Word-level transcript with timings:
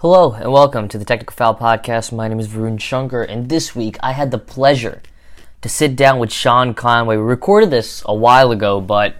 Hello 0.00 0.32
and 0.32 0.50
welcome 0.50 0.88
to 0.88 0.96
the 0.96 1.04
Technical 1.04 1.34
Foul 1.34 1.54
Podcast. 1.54 2.10
My 2.10 2.26
name 2.26 2.40
is 2.40 2.48
Varun 2.48 2.80
Shankar, 2.80 3.22
and 3.22 3.50
this 3.50 3.76
week 3.76 3.98
I 4.02 4.12
had 4.12 4.30
the 4.30 4.38
pleasure 4.38 5.02
to 5.60 5.68
sit 5.68 5.94
down 5.94 6.18
with 6.18 6.32
Sean 6.32 6.72
Conway. 6.72 7.18
We 7.18 7.22
recorded 7.22 7.70
this 7.70 8.02
a 8.06 8.14
while 8.14 8.50
ago, 8.50 8.80
but 8.80 9.16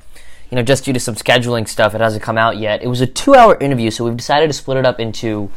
you 0.51 0.57
know, 0.57 0.63
just 0.63 0.87
due 0.87 0.95
to 0.95 0.99
some 0.99 1.17
scheduling 1.17 1.69
stuff, 1.69 1.95
it 1.95 2.01
hasn't 2.01 2.23
come 2.23 2.39
out 2.39 2.57
yet. 2.57 2.83
It 2.83 2.87
was 2.87 3.03
a 3.03 3.07
two-hour 3.07 3.59
interview, 3.61 3.91
so 3.91 4.07
we've 4.07 4.17
decided 4.17 4.47
to 4.47 4.55
split 4.55 4.79
it 4.79 4.87
up 4.87 4.99
into 4.99 5.51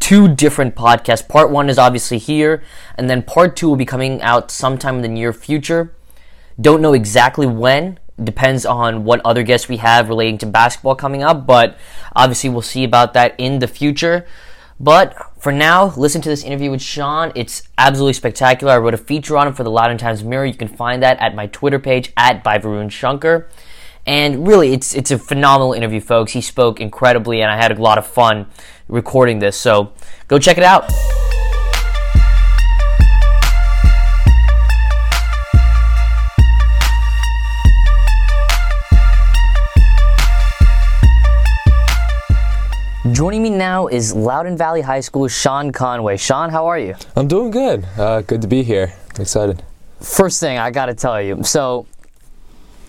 two 0.00 0.26
different 0.26 0.74
podcasts. 0.74 1.28
Part 1.28 1.50
one 1.50 1.68
is 1.68 1.78
obviously 1.78 2.18
here, 2.18 2.60
and 2.98 3.08
then 3.08 3.22
part 3.22 3.54
two 3.54 3.68
will 3.68 3.76
be 3.76 3.86
coming 3.86 4.20
out 4.22 4.50
sometime 4.50 4.96
in 4.96 5.02
the 5.02 5.08
near 5.08 5.32
future. 5.32 5.94
Don't 6.60 6.82
know 6.82 6.94
exactly 6.94 7.46
when. 7.46 8.00
Depends 8.20 8.66
on 8.66 9.04
what 9.04 9.20
other 9.24 9.44
guests 9.44 9.68
we 9.68 9.76
have 9.76 10.08
relating 10.08 10.36
to 10.38 10.46
basketball 10.46 10.96
coming 10.96 11.22
up, 11.22 11.46
but 11.46 11.78
obviously 12.16 12.50
we'll 12.50 12.60
see 12.60 12.82
about 12.82 13.14
that 13.14 13.36
in 13.38 13.60
the 13.60 13.68
future. 13.68 14.26
But 14.80 15.14
for 15.38 15.52
now, 15.52 15.94
listen 15.96 16.20
to 16.22 16.28
this 16.28 16.42
interview 16.42 16.70
with 16.70 16.82
Sean. 16.82 17.32
It's 17.34 17.62
absolutely 17.78 18.14
spectacular. 18.14 18.72
I 18.72 18.78
wrote 18.78 18.94
a 18.94 18.98
feature 18.98 19.36
on 19.36 19.46
him 19.46 19.54
for 19.54 19.62
the 19.62 19.70
Loudoun 19.70 19.98
Times 19.98 20.24
Mirror. 20.24 20.46
You 20.46 20.54
can 20.54 20.68
find 20.68 21.02
that 21.02 21.18
at 21.20 21.34
my 21.34 21.46
Twitter 21.46 21.78
page 21.78 22.12
at 22.16 22.42
by 22.42 22.58
Varun. 22.58 23.44
And 24.06 24.46
really, 24.46 24.72
it's 24.72 24.94
it's 24.94 25.10
a 25.10 25.18
phenomenal 25.18 25.72
interview, 25.72 26.00
folks. 26.00 26.32
He 26.32 26.40
spoke 26.40 26.80
incredibly, 26.80 27.40
and 27.40 27.50
I 27.50 27.56
had 27.56 27.72
a 27.76 27.80
lot 27.80 27.96
of 27.96 28.06
fun 28.06 28.46
recording 28.88 29.38
this. 29.38 29.56
So 29.56 29.92
go 30.28 30.38
check 30.38 30.58
it 30.58 30.64
out. 30.64 30.90
Joining 43.12 43.42
me 43.42 43.50
now 43.50 43.86
is 43.86 44.14
Loudoun 44.14 44.56
Valley 44.56 44.80
High 44.80 45.00
School 45.00 45.28
Sean 45.28 45.72
Conway. 45.72 46.16
Sean, 46.16 46.48
how 46.48 46.64
are 46.64 46.78
you? 46.78 46.94
I'm 47.16 47.28
doing 47.28 47.50
good. 47.50 47.84
Uh, 47.98 48.22
good 48.22 48.40
to 48.40 48.48
be 48.48 48.62
here. 48.62 48.94
I'm 49.14 49.20
excited. 49.20 49.62
First 50.00 50.40
thing 50.40 50.56
I 50.56 50.70
got 50.70 50.86
to 50.86 50.94
tell 50.94 51.20
you. 51.20 51.44
So, 51.44 51.86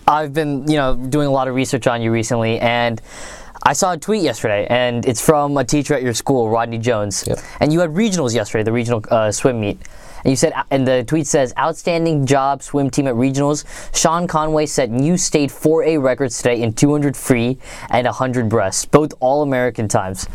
I've 0.08 0.32
been, 0.32 0.66
you 0.70 0.78
know, 0.78 0.96
doing 0.96 1.26
a 1.26 1.30
lot 1.30 1.48
of 1.48 1.54
research 1.54 1.86
on 1.86 2.00
you 2.00 2.10
recently, 2.10 2.58
and 2.60 3.02
I 3.62 3.74
saw 3.74 3.92
a 3.92 3.98
tweet 3.98 4.22
yesterday, 4.22 4.66
and 4.70 5.04
it's 5.04 5.20
from 5.20 5.54
a 5.58 5.64
teacher 5.64 5.92
at 5.92 6.02
your 6.02 6.14
school, 6.14 6.48
Rodney 6.48 6.78
Jones. 6.78 7.26
Yep. 7.26 7.38
And 7.60 7.70
you 7.70 7.80
had 7.80 7.90
regionals 7.90 8.34
yesterday, 8.34 8.64
the 8.64 8.72
regional 8.72 9.04
uh, 9.10 9.30
swim 9.30 9.60
meet. 9.60 9.78
And 10.24 10.30
you 10.30 10.36
said, 10.36 10.52
uh, 10.52 10.64
and 10.70 10.86
the 10.86 11.04
tweet 11.04 11.26
says, 11.26 11.52
outstanding 11.58 12.26
job 12.26 12.62
swim 12.62 12.90
team 12.90 13.06
at 13.06 13.14
regionals. 13.14 13.64
Sean 13.96 14.26
Conway 14.26 14.66
set 14.66 14.90
new 14.90 15.16
state 15.16 15.50
4A 15.50 16.02
records 16.02 16.36
today 16.38 16.62
in 16.62 16.72
200 16.72 17.16
free 17.16 17.58
and 17.90 18.04
100 18.04 18.48
breasts, 18.48 18.84
both 18.84 19.12
all 19.20 19.42
American 19.42 19.88
times. 19.88 20.26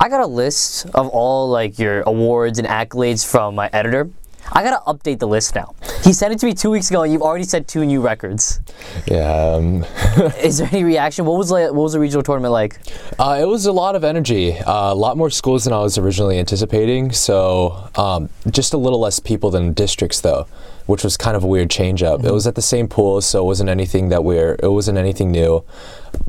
I 0.00 0.08
got 0.08 0.20
a 0.20 0.26
list 0.26 0.86
of 0.94 1.08
all 1.08 1.48
like 1.48 1.78
your 1.78 2.02
awards 2.02 2.58
and 2.58 2.66
accolades 2.66 3.24
from 3.24 3.54
my 3.54 3.70
editor. 3.72 4.10
I 4.52 4.62
gotta 4.62 4.82
update 4.86 5.18
the 5.18 5.28
list 5.28 5.54
now. 5.54 5.73
He 6.04 6.12
sent 6.12 6.34
it 6.34 6.38
to 6.40 6.46
me 6.46 6.52
two 6.52 6.70
weeks 6.70 6.90
ago, 6.90 7.02
and 7.02 7.10
you've 7.12 7.22
already 7.22 7.44
set 7.44 7.66
two 7.66 7.84
new 7.86 8.02
records. 8.02 8.60
Yeah. 9.06 9.32
Um, 9.32 9.84
Is 10.42 10.58
there 10.58 10.68
any 10.70 10.84
reaction? 10.84 11.24
What 11.24 11.38
was 11.38 11.50
like, 11.50 11.68
what 11.72 11.82
was 11.82 11.94
the 11.94 12.00
regional 12.00 12.22
tournament 12.22 12.52
like? 12.52 12.78
uh, 13.18 13.38
it 13.40 13.46
was 13.46 13.64
a 13.64 13.72
lot 13.72 13.96
of 13.96 14.04
energy. 14.04 14.52
Uh, 14.58 14.92
a 14.92 14.94
lot 14.94 15.16
more 15.16 15.30
schools 15.30 15.64
than 15.64 15.72
I 15.72 15.78
was 15.78 15.96
originally 15.96 16.38
anticipating. 16.38 17.10
So 17.12 17.88
um, 17.96 18.28
just 18.50 18.74
a 18.74 18.76
little 18.76 19.00
less 19.00 19.18
people 19.18 19.50
than 19.50 19.72
districts, 19.72 20.20
though, 20.20 20.46
which 20.84 21.02
was 21.04 21.16
kind 21.16 21.36
of 21.38 21.42
a 21.42 21.46
weird 21.46 21.70
change 21.70 22.02
up. 22.02 22.22
It 22.22 22.32
was 22.32 22.46
at 22.46 22.54
the 22.54 22.62
same 22.62 22.86
pool, 22.86 23.22
so 23.22 23.42
it 23.42 23.46
wasn't 23.46 23.70
anything 23.70 24.10
that 24.10 24.24
we're. 24.24 24.56
It 24.62 24.68
wasn't 24.68 24.98
anything 24.98 25.30
new. 25.32 25.64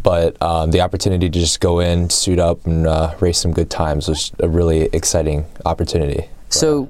But 0.02 0.42
um, 0.42 0.72
the 0.72 0.80
opportunity 0.80 1.30
to 1.30 1.40
just 1.40 1.60
go 1.60 1.80
in, 1.80 2.10
suit 2.10 2.40
up, 2.40 2.66
and 2.66 2.88
uh, 2.88 3.14
race 3.20 3.40
some 3.40 3.52
good 3.52 3.70
times 3.70 4.08
was 4.08 4.32
a 4.40 4.48
really 4.48 4.84
exciting 4.94 5.46
opportunity. 5.66 6.30
So 6.50 6.88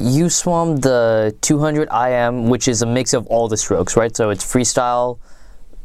you 0.00 0.28
swam 0.28 0.76
the 0.76 1.34
200 1.40 1.88
IM, 1.92 2.48
which 2.48 2.68
is 2.68 2.82
a 2.82 2.86
mix 2.86 3.12
of 3.12 3.26
all 3.26 3.48
the 3.48 3.56
strokes, 3.56 3.96
right? 3.96 4.14
So 4.16 4.30
it's 4.30 4.44
freestyle, 4.44 5.18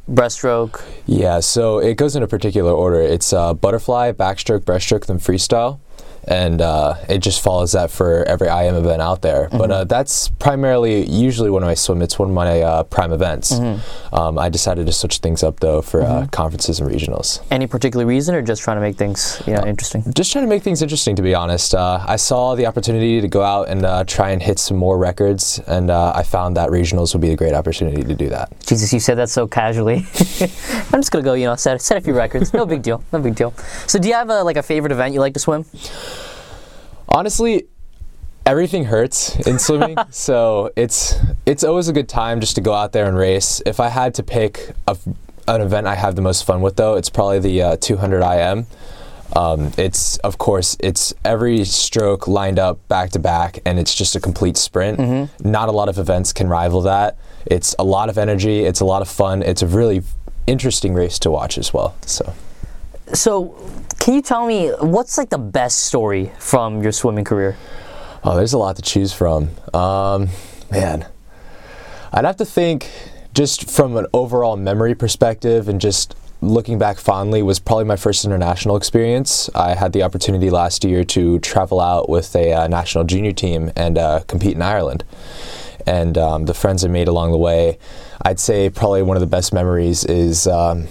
breaststroke. 0.10 0.84
Yeah, 1.06 1.40
so 1.40 1.80
it 1.80 1.96
goes 1.96 2.16
in 2.16 2.24
a 2.24 2.28
particular 2.28 2.72
order. 2.72 3.02
It's 3.02 3.34
uh, 3.34 3.54
butterfly, 3.54 4.12
backstroke, 4.14 4.62
breaststroke, 4.62 5.06
then 5.06 5.20
freestyle. 5.20 5.80
And 6.28 6.62
uh, 6.62 6.96
it 7.08 7.20
just 7.20 7.42
follows 7.42 7.72
that 7.72 7.92
for 7.92 8.24
every 8.26 8.48
IM 8.48 8.76
event 8.76 9.02
out 9.02 9.22
there. 9.22 9.50
But 9.52 9.72
uh, 9.72 9.84
that's 9.86 10.30
primarily, 10.30 11.10
usually 11.10 11.50
when 11.50 11.64
I 11.64 11.74
swim, 11.74 12.02
it's 12.02 12.20
one 12.20 12.30
of 12.30 12.36
my 12.36 12.62
uh, 12.62 12.84
prime 12.84 13.12
events. 13.12 13.52
Um, 14.12 14.38
I 14.38 14.50
decided 14.50 14.86
to 14.86 14.94
switch 14.94 15.18
things 15.20 15.44
up 15.44 15.60
though 15.60 15.82
for 15.82 16.02
uh, 16.02 16.28
conferences 16.32 16.80
and 16.80 16.90
regionals. 16.90 17.44
Any 17.52 17.68
particular 17.68 18.06
reason, 18.06 18.36
or 18.36 18.42
just 18.42 18.62
trying 18.62 18.78
to 18.78 18.82
make 18.82 18.96
things, 18.96 19.42
you 19.46 19.54
know, 19.54 19.66
interesting? 19.66 20.04
Just 20.14 20.32
trying 20.32 20.46
to 20.46 20.50
make 20.50 20.64
things 20.64 20.82
interesting, 20.82 21.16
to 21.16 21.22
be 21.22 21.36
honest. 21.36 21.74
Uh, 21.76 22.04
I 22.08 22.16
saw 22.16 22.56
the 22.56 22.66
opportunity 22.66 23.22
to 23.22 23.28
go 23.28 23.42
out 23.42 23.70
and 23.70 23.86
uh, 23.86 24.04
try 24.06 24.32
and 24.32 24.42
hit 24.42 24.60
some 24.60 24.78
more 24.78 24.98
records, 24.98 25.60
and 25.68 25.90
uh, 25.90 26.14
I 26.16 26.24
found 26.24 26.58
that 26.58 26.70
regionals 26.70 27.14
would 27.14 27.22
be 27.22 27.32
a 27.32 27.36
great 27.36 27.54
opportunity 27.54 28.04
to 28.04 28.16
do 28.16 28.30
that. 28.30 28.54
Jesus, 28.66 28.94
you 28.94 29.00
said 29.00 29.16
that 29.16 29.30
so 29.30 29.48
casually. 29.48 29.98
I'm 30.92 31.02
just 31.02 31.12
gonna 31.12 31.24
go, 31.24 31.34
you 31.34 31.46
know, 31.46 31.56
set 31.56 31.82
set 31.82 31.98
a 31.98 32.02
few 32.02 32.14
records. 32.14 32.54
No 32.54 32.66
big 32.66 32.82
deal. 32.82 33.04
No 33.14 33.20
big 33.20 33.36
deal. 33.36 33.54
So, 33.88 34.00
do 34.00 34.08
you 34.08 34.14
have 34.14 34.30
a 34.30 34.44
like 34.44 34.58
a 34.58 34.64
favorite 34.64 34.92
event 34.92 35.14
you 35.14 35.20
like 35.20 35.34
to 35.34 35.40
swim? 35.40 35.66
Honestly, 37.10 37.68
everything 38.46 38.86
hurts 38.86 39.36
in 39.48 39.60
swimming, 39.68 39.98
so 40.10 40.72
it's 40.76 41.16
it's 41.46 41.64
always 41.64 41.88
a 41.88 41.94
good 41.94 42.10
time 42.10 42.40
just 42.40 42.56
to 42.56 42.62
go 42.62 42.74
out 42.74 42.92
there 42.92 43.06
and 43.06 43.18
race. 43.18 43.62
If 43.66 43.80
I 43.80 43.90
had 43.90 44.14
to 44.16 44.24
pick 44.24 44.72
a, 44.88 44.98
an 45.48 45.62
event 45.62 45.88
I 45.88 45.96
have 45.96 46.16
the 46.16 46.22
most 46.22 46.46
fun 46.46 46.62
with, 46.62 46.76
though, 46.76 46.96
it's 46.96 47.10
probably 47.10 47.40
the 47.40 47.62
uh, 47.62 47.78
200 47.78 48.22
IM. 48.22 48.68
Um, 49.36 49.72
it's 49.78 50.18
of 50.18 50.40
course 50.40 50.76
it's 50.80 51.14
every 51.24 51.64
stroke 51.64 52.28
lined 52.28 52.58
up 52.58 52.88
back 52.88 53.12
to 53.12 53.20
back, 53.20 53.60
and 53.66 53.78
it's 53.80 53.94
just 53.94 54.16
a 54.16 54.20
complete 54.20 54.58
sprint. 54.58 55.00
Not 55.44 55.70
a 55.70 55.72
lot 55.72 55.90
of 55.90 55.98
events 56.00 56.34
can 56.34 56.48
rival 56.48 56.82
that. 56.82 57.18
It's 57.46 57.76
a 57.80 57.84
lot 57.84 58.10
of 58.10 58.18
energy. 58.18 58.62
It's 58.62 58.80
a 58.80 58.86
lot 58.86 59.02
of 59.02 59.08
fun. 59.08 59.42
It's 59.44 59.62
a 59.62 59.68
really 59.68 60.02
interesting 60.48 60.94
race 60.94 61.20
to 61.20 61.32
watch 61.32 61.58
as 61.58 61.74
well. 61.74 61.96
So. 62.06 62.34
So, 63.14 63.56
can 64.00 64.14
you 64.14 64.22
tell 64.22 64.48
me 64.48 64.70
what's 64.80 65.18
like 65.18 65.30
the 65.30 65.38
best 65.38 65.82
story 65.82 66.32
from 66.40 66.82
your 66.82 66.92
swimming 66.92 67.26
career? 67.26 67.58
Oh, 68.24 68.36
there's 68.36 68.54
a 68.54 68.58
lot 68.58 68.76
to 68.78 68.82
choose 68.82 69.14
from. 69.14 69.50
Um, 69.74 70.30
man, 70.72 71.08
I'd 72.12 72.26
have 72.26 72.38
to 72.38 72.46
think 72.46 72.90
just 73.34 73.70
from 73.70 73.96
an 73.98 74.08
overall 74.14 74.58
memory 74.58 74.96
perspective 74.96 75.70
and 75.70 75.80
just 75.80 76.16
looking 76.42 76.80
back 76.80 76.98
fondly 76.98 77.44
was 77.44 77.60
probably 77.60 77.86
my 77.86 77.96
first 77.96 78.26
international 78.26 78.76
experience. 78.78 79.50
I 79.54 79.76
had 79.76 79.94
the 79.94 80.04
opportunity 80.04 80.50
last 80.50 80.84
year 80.84 81.04
to 81.04 81.40
travel 81.40 81.82
out 81.82 82.10
with 82.10 82.36
a 82.36 82.54
uh, 82.54 82.68
national 82.68 83.04
junior 83.04 83.34
team 83.34 83.72
and 83.76 83.98
uh, 83.98 84.22
compete 84.28 84.56
in 84.56 84.62
Ireland. 84.62 85.04
And 85.86 86.18
um, 86.18 86.46
the 86.46 86.54
friends 86.54 86.84
I 86.84 86.88
made 86.88 87.08
along 87.08 87.32
the 87.32 87.38
way, 87.38 87.78
I'd 88.22 88.40
say 88.40 88.70
probably 88.70 89.02
one 89.02 89.18
of 89.18 89.22
the 89.22 89.28
best 89.28 89.54
memories 89.54 90.04
is 90.06 90.48
um, 90.48 90.88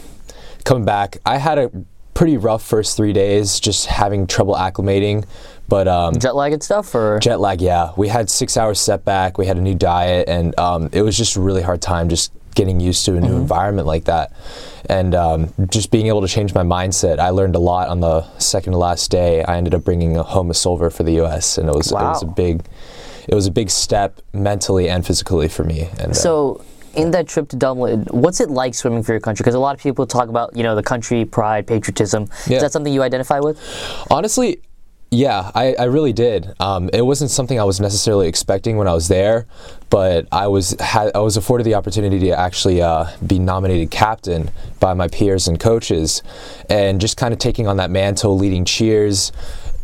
coming 0.64 0.84
back. 0.84 1.18
I 1.24 1.38
had 1.38 1.58
a 1.58 1.70
pretty 2.18 2.36
rough 2.36 2.64
first 2.64 2.96
three 2.96 3.12
days, 3.12 3.60
just 3.60 3.86
having 3.86 4.26
trouble 4.26 4.56
acclimating. 4.56 5.24
But 5.68 5.86
um, 5.86 6.18
Jet 6.18 6.34
lag 6.34 6.52
and 6.52 6.60
stuff, 6.60 6.92
or 6.92 7.20
Jet 7.20 7.38
lag, 7.38 7.60
yeah. 7.62 7.92
We 7.96 8.08
had 8.08 8.28
six 8.28 8.56
hours 8.56 8.80
setback. 8.80 9.38
We 9.38 9.46
had 9.46 9.56
a 9.56 9.60
new 9.60 9.76
diet, 9.76 10.28
and 10.28 10.58
um, 10.58 10.90
it 10.92 11.02
was 11.02 11.16
just 11.16 11.36
a 11.36 11.40
really 11.40 11.62
hard 11.62 11.80
time 11.80 12.08
just 12.08 12.32
getting 12.56 12.80
used 12.80 13.04
to 13.04 13.14
a 13.14 13.20
new 13.20 13.36
environment 13.36 13.86
like 13.86 14.06
that, 14.06 14.32
and 14.88 15.14
um, 15.14 15.54
just 15.70 15.92
being 15.92 16.08
able 16.08 16.22
to 16.22 16.26
change 16.26 16.52
my 16.54 16.64
mindset. 16.64 17.20
I 17.20 17.30
learned 17.30 17.54
a 17.54 17.60
lot 17.60 17.88
on 17.88 18.00
the 18.00 18.28
second 18.38 18.72
to 18.72 18.78
last 18.78 19.12
day. 19.12 19.44
I 19.44 19.56
ended 19.56 19.72
up 19.72 19.84
bringing 19.84 20.16
home 20.16 20.50
a 20.50 20.54
silver 20.54 20.90
for 20.90 21.04
the 21.04 21.12
U.S., 21.22 21.56
and 21.56 21.68
it 21.68 21.74
was 21.74 21.92
it 21.92 21.94
was 21.94 22.22
a 22.24 22.26
big, 22.26 22.64
it 23.28 23.34
was 23.34 23.46
a 23.46 23.52
big 23.52 23.70
step 23.70 24.20
mentally 24.32 24.88
and 24.88 25.06
physically 25.06 25.46
for 25.46 25.62
me. 25.62 25.88
And 26.00 26.10
uh, 26.10 26.14
So, 26.14 26.64
in 26.98 27.12
that 27.12 27.28
trip 27.28 27.48
to 27.50 27.56
Dublin, 27.56 28.06
what's 28.10 28.40
it 28.40 28.50
like 28.50 28.74
swimming 28.74 29.02
for 29.02 29.12
your 29.12 29.20
country? 29.20 29.42
Because 29.44 29.54
a 29.54 29.60
lot 29.60 29.74
of 29.74 29.80
people 29.80 30.04
talk 30.06 30.28
about, 30.28 30.54
you 30.56 30.64
know, 30.64 30.74
the 30.74 30.82
country 30.82 31.24
pride, 31.24 31.66
patriotism. 31.66 32.28
Yeah. 32.46 32.56
Is 32.56 32.62
that 32.62 32.72
something 32.72 32.92
you 32.92 33.02
identify 33.02 33.38
with? 33.38 33.58
Honestly, 34.10 34.60
yeah, 35.10 35.50
I, 35.54 35.74
I 35.78 35.84
really 35.84 36.12
did. 36.12 36.52
Um, 36.60 36.90
it 36.92 37.00
wasn't 37.00 37.30
something 37.30 37.58
I 37.58 37.64
was 37.64 37.80
necessarily 37.80 38.28
expecting 38.28 38.76
when 38.76 38.88
I 38.88 38.92
was 38.92 39.08
there, 39.08 39.46
but 39.88 40.28
I 40.30 40.48
was 40.48 40.76
had, 40.80 41.12
I 41.14 41.20
was 41.20 41.36
afforded 41.36 41.64
the 41.64 41.76
opportunity 41.76 42.18
to 42.18 42.38
actually 42.38 42.82
uh, 42.82 43.06
be 43.26 43.38
nominated 43.38 43.90
captain 43.90 44.50
by 44.80 44.92
my 44.92 45.08
peers 45.08 45.48
and 45.48 45.58
coaches, 45.58 46.22
and 46.68 47.00
just 47.00 47.16
kind 47.16 47.32
of 47.32 47.38
taking 47.38 47.66
on 47.66 47.78
that 47.78 47.90
mantle, 47.90 48.36
leading 48.36 48.66
cheers. 48.66 49.32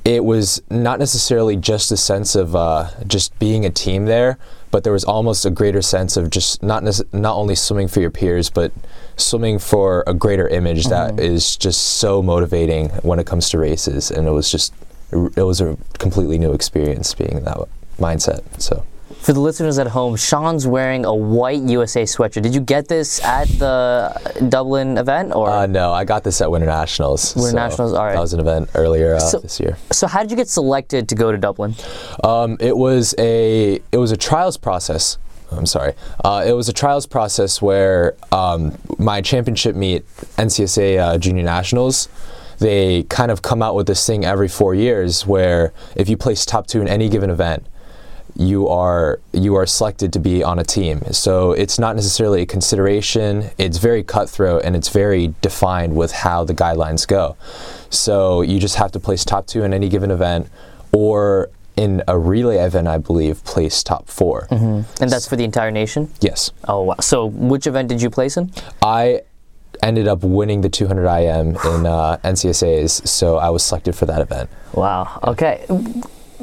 It 0.05 0.23
was 0.23 0.61
not 0.69 0.99
necessarily 0.99 1.57
just 1.57 1.91
a 1.91 1.97
sense 1.97 2.35
of 2.35 2.55
uh, 2.55 2.91
just 3.07 3.39
being 3.39 3.65
a 3.65 3.71
team 3.71 4.05
there, 4.05 4.37
but 4.75 4.83
there 4.83 4.93
was 4.93 5.05
almost 5.05 5.47
a 5.47 5.51
greater 5.51 5.81
sense 5.81 6.17
of 6.17 6.31
just 6.31 6.61
not 6.61 6.83
not 7.13 7.37
only 7.37 7.55
swimming 7.55 7.87
for 7.87 8.01
your 8.01 8.11
peers, 8.11 8.51
but 8.51 8.73
swimming 9.17 9.61
for 9.61 10.03
a 10.09 10.13
greater 10.13 10.49
image 10.49 10.87
that 10.87 11.13
mm-hmm. 11.13 11.21
is 11.21 11.57
just 11.57 11.81
so 11.81 12.21
motivating 12.21 12.89
when 13.05 13.21
it 13.21 13.25
comes 13.25 13.49
to 13.51 13.57
races. 13.57 14.11
And 14.11 14.27
it 14.27 14.33
was 14.33 14.51
just 14.51 14.75
it 15.13 15.45
was 15.45 15.61
a 15.61 15.79
completely 16.01 16.39
new 16.39 16.53
experience 16.53 17.15
being 17.15 17.37
in 17.37 17.45
that 17.45 17.59
mindset. 18.01 18.43
So 18.61 18.85
For 19.21 19.33
the 19.33 19.41
listeners 19.41 19.79
at 19.79 19.87
home, 19.89 20.17
Sean's 20.17 20.67
wearing 20.67 21.05
a 21.05 21.15
white 21.15 21.61
USA 21.63 22.05
sweatshirt. 22.05 22.43
Did 22.43 22.55
you 22.55 22.61
get 22.61 22.89
this 22.89 23.23
at 23.23 23.49
the 23.49 24.47
Dublin 24.49 24.97
event, 24.99 25.35
or 25.35 25.51
Uh, 25.51 25.67
no, 25.67 25.93
I 25.93 26.05
got 26.05 26.25
this 26.25 26.41
at 26.41 26.51
Winter 26.51 26.67
Nationals. 26.67 27.35
Winter 27.37 27.51
so 27.51 27.57
Nationals, 27.57 27.93
all 27.93 28.05
right. 28.05 28.15
That 28.15 28.21
was 28.21 28.33
an 28.33 28.41
event 28.41 28.71
earlier 28.75 29.15
uh, 29.17 29.21
So- 29.21 29.39
this 29.41 29.61
year. 29.61 29.77
so? 29.93 30.07
How 30.07 30.23
did 30.23 30.31
you 30.31 30.37
get 30.37 30.49
selected 30.49 31.09
to 31.11 31.15
go 31.15 31.33
to 31.33 31.39
Dublin? 31.39 31.75
Um, 32.23 32.57
it 32.61 32.77
was 32.77 33.15
a 33.19 33.81
it 33.93 33.99
was 33.99 34.11
a 34.11 34.17
trials 34.17 34.57
process. 34.57 35.19
I'm 35.53 35.67
sorry. 35.67 35.93
Uh, 36.25 36.43
it 36.47 36.53
was 36.53 36.69
a 36.69 36.73
trials 36.73 37.07
process 37.07 37.63
where 37.63 38.17
um, 38.33 38.77
my 38.99 39.21
championship 39.21 39.77
meet, 39.77 40.05
NCSA 40.37 40.99
uh, 40.99 41.19
Junior 41.19 41.45
Nationals, 41.45 42.09
they 42.59 43.05
kind 43.05 43.31
of 43.31 43.43
come 43.43 43.63
out 43.63 43.75
with 43.77 43.87
this 43.87 44.05
thing 44.07 44.25
every 44.25 44.49
four 44.49 44.75
years 44.75 45.27
where 45.27 45.73
if 45.95 46.09
you 46.09 46.17
place 46.17 46.45
top 46.45 46.67
two 46.67 46.81
in 46.81 46.89
any 46.89 47.09
given 47.09 47.31
event, 47.31 47.67
you 48.37 48.69
are 48.69 49.21
you 49.33 49.55
are 49.55 49.67
selected 49.67 50.13
to 50.13 50.19
be 50.19 50.43
on 50.43 50.59
a 50.59 50.65
team. 50.65 51.03
So 51.13 51.53
it's 51.53 51.79
not 51.79 51.95
necessarily 51.97 52.43
a 52.43 52.47
consideration. 52.47 53.51
It's 53.59 53.79
very 53.79 54.03
cutthroat 54.03 54.63
and 54.65 54.75
it's 54.75 54.89
very 54.89 55.35
defined 55.41 55.95
with 55.95 56.13
how 56.13 56.45
the 56.45 56.55
guidelines 56.55 57.07
go. 57.07 57.37
So 57.91 58.43
you 58.43 58.59
just 58.59 58.77
have 58.77 58.91
to 58.93 59.01
place 59.01 59.25
top 59.25 59.47
two 59.47 59.63
in 59.63 59.73
any 59.73 59.89
given 59.89 60.11
event, 60.11 60.49
or 60.93 61.51
in 61.77 62.03
a 62.07 62.19
relay 62.19 62.59
event, 62.59 62.87
I 62.89 62.99
believe, 62.99 63.43
place 63.45 63.83
top 63.83 64.09
4 64.09 64.47
And 64.51 64.85
that's 65.11 65.29
for 65.29 65.37
the 65.37 65.45
entire 65.45 65.71
nation. 65.71 66.11
Yes, 66.21 66.53
Oh 66.69 66.83
wow! 66.83 66.97
So 67.01 67.27
which 67.27 67.67
event 67.67 67.89
did 67.89 68.01
you 68.03 68.11
place 68.11 68.37
in? 68.37 68.53
I 68.83 69.23
ended 69.83 70.09
up 70.09 70.23
winning 70.23 70.61
the 70.61 70.69
200 70.69 71.07
IM 71.07 71.49
in 71.49 71.87
uh, 71.87 72.17
NCSA's, 72.25 73.11
so 73.11 73.37
I 73.37 73.51
was 73.51 73.63
selected 73.63 73.95
for 73.95 74.07
that 74.07 74.21
event. 74.21 74.49
Wow. 74.73 75.21
Okay. 75.25 75.67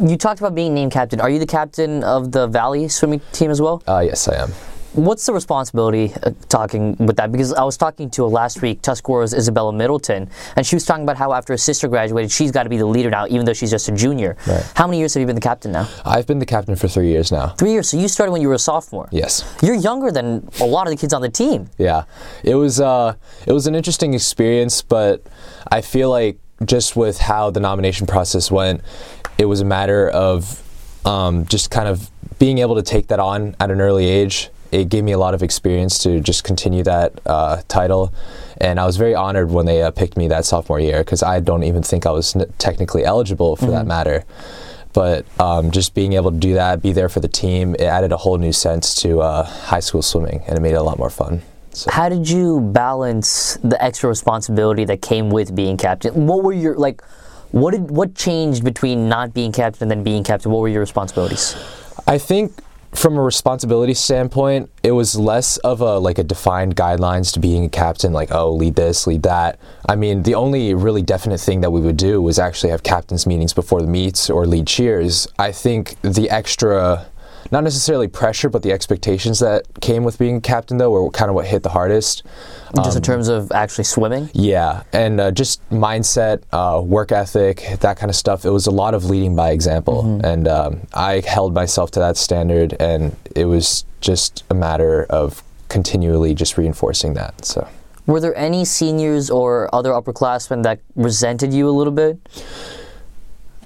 You 0.01 0.17
talked 0.17 0.39
about 0.39 0.55
being 0.55 0.73
named 0.73 0.91
captain. 0.91 1.21
Are 1.21 1.29
you 1.29 1.37
the 1.37 1.45
captain 1.45 2.03
of 2.03 2.31
the 2.31 2.47
Valley 2.47 2.87
swimming 2.87 3.21
team 3.33 3.51
as 3.51 3.61
well? 3.61 3.83
Uh, 3.87 3.99
yes, 3.99 4.27
I 4.27 4.35
am. 4.41 4.49
What's 4.93 5.27
the 5.27 5.31
responsibility 5.31 6.11
uh, 6.23 6.31
talking 6.49 6.97
with 6.97 7.17
that? 7.17 7.31
Because 7.31 7.53
I 7.53 7.63
was 7.63 7.77
talking 7.77 8.09
to 8.09 8.25
last 8.25 8.63
week, 8.63 8.81
Tuscarora's 8.81 9.33
Isabella 9.33 9.71
Middleton, 9.71 10.27
and 10.55 10.65
she 10.65 10.75
was 10.75 10.85
talking 10.85 11.03
about 11.03 11.17
how 11.17 11.33
after 11.33 11.53
her 11.53 11.57
sister 11.57 11.87
graduated, 11.87 12.31
she's 12.31 12.51
got 12.51 12.63
to 12.63 12.69
be 12.69 12.77
the 12.77 12.85
leader 12.85 13.11
now, 13.11 13.27
even 13.27 13.45
though 13.45 13.53
she's 13.53 13.69
just 13.69 13.87
a 13.89 13.91
junior. 13.91 14.35
Right. 14.47 14.69
How 14.75 14.87
many 14.87 14.97
years 14.97 15.13
have 15.13 15.21
you 15.21 15.27
been 15.27 15.35
the 15.35 15.41
captain 15.41 15.71
now? 15.71 15.87
I've 16.03 16.25
been 16.25 16.39
the 16.39 16.45
captain 16.47 16.75
for 16.75 16.87
three 16.87 17.07
years 17.07 17.31
now. 17.31 17.49
Three 17.49 17.71
years. 17.71 17.87
So 17.87 17.97
you 17.97 18.07
started 18.07 18.31
when 18.31 18.41
you 18.41 18.47
were 18.49 18.55
a 18.55 18.59
sophomore. 18.59 19.07
Yes. 19.11 19.45
You're 19.61 19.75
younger 19.75 20.11
than 20.11 20.49
a 20.59 20.65
lot 20.65 20.87
of 20.87 20.91
the 20.91 20.97
kids 20.97 21.13
on 21.13 21.21
the 21.21 21.29
team. 21.29 21.69
Yeah, 21.77 22.03
it 22.43 22.55
was 22.55 22.81
uh, 22.81 23.13
it 23.45 23.53
was 23.53 23.67
an 23.67 23.75
interesting 23.75 24.15
experience, 24.15 24.81
but 24.81 25.21
I 25.71 25.79
feel 25.81 26.09
like 26.09 26.40
just 26.65 26.95
with 26.95 27.17
how 27.19 27.49
the 27.49 27.59
nomination 27.59 28.07
process 28.07 28.51
went, 28.51 28.81
it 29.37 29.45
was 29.45 29.61
a 29.61 29.65
matter 29.65 30.09
of 30.09 30.61
um, 31.05 31.45
just 31.45 31.71
kind 31.71 31.87
of 31.87 32.09
being 32.39 32.59
able 32.59 32.75
to 32.75 32.81
take 32.81 33.07
that 33.07 33.19
on 33.19 33.55
at 33.59 33.71
an 33.71 33.81
early 33.81 34.05
age. 34.05 34.49
It 34.71 34.87
gave 34.87 35.03
me 35.03 35.11
a 35.11 35.17
lot 35.17 35.33
of 35.33 35.43
experience 35.43 35.97
to 36.03 36.21
just 36.21 36.43
continue 36.43 36.83
that 36.83 37.19
uh, 37.25 37.61
title, 37.67 38.13
and 38.61 38.79
I 38.79 38.85
was 38.85 38.95
very 38.95 39.13
honored 39.13 39.51
when 39.51 39.65
they 39.65 39.81
uh, 39.81 39.91
picked 39.91 40.15
me 40.15 40.29
that 40.29 40.45
sophomore 40.45 40.79
year 40.79 40.99
because 40.99 41.21
I 41.23 41.41
don't 41.41 41.63
even 41.63 41.83
think 41.83 42.05
I 42.05 42.11
was 42.11 42.35
n- 42.35 42.51
technically 42.57 43.03
eligible 43.03 43.57
for 43.57 43.69
that 43.71 43.85
matter. 43.85 44.23
But 44.93 45.25
um, 45.39 45.71
just 45.71 45.93
being 45.93 46.13
able 46.13 46.31
to 46.31 46.37
do 46.37 46.53
that, 46.53 46.81
be 46.81 46.93
there 46.93 47.09
for 47.09 47.19
the 47.19 47.27
team, 47.27 47.75
it 47.75 47.81
added 47.81 48.11
a 48.11 48.17
whole 48.17 48.37
new 48.37 48.53
sense 48.53 48.95
to 49.01 49.21
uh, 49.21 49.43
high 49.43 49.79
school 49.79 50.01
swimming, 50.01 50.41
and 50.47 50.57
it 50.57 50.61
made 50.61 50.73
it 50.73 50.75
a 50.75 50.83
lot 50.83 50.97
more 50.97 51.09
fun. 51.09 51.41
So. 51.73 51.89
How 51.91 52.09
did 52.09 52.29
you 52.29 52.59
balance 52.59 53.57
the 53.63 53.81
extra 53.81 54.09
responsibility 54.09 54.83
that 54.85 55.01
came 55.01 55.29
with 55.29 55.55
being 55.55 55.77
captain? 55.77 56.27
What 56.27 56.43
were 56.43 56.53
your 56.53 56.75
like? 56.75 57.01
What 57.51 57.71
did 57.71 57.89
what 57.91 58.15
changed 58.15 58.63
between 58.63 59.07
not 59.07 59.33
being 59.33 59.51
captain 59.51 59.83
and 59.83 59.91
then 59.91 60.03
being 60.03 60.23
captain? 60.23 60.51
What 60.51 60.59
were 60.59 60.67
your 60.67 60.81
responsibilities? 60.81 61.55
I 62.07 62.17
think 62.17 62.53
from 62.93 63.17
a 63.17 63.21
responsibility 63.21 63.93
standpoint, 63.93 64.69
it 64.83 64.91
was 64.91 65.15
less 65.15 65.57
of 65.57 65.79
a 65.81 65.97
like 65.97 66.17
a 66.17 66.23
defined 66.23 66.75
guidelines 66.75 67.33
to 67.33 67.39
being 67.39 67.65
a 67.65 67.69
captain, 67.69 68.11
like 68.11 68.31
oh 68.31 68.51
lead 68.51 68.75
this, 68.75 69.07
lead 69.07 69.23
that. 69.23 69.59
I 69.87 69.95
mean, 69.95 70.23
the 70.23 70.35
only 70.35 70.73
really 70.73 71.01
definite 71.01 71.39
thing 71.39 71.61
that 71.61 71.71
we 71.71 71.79
would 71.81 71.97
do 71.97 72.21
was 72.21 72.37
actually 72.37 72.71
have 72.71 72.83
captains 72.83 73.25
meetings 73.25 73.53
before 73.53 73.81
the 73.81 73.87
meets 73.87 74.29
or 74.29 74.45
lead 74.45 74.67
cheers. 74.67 75.27
I 75.39 75.51
think 75.51 75.95
the 76.01 76.29
extra 76.29 77.05
not 77.49 77.63
necessarily 77.63 78.07
pressure, 78.07 78.49
but 78.49 78.61
the 78.61 78.71
expectations 78.71 79.39
that 79.39 79.63
came 79.81 80.03
with 80.03 80.17
being 80.19 80.37
a 80.37 80.41
captain 80.41 80.77
though 80.77 80.91
were 80.91 81.09
kind 81.09 81.29
of 81.29 81.35
what 81.35 81.47
hit 81.47 81.63
the 81.63 81.69
hardest. 81.69 82.23
Just 82.83 82.95
in 82.95 83.03
terms 83.03 83.27
of 83.27 83.51
actually 83.51 83.83
swimming. 83.83 84.29
Yeah, 84.33 84.83
and 84.93 85.19
uh, 85.19 85.31
just 85.31 85.67
mindset, 85.69 86.43
uh, 86.53 86.81
work 86.81 87.11
ethic, 87.11 87.65
that 87.81 87.97
kind 87.97 88.09
of 88.09 88.15
stuff. 88.15 88.45
It 88.45 88.49
was 88.51 88.65
a 88.67 88.71
lot 88.71 88.93
of 88.93 89.05
leading 89.05 89.35
by 89.35 89.51
example, 89.51 90.21
and 90.23 90.47
um, 90.47 90.87
I 90.93 91.21
held 91.25 91.53
myself 91.53 91.91
to 91.91 91.99
that 91.99 92.15
standard, 92.15 92.75
and 92.79 93.15
it 93.35 93.45
was 93.45 93.83
just 93.99 94.43
a 94.49 94.53
matter 94.53 95.05
of 95.09 95.43
continually 95.67 96.33
just 96.33 96.57
reinforcing 96.57 97.13
that. 97.15 97.43
So. 97.45 97.67
Were 98.07 98.19
there 98.19 98.35
any 98.35 98.65
seniors 98.65 99.29
or 99.29 99.73
other 99.73 99.91
upperclassmen 99.91 100.63
that 100.63 100.79
resented 100.95 101.53
you 101.53 101.69
a 101.69 101.71
little 101.71 101.93
bit? 101.93 102.19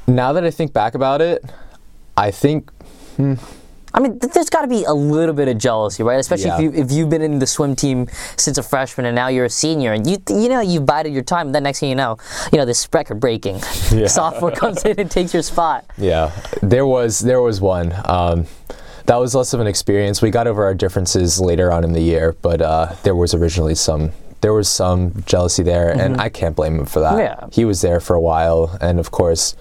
Now 0.07 0.33
that 0.33 0.44
I 0.44 0.51
think 0.51 0.74
back 0.74 0.94
about 0.94 1.22
it, 1.22 1.44
I 2.18 2.31
think 2.31 2.69
I 3.95 4.00
mean, 4.01 4.19
th- 4.19 4.33
there's 4.33 4.50
got 4.50 4.62
to 4.62 4.68
be 4.68 4.83
a 4.83 4.94
little 4.94 5.33
bit 5.33 5.47
of 5.47 5.57
jealousy, 5.57 6.03
right? 6.03 6.19
Especially 6.19 6.47
Yeah. 6.47 6.57
if, 6.57 6.62
you, 6.62 6.71
if 6.83 6.92
you've 6.92 7.09
been 7.09 7.21
in 7.21 7.39
the 7.39 7.47
swim 7.47 7.75
team 7.75 8.07
since 8.36 8.57
a 8.57 8.63
freshman 8.63 9.06
and 9.07 9.15
now 9.15 9.30
you're 9.30 9.45
a 9.45 9.50
senior, 9.50 9.94
and 9.94 10.06
you 10.06 10.18
you 10.30 10.50
know 10.50 10.59
you've 10.59 10.86
bided 10.86 11.13
your 11.13 11.24
time. 11.24 11.47
And 11.47 11.56
then 11.56 11.63
next 11.63 11.80
thing 11.80 11.89
you 11.89 11.95
know, 11.95 12.18
you 12.51 12.57
know 12.59 12.65
this 12.65 12.88
record 12.94 13.19
breaking 13.19 13.56
Yeah. 13.92 14.07
sophomore 14.07 14.51
comes 14.51 14.83
in 14.83 15.00
and 15.00 15.09
takes 15.09 15.33
your 15.33 15.44
spot. 15.44 15.86
Yeah, 15.97 16.31
there 16.62 16.86
was 16.86 17.19
there 17.19 17.42
was 17.42 17.62
one. 17.62 17.94
Um, 18.06 18.45
that 19.06 19.15
was 19.18 19.33
less 19.36 19.53
of 19.53 19.59
an 19.59 19.68
experience. 19.68 20.21
We 20.21 20.30
got 20.31 20.48
over 20.48 20.63
our 20.65 20.74
differences 20.74 21.39
later 21.39 21.71
on 21.71 21.83
in 21.83 21.94
the 21.94 22.01
year, 22.01 22.36
but 22.41 22.62
uh, 22.62 22.95
there 23.03 23.15
was 23.15 23.33
originally 23.33 23.75
some 23.75 24.12
there 24.41 24.51
was 24.53 24.68
some 24.68 25.24
jealousy 25.25 25.63
there, 25.63 25.89
and 25.89 26.19
I 26.19 26.30
can't 26.30 26.56
blame 26.56 26.75
him 26.80 26.86
for 26.86 27.00
that. 27.00 27.18
Yeah. 27.18 27.48
he 27.51 27.65
was 27.65 27.81
there 27.81 28.00
for 28.00 28.13
a 28.15 28.21
while, 28.21 28.77
and 28.81 29.00
of 29.00 29.09
course. 29.12 29.56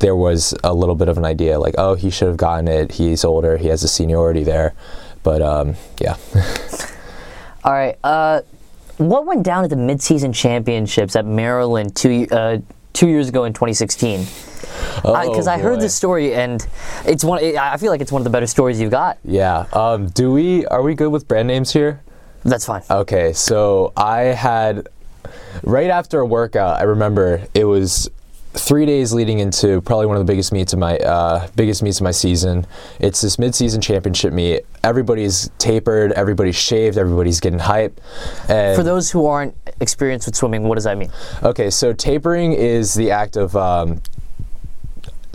There 0.00 0.16
was 0.16 0.54
a 0.64 0.74
little 0.74 0.94
bit 0.94 1.08
of 1.08 1.16
an 1.18 1.24
idea, 1.24 1.58
like, 1.58 1.74
oh, 1.78 1.94
he 1.94 2.10
should 2.10 2.28
have 2.28 2.36
gotten 2.36 2.68
it. 2.68 2.92
He's 2.92 3.24
older. 3.24 3.56
He 3.56 3.68
has 3.68 3.82
a 3.84 3.88
seniority 3.88 4.44
there, 4.44 4.74
but 5.22 5.40
um, 5.42 5.76
yeah. 6.00 6.16
All 7.64 7.72
right. 7.72 7.98
Uh, 8.02 8.40
what 8.96 9.26
went 9.26 9.42
down 9.42 9.64
at 9.64 9.70
the 9.70 9.76
midseason 9.76 10.34
championships 10.34 11.16
at 11.16 11.24
Maryland 11.24 11.96
two 11.96 12.26
uh, 12.30 12.58
two 12.92 13.08
years 13.08 13.28
ago 13.28 13.44
in 13.44 13.52
2016? 13.52 14.26
Because 14.96 15.46
I, 15.46 15.58
heard 15.58 15.80
this 15.80 15.94
story 15.94 16.34
and 16.34 16.66
it's 17.06 17.24
one. 17.24 17.42
I 17.56 17.76
feel 17.76 17.90
like 17.90 18.00
it's 18.00 18.12
one 18.12 18.20
of 18.20 18.24
the 18.24 18.30
better 18.30 18.46
stories 18.46 18.80
you've 18.80 18.90
got. 18.90 19.18
Yeah. 19.24 19.66
Um, 19.72 20.08
do 20.08 20.32
we? 20.32 20.66
Are 20.66 20.82
we 20.82 20.94
good 20.94 21.10
with 21.10 21.26
brand 21.26 21.48
names 21.48 21.72
here? 21.72 22.02
That's 22.44 22.66
fine. 22.66 22.82
Okay, 22.90 23.32
so 23.32 23.92
I 23.96 24.20
had 24.20 24.88
right 25.62 25.90
after 25.90 26.20
a 26.20 26.26
workout. 26.26 26.78
I 26.78 26.84
remember 26.84 27.46
it 27.54 27.64
was 27.64 28.10
three 28.52 28.84
days 28.84 29.12
leading 29.12 29.38
into 29.38 29.80
probably 29.82 30.06
one 30.06 30.16
of 30.16 30.26
the 30.26 30.30
biggest 30.30 30.52
meets 30.52 30.72
of 30.72 30.78
my 30.78 30.96
uh, 30.98 31.48
biggest 31.54 31.82
meets 31.82 32.00
of 32.00 32.04
my 32.04 32.10
season. 32.10 32.66
It's 32.98 33.20
this 33.20 33.38
mid-season 33.38 33.80
championship 33.80 34.32
meet. 34.32 34.62
Everybody's 34.82 35.50
tapered, 35.58 36.12
everybody's 36.12 36.56
shaved, 36.56 36.98
everybody's 36.98 37.38
getting 37.38 37.60
hype. 37.60 38.00
And 38.48 38.76
For 38.76 38.82
those 38.82 39.10
who 39.10 39.26
aren't 39.26 39.54
experienced 39.80 40.26
with 40.26 40.36
swimming, 40.36 40.64
what 40.64 40.74
does 40.74 40.84
that 40.84 40.98
mean? 40.98 41.10
Okay, 41.42 41.70
so 41.70 41.92
tapering 41.92 42.52
is 42.52 42.94
the 42.94 43.12
act 43.12 43.36
of 43.36 43.56
um, 43.56 44.02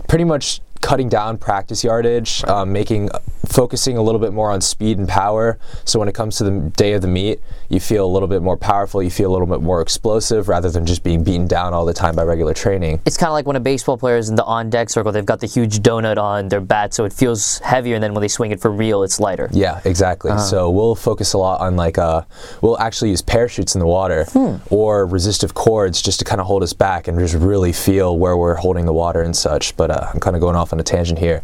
pretty 0.08 0.24
much 0.24 0.60
cutting 0.82 1.08
down 1.08 1.36
practice 1.36 1.82
yardage, 1.82 2.44
um, 2.44 2.72
making 2.72 3.08
focusing 3.46 3.96
a 3.96 4.02
little 4.02 4.20
bit 4.20 4.32
more 4.32 4.50
on 4.50 4.60
speed 4.60 4.98
and 4.98 5.08
power. 5.08 5.58
So 5.84 5.98
when 5.98 6.08
it 6.08 6.14
comes 6.14 6.36
to 6.38 6.44
the 6.44 6.70
day 6.76 6.92
of 6.92 7.02
the 7.02 7.08
meet, 7.08 7.40
you 7.68 7.80
feel 7.80 8.04
a 8.04 8.12
little 8.12 8.28
bit 8.28 8.42
more 8.42 8.56
powerful. 8.56 9.02
You 9.02 9.10
feel 9.10 9.30
a 9.30 9.32
little 9.32 9.46
bit 9.46 9.62
more 9.62 9.80
explosive 9.80 10.48
rather 10.48 10.70
than 10.70 10.86
just 10.86 11.02
being 11.02 11.24
beaten 11.24 11.46
down 11.46 11.74
all 11.74 11.84
the 11.84 11.94
time 11.94 12.16
by 12.16 12.22
regular 12.22 12.54
training. 12.54 13.00
It's 13.06 13.16
kind 13.16 13.28
of 13.28 13.34
like 13.34 13.46
when 13.46 13.56
a 13.56 13.60
baseball 13.60 13.96
player 13.98 14.16
is 14.16 14.28
in 14.28 14.36
the 14.36 14.44
on 14.44 14.70
deck 14.70 14.90
circle, 14.90 15.12
they've 15.12 15.24
got 15.24 15.40
the 15.40 15.46
huge 15.46 15.80
donut 15.80 16.18
on 16.18 16.48
their 16.48 16.60
bat, 16.60 16.94
so 16.94 17.04
it 17.04 17.12
feels 17.12 17.58
heavier, 17.58 17.94
and 17.94 18.02
then 18.02 18.14
when 18.14 18.20
they 18.20 18.28
swing 18.28 18.50
it 18.50 18.60
for 18.60 18.70
real, 18.70 19.02
it's 19.02 19.18
lighter. 19.18 19.48
Yeah, 19.52 19.80
exactly. 19.84 20.36
So 20.38 20.70
we'll 20.70 20.94
focus 20.94 21.32
a 21.32 21.38
lot 21.38 21.60
on 21.60 21.76
like 21.76 21.98
uh, 21.98 22.22
we'll 22.60 22.78
actually 22.78 23.10
use 23.10 23.22
parachutes 23.22 23.74
in 23.74 23.80
the 23.80 23.86
water 23.86 24.26
or 24.70 25.06
resistive 25.06 25.54
cords 25.54 26.02
just 26.02 26.18
to 26.18 26.24
kind 26.24 26.40
of 26.40 26.46
hold 26.46 26.62
us 26.62 26.72
back 26.72 27.08
and 27.08 27.18
just 27.18 27.34
really 27.34 27.72
feel 27.72 28.18
where 28.18 28.36
we're 28.36 28.54
holding 28.54 28.84
the 28.84 28.92
water 28.92 29.22
and 29.22 29.34
such. 29.34 29.76
But 29.76 29.90
uh, 29.90 30.10
I'm 30.12 30.20
kind 30.20 30.36
of 30.36 30.40
going 30.40 30.56
off 30.56 30.72
on 30.72 30.80
a 30.80 30.82
tangent 30.82 31.18
here. 31.18 31.42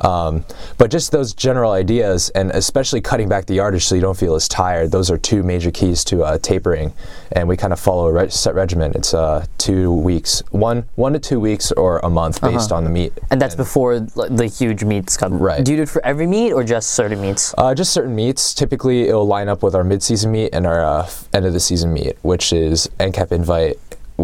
Um, 0.00 0.44
but 0.78 0.90
just 0.90 1.12
those 1.12 1.34
general 1.34 1.72
ideas, 1.72 2.30
and 2.30 2.50
especially 2.52 3.00
cutting 3.00 3.28
back 3.28 3.46
the 3.46 3.54
yardage 3.54 3.84
so 3.84 3.94
you 3.94 4.00
don't 4.00 4.16
feel 4.16 4.34
as 4.34 4.48
tired. 4.48 4.90
Those 4.90 5.10
are 5.10 5.18
two 5.18 5.42
major 5.42 5.59
keys 5.68 6.04
to 6.04 6.22
uh, 6.24 6.38
tapering, 6.38 6.94
and 7.32 7.48
we 7.48 7.56
kind 7.56 7.72
of 7.72 7.80
follow 7.80 8.06
a 8.06 8.12
reg- 8.12 8.32
set 8.32 8.54
regimen. 8.54 8.92
It's 8.94 9.12
uh, 9.12 9.44
two 9.58 9.92
weeks, 9.92 10.42
one 10.50 10.88
one 10.94 11.12
to 11.12 11.18
two 11.18 11.40
weeks, 11.40 11.72
or 11.72 11.98
a 11.98 12.08
month 12.08 12.40
based 12.40 12.72
on 12.72 12.84
the 12.84 12.90
meet. 12.90 13.12
And 13.30 13.42
that's 13.42 13.54
before 13.54 14.00
like, 14.14 14.34
the 14.34 14.46
huge 14.46 14.84
meets 14.84 15.16
come. 15.16 15.38
Right. 15.38 15.62
Do 15.62 15.72
you 15.72 15.76
do 15.76 15.82
it 15.82 15.88
for 15.90 16.04
every 16.06 16.26
meet 16.26 16.52
or 16.52 16.64
just 16.64 16.92
certain 16.92 17.20
meets? 17.20 17.54
Uh, 17.58 17.74
just 17.74 17.92
certain 17.92 18.14
meets. 18.14 18.54
Typically, 18.54 19.08
it'll 19.08 19.26
line 19.26 19.48
up 19.48 19.62
with 19.62 19.74
our 19.74 19.84
mid-season 19.84 20.32
meet 20.32 20.50
and 20.54 20.66
our 20.66 20.82
uh, 20.82 21.10
end 21.34 21.44
of 21.44 21.52
the 21.52 21.60
season 21.60 21.92
meet, 21.92 22.16
which 22.22 22.52
is 22.52 22.88
NCAP 22.98 23.32
Invite 23.32 23.76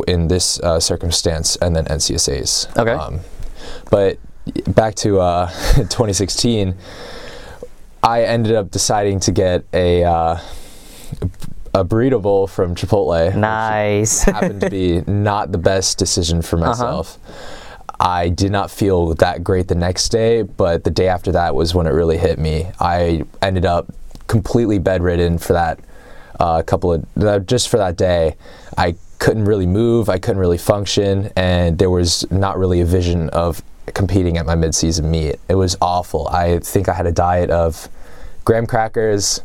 in 0.07 0.29
this 0.29 0.61
uh, 0.61 0.81
circumstance, 0.81 1.57
and 1.57 1.75
then 1.75 1.85
NCSA's. 1.87 2.69
Okay. 2.77 2.93
Um, 2.93 3.21
but 3.91 4.19
back 4.69 4.95
to 4.97 5.21
uh, 5.21 5.49
2016, 5.77 6.75
I 8.03 8.23
ended 8.23 8.55
up 8.55 8.71
deciding 8.71 9.21
to 9.21 9.33
get 9.33 9.65
a 9.73 10.05
uh, 10.05 10.39
a 11.75 11.85
burrito 11.85 12.21
bowl 12.21 12.47
from 12.47 12.75
Chipotle. 12.75 13.35
Nice. 13.37 14.23
happened 14.25 14.61
to 14.63 14.71
be 14.71 15.03
not 15.07 15.53
the 15.53 15.59
best 15.59 15.99
decision 15.99 16.43
for 16.43 16.57
Uh-huh. 16.59 16.69
myself. 16.69 17.19
I 17.99 18.29
did 18.29 18.53
not 18.53 18.71
feel 18.71 19.15
that 19.15 19.43
great 19.43 19.69
the 19.69 19.75
next 19.75 20.11
day, 20.11 20.43
but 20.43 20.85
the 20.85 20.91
day 20.91 21.09
after 21.09 21.33
that 21.33 21.55
was 21.55 21.75
when 21.75 21.87
it 21.87 21.91
really 21.91 22.19
hit 22.19 22.39
me. 22.39 22.67
I 22.79 23.25
ended 23.41 23.65
up 23.65 23.87
completely 24.27 24.79
bedridden 24.79 25.39
for 25.39 25.55
that 25.55 25.79
uh, 26.39 26.63
couple 26.63 26.93
of 26.93 27.07
uh, 27.23 27.39
just 27.41 27.69
for 27.71 27.79
that 27.79 27.97
day. 27.97 28.37
I 28.77 28.97
couldn't 29.19 29.47
really 29.47 29.65
move, 29.67 30.11
I 30.11 30.19
couldn't 30.19 30.41
really 30.41 30.59
function, 30.59 31.31
and 31.37 31.79
there 31.79 31.89
was 31.89 32.31
not 32.31 32.59
really 32.59 32.83
a 32.83 32.85
vision 32.85 33.31
of 33.31 33.63
competing 33.95 34.37
at 34.37 34.45
my 34.45 34.55
mid-season 34.55 35.11
meet. 35.11 35.37
It 35.49 35.55
was 35.55 35.75
awful. 35.81 36.29
I 36.29 36.59
think 36.59 36.91
I 36.91 36.93
had 36.95 37.07
a 37.07 37.13
diet 37.13 37.49
of 37.49 37.89
graham 38.45 38.67
crackers, 38.67 39.41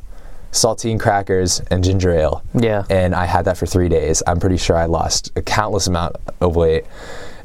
saltine 0.52 1.00
crackers, 1.00 1.60
and 1.72 1.84
ginger 1.84 2.12
ale 2.12 2.44
yeah. 2.54 2.84
and 2.90 3.16
I 3.16 3.26
had 3.26 3.46
that 3.46 3.58
for 3.58 3.66
three 3.66 3.90
days. 3.90 4.22
I'm 4.28 4.40
pretty 4.40 4.58
sure 4.58 4.76
I 4.76 4.86
lost 4.86 5.32
a 5.36 5.42
countless 5.42 5.88
amount 5.88 6.18
of 6.40 6.56
weight, 6.56 6.86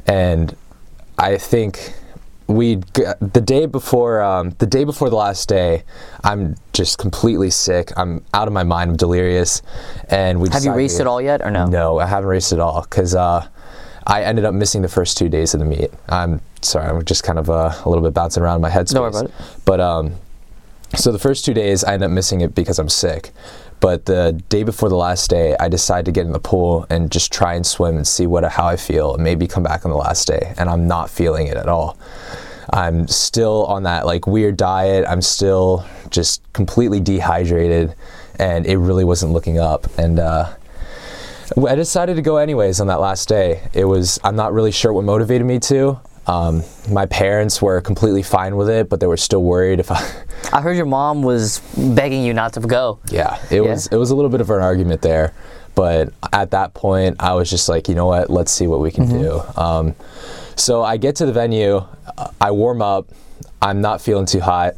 and 0.05 0.55
I 1.17 1.37
think 1.37 1.93
we 2.47 2.75
the 2.75 3.43
day 3.43 3.65
before 3.65 4.21
um, 4.21 4.51
the 4.59 4.65
day 4.65 4.83
before 4.83 5.09
the 5.09 5.15
last 5.15 5.49
day, 5.49 5.83
I'm 6.23 6.55
just 6.73 6.97
completely 6.97 7.49
sick. 7.49 7.91
I'm 7.97 8.23
out 8.33 8.47
of 8.47 8.53
my 8.53 8.63
mind. 8.63 8.91
I'm 8.91 8.97
delirious, 8.97 9.61
and 10.09 10.39
we 10.39 10.49
Have 10.49 10.63
you 10.63 10.73
raced 10.73 10.99
at 10.99 11.07
all 11.07 11.21
yet, 11.21 11.41
or 11.41 11.51
no? 11.51 11.65
No, 11.65 11.99
I 11.99 12.05
haven't 12.05 12.29
raced 12.29 12.53
at 12.53 12.59
all 12.59 12.81
because 12.81 13.15
uh, 13.15 13.47
I 14.05 14.23
ended 14.23 14.45
up 14.45 14.53
missing 14.53 14.81
the 14.81 14.87
first 14.87 15.17
two 15.17 15.27
days 15.27 15.53
of 15.53 15.59
the 15.59 15.65
meet. 15.65 15.91
I'm 16.07 16.41
sorry, 16.61 16.87
I'm 16.87 17.03
just 17.03 17.23
kind 17.23 17.37
of 17.37 17.49
uh, 17.49 17.73
a 17.83 17.89
little 17.89 18.03
bit 18.03 18.13
bouncing 18.13 18.43
around 18.43 18.57
in 18.57 18.61
my 18.61 18.69
headspace. 18.69 18.93
Don't 18.93 19.01
worry 19.01 19.21
about 19.21 19.25
it. 19.25 19.65
But 19.65 19.81
um, 19.81 20.13
so 20.95 21.11
the 21.11 21.19
first 21.19 21.45
two 21.45 21.53
days, 21.53 21.83
I 21.83 21.93
end 21.93 22.03
up 22.03 22.11
missing 22.11 22.41
it 22.41 22.55
because 22.55 22.79
I'm 22.79 22.89
sick. 22.89 23.31
But 23.79 24.05
the 24.05 24.41
day 24.49 24.63
before 24.63 24.89
the 24.89 24.95
last 24.95 25.29
day, 25.29 25.55
I 25.59 25.69
decided 25.69 26.05
to 26.05 26.11
get 26.11 26.25
in 26.25 26.31
the 26.31 26.39
pool 26.39 26.87
and 26.89 27.11
just 27.11 27.31
try 27.31 27.53
and 27.53 27.65
swim 27.65 27.95
and 27.95 28.07
see 28.07 28.25
what 28.25 28.43
how 28.43 28.67
I 28.67 28.75
feel, 28.75 29.13
and 29.13 29.23
maybe 29.23 29.47
come 29.47 29.63
back 29.63 29.85
on 29.85 29.91
the 29.91 29.97
last 29.97 30.27
day. 30.27 30.53
And 30.57 30.69
I'm 30.69 30.87
not 30.87 31.09
feeling 31.09 31.47
it 31.47 31.57
at 31.57 31.67
all. 31.67 31.97
I'm 32.71 33.07
still 33.07 33.65
on 33.65 33.83
that 33.83 34.05
like 34.05 34.27
weird 34.27 34.57
diet. 34.57 35.05
I'm 35.07 35.21
still 35.21 35.85
just 36.09 36.41
completely 36.53 36.99
dehydrated, 36.99 37.93
and 38.39 38.65
it 38.65 38.77
really 38.77 39.03
wasn't 39.03 39.31
looking 39.31 39.59
up. 39.59 39.87
And 39.97 40.19
uh, 40.19 40.53
I 41.67 41.75
decided 41.75 42.15
to 42.15 42.21
go 42.21 42.37
anyways 42.37 42.81
on 42.81 42.87
that 42.87 42.99
last 42.99 43.29
day. 43.29 43.69
It 43.73 43.85
was 43.85 44.19
I'm 44.23 44.35
not 44.35 44.53
really 44.53 44.71
sure 44.71 44.91
what 44.91 45.05
motivated 45.05 45.45
me 45.45 45.59
to. 45.59 45.99
Um, 46.27 46.63
my 46.91 47.05
parents 47.05 47.61
were 47.61 47.79
completely 47.81 48.21
fine 48.21 48.57
with 48.57 48.69
it, 48.69 48.89
but 48.89 48.99
they 48.99 49.07
were 49.07 49.17
still 49.17 49.43
worried 49.43 49.79
if 49.79 49.89
I. 49.91 50.05
I 50.53 50.61
heard 50.61 50.75
your 50.77 50.85
mom 50.85 51.23
was 51.23 51.59
begging 51.77 52.23
you 52.23 52.33
not 52.33 52.53
to 52.53 52.59
go. 52.59 52.99
yeah, 53.09 53.39
it 53.49 53.55
Yeah. 53.63 53.71
was 53.71 53.87
it 53.87 53.95
was 53.95 54.11
a 54.11 54.15
little 54.15 54.29
bit 54.29 54.41
of 54.41 54.49
an 54.49 54.61
argument 54.61 55.01
there, 55.01 55.33
but 55.73 56.13
at 56.33 56.51
that 56.51 56.73
point 56.73 57.15
I 57.19 57.33
was 57.33 57.49
just 57.49 57.69
like, 57.69 57.87
you 57.87 57.95
know 57.95 58.05
what, 58.07 58.29
let's 58.29 58.51
see 58.51 58.67
what 58.67 58.79
we 58.81 58.91
can 58.91 59.07
do. 59.07 59.41
Um, 59.55 59.95
so 60.55 60.83
I 60.83 60.97
get 60.97 61.15
to 61.17 61.25
the 61.25 61.31
venue, 61.33 61.85
I 62.41 62.51
warm 62.51 62.81
up, 62.81 63.07
I'm 63.61 63.79
not 63.81 64.01
feeling 64.01 64.25
too 64.25 64.39
hot. 64.41 64.75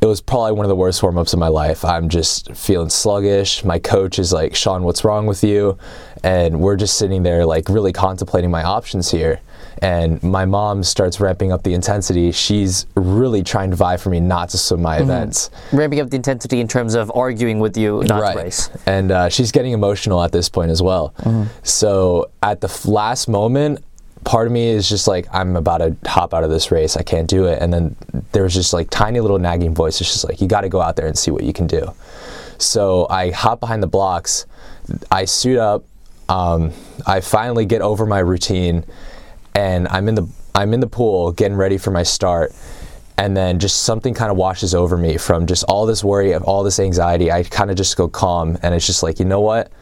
It 0.00 0.06
was 0.06 0.20
probably 0.20 0.52
one 0.52 0.64
of 0.64 0.68
the 0.68 0.76
worst 0.76 1.02
warm 1.02 1.16
ups 1.16 1.32
of 1.32 1.38
my 1.38 1.48
life. 1.48 1.84
I'm 1.84 2.08
just 2.10 2.52
feeling 2.54 2.90
sluggish. 2.90 3.64
My 3.64 3.78
coach 3.78 4.18
is 4.18 4.32
like, 4.32 4.54
Sean, 4.54 4.82
what's 4.84 5.04
wrong 5.04 5.26
with 5.26 5.42
you? 5.42 5.78
And 6.22 6.60
we're 6.60 6.76
just 6.76 6.98
sitting 6.98 7.22
there, 7.22 7.46
like, 7.46 7.68
really 7.70 7.92
contemplating 7.94 8.50
my 8.50 8.62
options 8.62 9.10
here. 9.10 9.40
And 9.82 10.22
my 10.22 10.44
mom 10.44 10.82
starts 10.82 11.20
ramping 11.20 11.52
up 11.52 11.62
the 11.62 11.74
intensity. 11.74 12.32
She's 12.32 12.86
really 12.94 13.42
trying 13.42 13.70
to 13.70 13.76
vie 13.76 13.96
for 13.96 14.10
me 14.10 14.20
not 14.20 14.48
to 14.50 14.58
swim 14.58 14.82
my 14.82 14.98
events. 14.98 15.50
Ramping 15.72 16.00
up 16.00 16.10
the 16.10 16.16
intensity 16.16 16.60
in 16.60 16.68
terms 16.68 16.94
of 16.94 17.12
arguing 17.14 17.60
with 17.60 17.76
you 17.76 18.02
not 18.04 18.22
right. 18.22 18.32
to 18.32 18.42
race. 18.42 18.70
And 18.86 19.12
uh, 19.12 19.28
she's 19.28 19.52
getting 19.52 19.72
emotional 19.72 20.22
at 20.22 20.32
this 20.32 20.48
point 20.48 20.70
as 20.70 20.80
well. 20.80 21.14
So 21.62 22.30
at 22.42 22.60
the 22.60 22.90
last 22.90 23.28
moment, 23.28 23.84
part 24.24 24.46
of 24.46 24.52
me 24.52 24.68
is 24.68 24.88
just 24.88 25.06
like, 25.06 25.26
I'm 25.32 25.56
about 25.56 25.78
to 25.78 25.96
hop 26.08 26.34
out 26.34 26.42
of 26.42 26.50
this 26.50 26.70
race. 26.72 26.96
I 26.96 27.02
can't 27.02 27.28
do 27.28 27.44
it. 27.44 27.62
And 27.62 27.72
then 27.72 27.96
there's 28.32 28.54
just 28.54 28.72
like 28.72 28.90
tiny 28.90 29.20
little 29.20 29.38
nagging 29.38 29.74
voice. 29.74 30.00
It's 30.00 30.10
just 30.10 30.24
like, 30.24 30.40
you 30.40 30.48
got 30.48 30.62
to 30.62 30.68
go 30.68 30.80
out 30.80 30.96
there 30.96 31.06
and 31.06 31.16
see 31.16 31.30
what 31.30 31.44
you 31.44 31.52
can 31.52 31.66
do. 31.66 31.92
So 32.58 33.06
I 33.08 33.30
hop 33.30 33.60
behind 33.60 33.82
the 33.82 33.86
blocks. 33.86 34.46
I 35.10 35.26
suit 35.26 35.58
up. 35.58 35.84
Um, 36.28 36.72
I 37.06 37.20
finally 37.20 37.66
get 37.66 37.82
over 37.82 38.04
my 38.04 38.18
routine, 38.18 38.84
and 39.56 39.88
I'm 39.88 40.08
in 40.08 40.14
the 40.14 40.28
I'm 40.54 40.72
in 40.74 40.80
the 40.80 40.86
pool 40.86 41.32
getting 41.32 41.56
ready 41.56 41.78
for 41.78 41.90
my 41.90 42.02
start. 42.02 42.54
And 43.18 43.34
then 43.34 43.58
just 43.58 43.84
something 43.84 44.12
kind 44.12 44.30
of 44.30 44.36
washes 44.36 44.74
over 44.74 44.98
me 44.98 45.16
from 45.16 45.46
just 45.46 45.64
all 45.64 45.86
this 45.86 46.04
worry, 46.04 46.32
of 46.32 46.42
all 46.42 46.62
this 46.62 46.78
anxiety. 46.78 47.32
I 47.32 47.44
kind 47.44 47.70
of 47.70 47.76
just 47.78 47.96
go 47.96 48.08
calm, 48.08 48.58
and 48.62 48.74
it's 48.74 48.86
just 48.86 49.02
like, 49.02 49.18
you 49.18 49.24
know 49.24 49.40
what? 49.40 49.72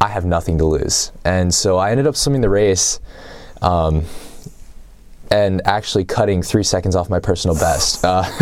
I 0.00 0.08
have 0.08 0.24
nothing 0.24 0.58
to 0.58 0.64
lose. 0.64 1.12
And 1.24 1.54
so 1.54 1.76
I 1.76 1.92
ended 1.92 2.08
up 2.08 2.16
swimming 2.16 2.40
the 2.40 2.48
race. 2.48 2.98
Um, 3.62 4.04
and 5.30 5.64
actually 5.66 6.04
cutting 6.04 6.42
three 6.42 6.64
seconds 6.64 6.96
off 6.96 7.08
my 7.08 7.20
personal 7.20 7.54
best. 7.54 8.04
Uh, 8.04 8.24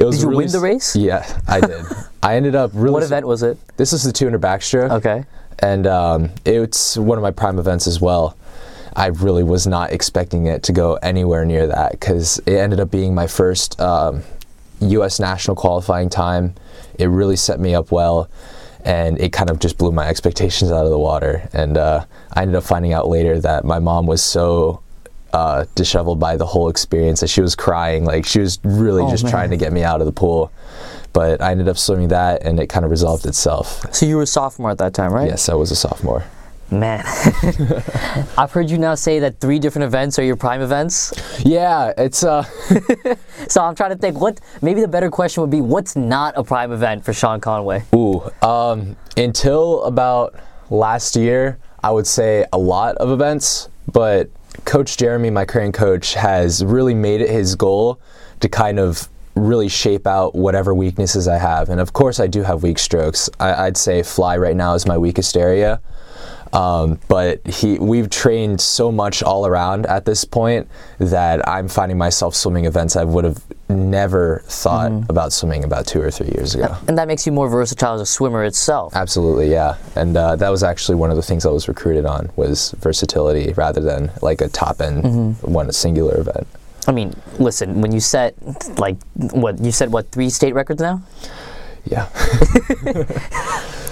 it 0.00 0.04
was 0.04 0.16
Did 0.16 0.22
you 0.22 0.28
really 0.30 0.44
win 0.44 0.52
the 0.52 0.60
race? 0.60 0.96
Yeah, 0.96 1.40
I 1.46 1.60
did. 1.60 1.84
I 2.22 2.34
ended 2.34 2.56
up 2.56 2.72
really. 2.74 2.94
What 2.94 3.02
event 3.04 3.26
was 3.26 3.44
it? 3.44 3.58
This 3.76 3.92
is 3.92 4.02
the 4.02 4.12
200 4.12 4.40
backstroke. 4.40 4.90
Okay. 4.90 5.24
And 5.60 5.86
um, 5.86 6.30
it's 6.44 6.96
one 6.96 7.18
of 7.18 7.22
my 7.22 7.30
prime 7.30 7.58
events 7.58 7.86
as 7.86 8.00
well. 8.00 8.36
I 8.98 9.06
really 9.06 9.44
was 9.44 9.66
not 9.66 9.92
expecting 9.92 10.46
it 10.46 10.64
to 10.64 10.72
go 10.72 10.94
anywhere 11.02 11.44
near 11.44 11.68
that 11.68 11.92
because 11.92 12.38
it 12.46 12.54
ended 12.56 12.80
up 12.80 12.90
being 12.90 13.14
my 13.14 13.28
first 13.28 13.80
um, 13.80 14.22
U.S. 14.80 15.20
national 15.20 15.54
qualifying 15.56 16.08
time. 16.08 16.54
It 16.98 17.06
really 17.06 17.36
set 17.36 17.60
me 17.60 17.74
up 17.76 17.92
well, 17.92 18.28
and 18.84 19.20
it 19.20 19.32
kind 19.32 19.50
of 19.50 19.60
just 19.60 19.78
blew 19.78 19.92
my 19.92 20.08
expectations 20.08 20.72
out 20.72 20.84
of 20.84 20.90
the 20.90 20.98
water. 20.98 21.48
And 21.52 21.78
uh, 21.78 22.04
I 22.32 22.42
ended 22.42 22.56
up 22.56 22.64
finding 22.64 22.92
out 22.92 23.06
later 23.08 23.40
that 23.40 23.64
my 23.64 23.78
mom 23.78 24.06
was 24.06 24.20
so 24.22 24.82
uh, 25.32 25.66
disheveled 25.76 26.18
by 26.18 26.36
the 26.36 26.46
whole 26.46 26.68
experience 26.68 27.20
that 27.20 27.28
she 27.28 27.40
was 27.40 27.54
crying. 27.54 28.04
Like 28.04 28.26
she 28.26 28.40
was 28.40 28.58
really 28.64 29.02
Oh, 29.04 29.10
just 29.10 29.22
man. 29.24 29.30
trying 29.30 29.50
to 29.50 29.56
get 29.56 29.72
me 29.72 29.84
out 29.84 30.00
of 30.00 30.06
the 30.06 30.12
pool. 30.12 30.50
But 31.12 31.40
I 31.40 31.52
ended 31.52 31.68
up 31.68 31.78
swimming 31.78 32.08
that, 32.08 32.42
and 32.42 32.58
it 32.58 32.66
kind 32.68 32.84
of 32.84 32.90
resolved 32.90 33.26
itself. 33.26 33.94
So 33.94 34.06
you 34.06 34.16
were 34.16 34.22
a 34.22 34.26
sophomore 34.26 34.70
at 34.72 34.78
that 34.78 34.92
time, 34.92 35.12
right? 35.12 35.28
Yes, 35.28 35.48
I 35.48 35.54
was 35.54 35.70
a 35.70 35.76
sophomore. 35.76 36.24
Man. 36.70 37.02
I've 38.36 38.52
heard 38.52 38.68
you 38.68 38.76
now 38.76 38.94
say 38.94 39.20
that 39.20 39.40
three 39.40 39.58
different 39.58 39.84
events 39.86 40.18
are 40.18 40.22
your 40.22 40.36
prime 40.36 40.60
events. 40.60 41.14
Yeah, 41.44 41.94
it's 41.96 42.22
uh 42.22 42.42
So 43.48 43.62
I'm 43.62 43.74
trying 43.74 43.90
to 43.90 43.96
think 43.96 44.20
what 44.20 44.40
maybe 44.60 44.82
the 44.82 44.88
better 44.88 45.10
question 45.10 45.40
would 45.40 45.50
be 45.50 45.62
what's 45.62 45.96
not 45.96 46.34
a 46.36 46.44
prime 46.44 46.72
event 46.72 47.04
for 47.04 47.12
Sean 47.12 47.40
Conway? 47.40 47.84
ooh, 47.94 48.22
um 48.42 48.96
until 49.16 49.82
about 49.84 50.34
last 50.70 51.16
year, 51.16 51.58
I 51.82 51.90
would 51.90 52.06
say 52.06 52.44
a 52.52 52.58
lot 52.58 52.96
of 52.96 53.10
events, 53.10 53.68
but 53.90 54.28
coach 54.64 54.96
Jeremy, 54.98 55.30
my 55.30 55.44
current 55.46 55.74
coach, 55.74 56.14
has 56.14 56.64
really 56.64 56.94
made 56.94 57.20
it 57.20 57.30
his 57.30 57.54
goal 57.54 58.00
to 58.40 58.48
kind 58.48 58.78
of 58.78 59.08
really 59.34 59.68
shape 59.68 60.06
out 60.06 60.34
whatever 60.34 60.74
weaknesses 60.74 61.28
I 61.28 61.38
have. 61.38 61.68
And 61.68 61.80
of 61.80 61.92
course 61.92 62.20
I 62.20 62.26
do 62.26 62.42
have 62.42 62.62
weak 62.62 62.78
strokes. 62.78 63.30
I, 63.40 63.66
I'd 63.66 63.76
say 63.76 64.02
fly 64.02 64.36
right 64.36 64.56
now 64.56 64.74
is 64.74 64.86
my 64.86 64.98
weakest 64.98 65.36
area. 65.36 65.80
Um, 66.52 66.98
but 67.08 67.46
he, 67.46 67.78
we've 67.78 68.08
trained 68.08 68.60
so 68.60 68.90
much 68.90 69.22
all 69.22 69.46
around 69.46 69.86
at 69.86 70.04
this 70.04 70.24
point 70.24 70.68
that 70.98 71.46
I'm 71.46 71.68
finding 71.68 71.98
myself 71.98 72.34
swimming 72.34 72.64
events 72.64 72.96
I 72.96 73.04
would 73.04 73.24
have 73.24 73.42
never 73.68 74.42
thought 74.46 74.92
about 75.10 75.32
swimming 75.32 75.64
about 75.64 75.86
two 75.86 76.00
or 76.00 76.10
three 76.10 76.28
years 76.28 76.54
ago. 76.54 76.76
And 76.86 76.96
that 76.96 77.06
makes 77.06 77.26
you 77.26 77.32
more 77.32 77.48
versatile 77.48 77.94
as 77.94 78.00
a 78.00 78.06
swimmer 78.06 78.44
itself. 78.44 78.94
Absolutely, 78.96 79.50
yeah. 79.50 79.76
And 79.94 80.16
uh, 80.16 80.36
that 80.36 80.48
was 80.48 80.62
actually 80.62 80.94
one 80.96 81.10
of 81.10 81.16
the 81.16 81.22
things 81.22 81.44
I 81.44 81.50
was 81.50 81.68
recruited 81.68 82.06
on 82.06 82.30
was 82.36 82.72
versatility 82.78 83.52
rather 83.52 83.80
than 83.80 84.10
like 84.22 84.40
a 84.40 84.48
top 84.48 84.80
end 84.80 85.38
one 85.42 85.70
singular 85.72 86.18
event. 86.18 86.46
I 86.86 86.92
mean, 86.92 87.14
listen, 87.38 87.82
when 87.82 87.92
you 87.92 88.00
set 88.00 88.34
like 88.78 88.96
what 89.14 89.58
you 89.58 89.72
said 89.72 89.92
what 89.92 90.10
three 90.10 90.30
state 90.30 90.54
records 90.54 90.80
now? 90.80 91.02
Yeah. 91.84 92.08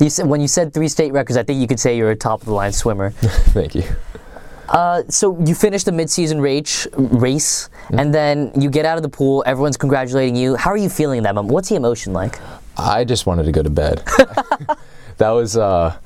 You 0.00 0.10
said 0.10 0.26
when 0.26 0.40
you 0.40 0.48
said 0.48 0.72
three 0.72 0.88
state 0.88 1.12
records, 1.12 1.36
I 1.36 1.42
think 1.42 1.60
you 1.60 1.66
could 1.66 1.80
say 1.80 1.96
you're 1.96 2.10
a 2.10 2.16
top 2.16 2.40
of 2.40 2.46
the 2.46 2.52
line 2.52 2.72
swimmer. 2.72 3.10
Thank 3.52 3.74
you. 3.74 3.84
Uh, 4.68 5.02
so 5.08 5.38
you 5.44 5.54
finish 5.54 5.84
the 5.84 5.92
mid-season 5.92 6.40
race, 6.40 6.86
race, 6.96 7.68
and 7.90 8.14
then 8.14 8.50
you 8.58 8.70
get 8.70 8.86
out 8.86 8.96
of 8.96 9.02
the 9.02 9.08
pool. 9.08 9.42
Everyone's 9.46 9.76
congratulating 9.76 10.36
you. 10.36 10.56
How 10.56 10.70
are 10.70 10.76
you 10.76 10.88
feeling 10.88 11.18
in 11.18 11.24
that 11.24 11.34
moment? 11.34 11.52
What's 11.52 11.68
the 11.68 11.76
emotion 11.76 12.12
like? 12.12 12.40
I 12.76 13.04
just 13.04 13.26
wanted 13.26 13.44
to 13.44 13.52
go 13.52 13.62
to 13.62 13.70
bed. 13.70 14.02
that 15.18 15.30
was 15.30 15.56
uh, 15.56 15.96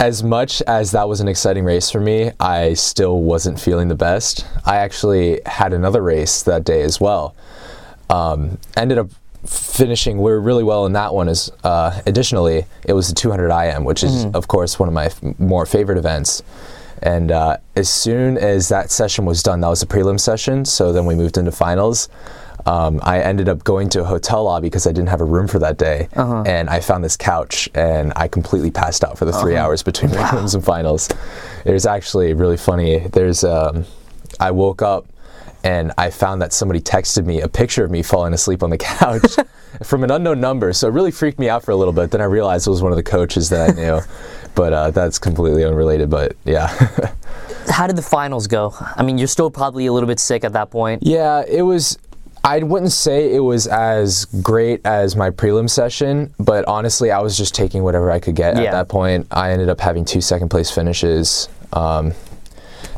as 0.00 0.22
much 0.22 0.60
as 0.62 0.90
that 0.90 1.08
was 1.08 1.20
an 1.20 1.28
exciting 1.28 1.64
race 1.64 1.90
for 1.90 2.00
me. 2.00 2.32
I 2.40 2.74
still 2.74 3.20
wasn't 3.20 3.60
feeling 3.60 3.88
the 3.88 3.94
best. 3.94 4.44
I 4.66 4.76
actually 4.76 5.40
had 5.46 5.72
another 5.72 6.02
race 6.02 6.42
that 6.42 6.64
day 6.64 6.82
as 6.82 7.00
well. 7.00 7.34
Um, 8.10 8.58
ended 8.76 8.98
up 8.98 9.08
finishing 9.44 10.18
we 10.18 10.30
were 10.30 10.40
really 10.40 10.62
well 10.64 10.86
in 10.86 10.92
that 10.92 11.14
one. 11.14 11.28
is 11.28 11.50
uh, 11.64 12.00
additionally, 12.06 12.64
it 12.84 12.92
was 12.92 13.08
the 13.08 13.14
200 13.14 13.50
IM, 13.50 13.84
which 13.84 14.02
is 14.04 14.26
of 14.34 14.48
course 14.48 14.78
one 14.78 14.88
of 14.88 14.94
my 14.94 15.06
f- 15.06 15.20
more 15.38 15.66
favorite 15.66 15.98
events. 15.98 16.42
And 17.02 17.32
uh, 17.32 17.56
as 17.74 17.88
soon 17.88 18.38
as 18.38 18.68
that 18.68 18.90
session 18.92 19.24
was 19.24 19.42
done, 19.42 19.60
that 19.60 19.68
was 19.68 19.80
the 19.80 19.86
prelim 19.86 20.20
session. 20.20 20.64
So 20.64 20.92
then 20.92 21.04
we 21.04 21.16
moved 21.16 21.36
into 21.36 21.50
finals. 21.50 22.08
Um, 22.64 23.00
I 23.02 23.20
ended 23.20 23.48
up 23.48 23.64
going 23.64 23.88
to 23.88 24.02
a 24.02 24.04
hotel 24.04 24.44
lobby 24.44 24.66
because 24.68 24.86
I 24.86 24.92
didn't 24.92 25.08
have 25.08 25.20
a 25.20 25.24
room 25.24 25.48
for 25.48 25.58
that 25.58 25.78
day, 25.78 26.08
Uh-huh. 26.14 26.44
and 26.46 26.70
I 26.70 26.78
found 26.78 27.02
this 27.02 27.16
couch, 27.16 27.68
and 27.74 28.12
I 28.14 28.28
completely 28.28 28.70
passed 28.70 29.02
out 29.02 29.18
for 29.18 29.24
the 29.24 29.32
3 29.32 29.56
hours 29.56 29.82
between 29.82 30.10
prelims 30.12 30.54
and 30.54 30.64
finals. 30.64 31.08
It 31.64 31.72
was 31.72 31.86
actually 31.86 32.34
really 32.34 32.56
funny. 32.56 32.98
There's, 33.00 33.42
um, 33.42 33.84
I 34.38 34.52
woke 34.52 34.80
up 34.80 35.06
and 35.64 35.92
I 35.98 36.10
found 36.10 36.42
that 36.42 36.52
somebody 36.52 36.80
texted 36.80 37.24
me 37.24 37.40
a 37.40 37.48
picture 37.48 37.84
of 37.84 37.90
me 37.90 38.02
falling 38.02 38.34
asleep 38.34 38.62
on 38.62 38.70
the 38.70 38.78
couch 38.78 39.36
from 39.84 40.04
an 40.04 40.10
unknown 40.10 40.40
number. 40.40 40.72
So 40.72 40.88
it 40.88 40.92
really 40.92 41.10
freaked 41.10 41.38
me 41.38 41.48
out 41.48 41.64
for 41.64 41.70
a 41.70 41.76
little 41.76 41.92
bit. 41.92 42.10
Then 42.10 42.20
I 42.20 42.24
realized 42.24 42.66
it 42.66 42.70
was 42.70 42.82
one 42.82 42.92
of 42.92 42.96
the 42.96 43.02
coaches 43.02 43.48
that 43.50 43.70
I 43.70 43.72
knew, 43.74 44.00
but 44.54 44.72
uh, 44.72 44.90
that's 44.90 45.18
completely 45.18 45.64
unrelated. 45.64 46.10
But 46.10 46.36
yeah. 46.44 46.66
How 47.68 47.86
did 47.86 47.96
the 47.96 48.02
finals 48.02 48.46
go? 48.48 48.74
I 48.96 49.02
mean, 49.02 49.18
you're 49.18 49.28
still 49.28 49.50
probably 49.50 49.86
a 49.86 49.92
little 49.92 50.08
bit 50.08 50.18
sick 50.18 50.42
at 50.44 50.52
that 50.54 50.70
point. 50.70 51.02
Yeah, 51.04 51.44
it 51.46 51.62
was. 51.62 51.98
I 52.44 52.58
wouldn't 52.58 52.90
say 52.90 53.32
it 53.32 53.38
was 53.38 53.68
as 53.68 54.24
great 54.24 54.80
as 54.84 55.14
my 55.14 55.30
prelim 55.30 55.70
session, 55.70 56.34
but 56.40 56.64
honestly, 56.64 57.12
I 57.12 57.20
was 57.20 57.36
just 57.38 57.54
taking 57.54 57.84
whatever 57.84 58.10
I 58.10 58.18
could 58.18 58.34
get 58.34 58.56
Yeah. 58.56 58.62
at 58.64 58.72
that 58.72 58.88
point. 58.88 59.28
I 59.30 59.52
ended 59.52 59.68
up 59.68 59.78
having 59.78 60.04
two 60.04 60.20
second 60.20 60.48
place 60.48 60.68
finishes. 60.68 61.48
Um, 61.72 62.14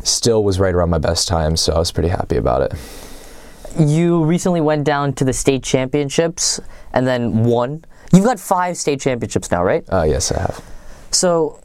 still 0.04 0.44
was 0.44 0.60
right 0.60 0.74
around 0.74 0.90
my 0.90 0.98
best 0.98 1.26
time, 1.26 1.56
so 1.56 1.72
I 1.72 1.78
was 1.78 1.90
pretty 1.92 2.08
happy 2.08 2.36
about 2.36 2.62
it. 2.62 2.74
You 3.78 4.24
recently 4.24 4.60
went 4.60 4.84
down 4.84 5.14
to 5.14 5.24
the 5.24 5.32
state 5.32 5.62
championships 5.62 6.60
and 6.92 7.06
then 7.06 7.42
won. 7.44 7.84
You've 8.12 8.24
got 8.24 8.38
five 8.38 8.76
state 8.76 9.00
championships 9.00 9.50
now, 9.50 9.64
right? 9.64 9.84
Uh, 9.92 10.04
yes, 10.04 10.30
I 10.30 10.40
have. 10.40 10.62
So, 11.10 11.60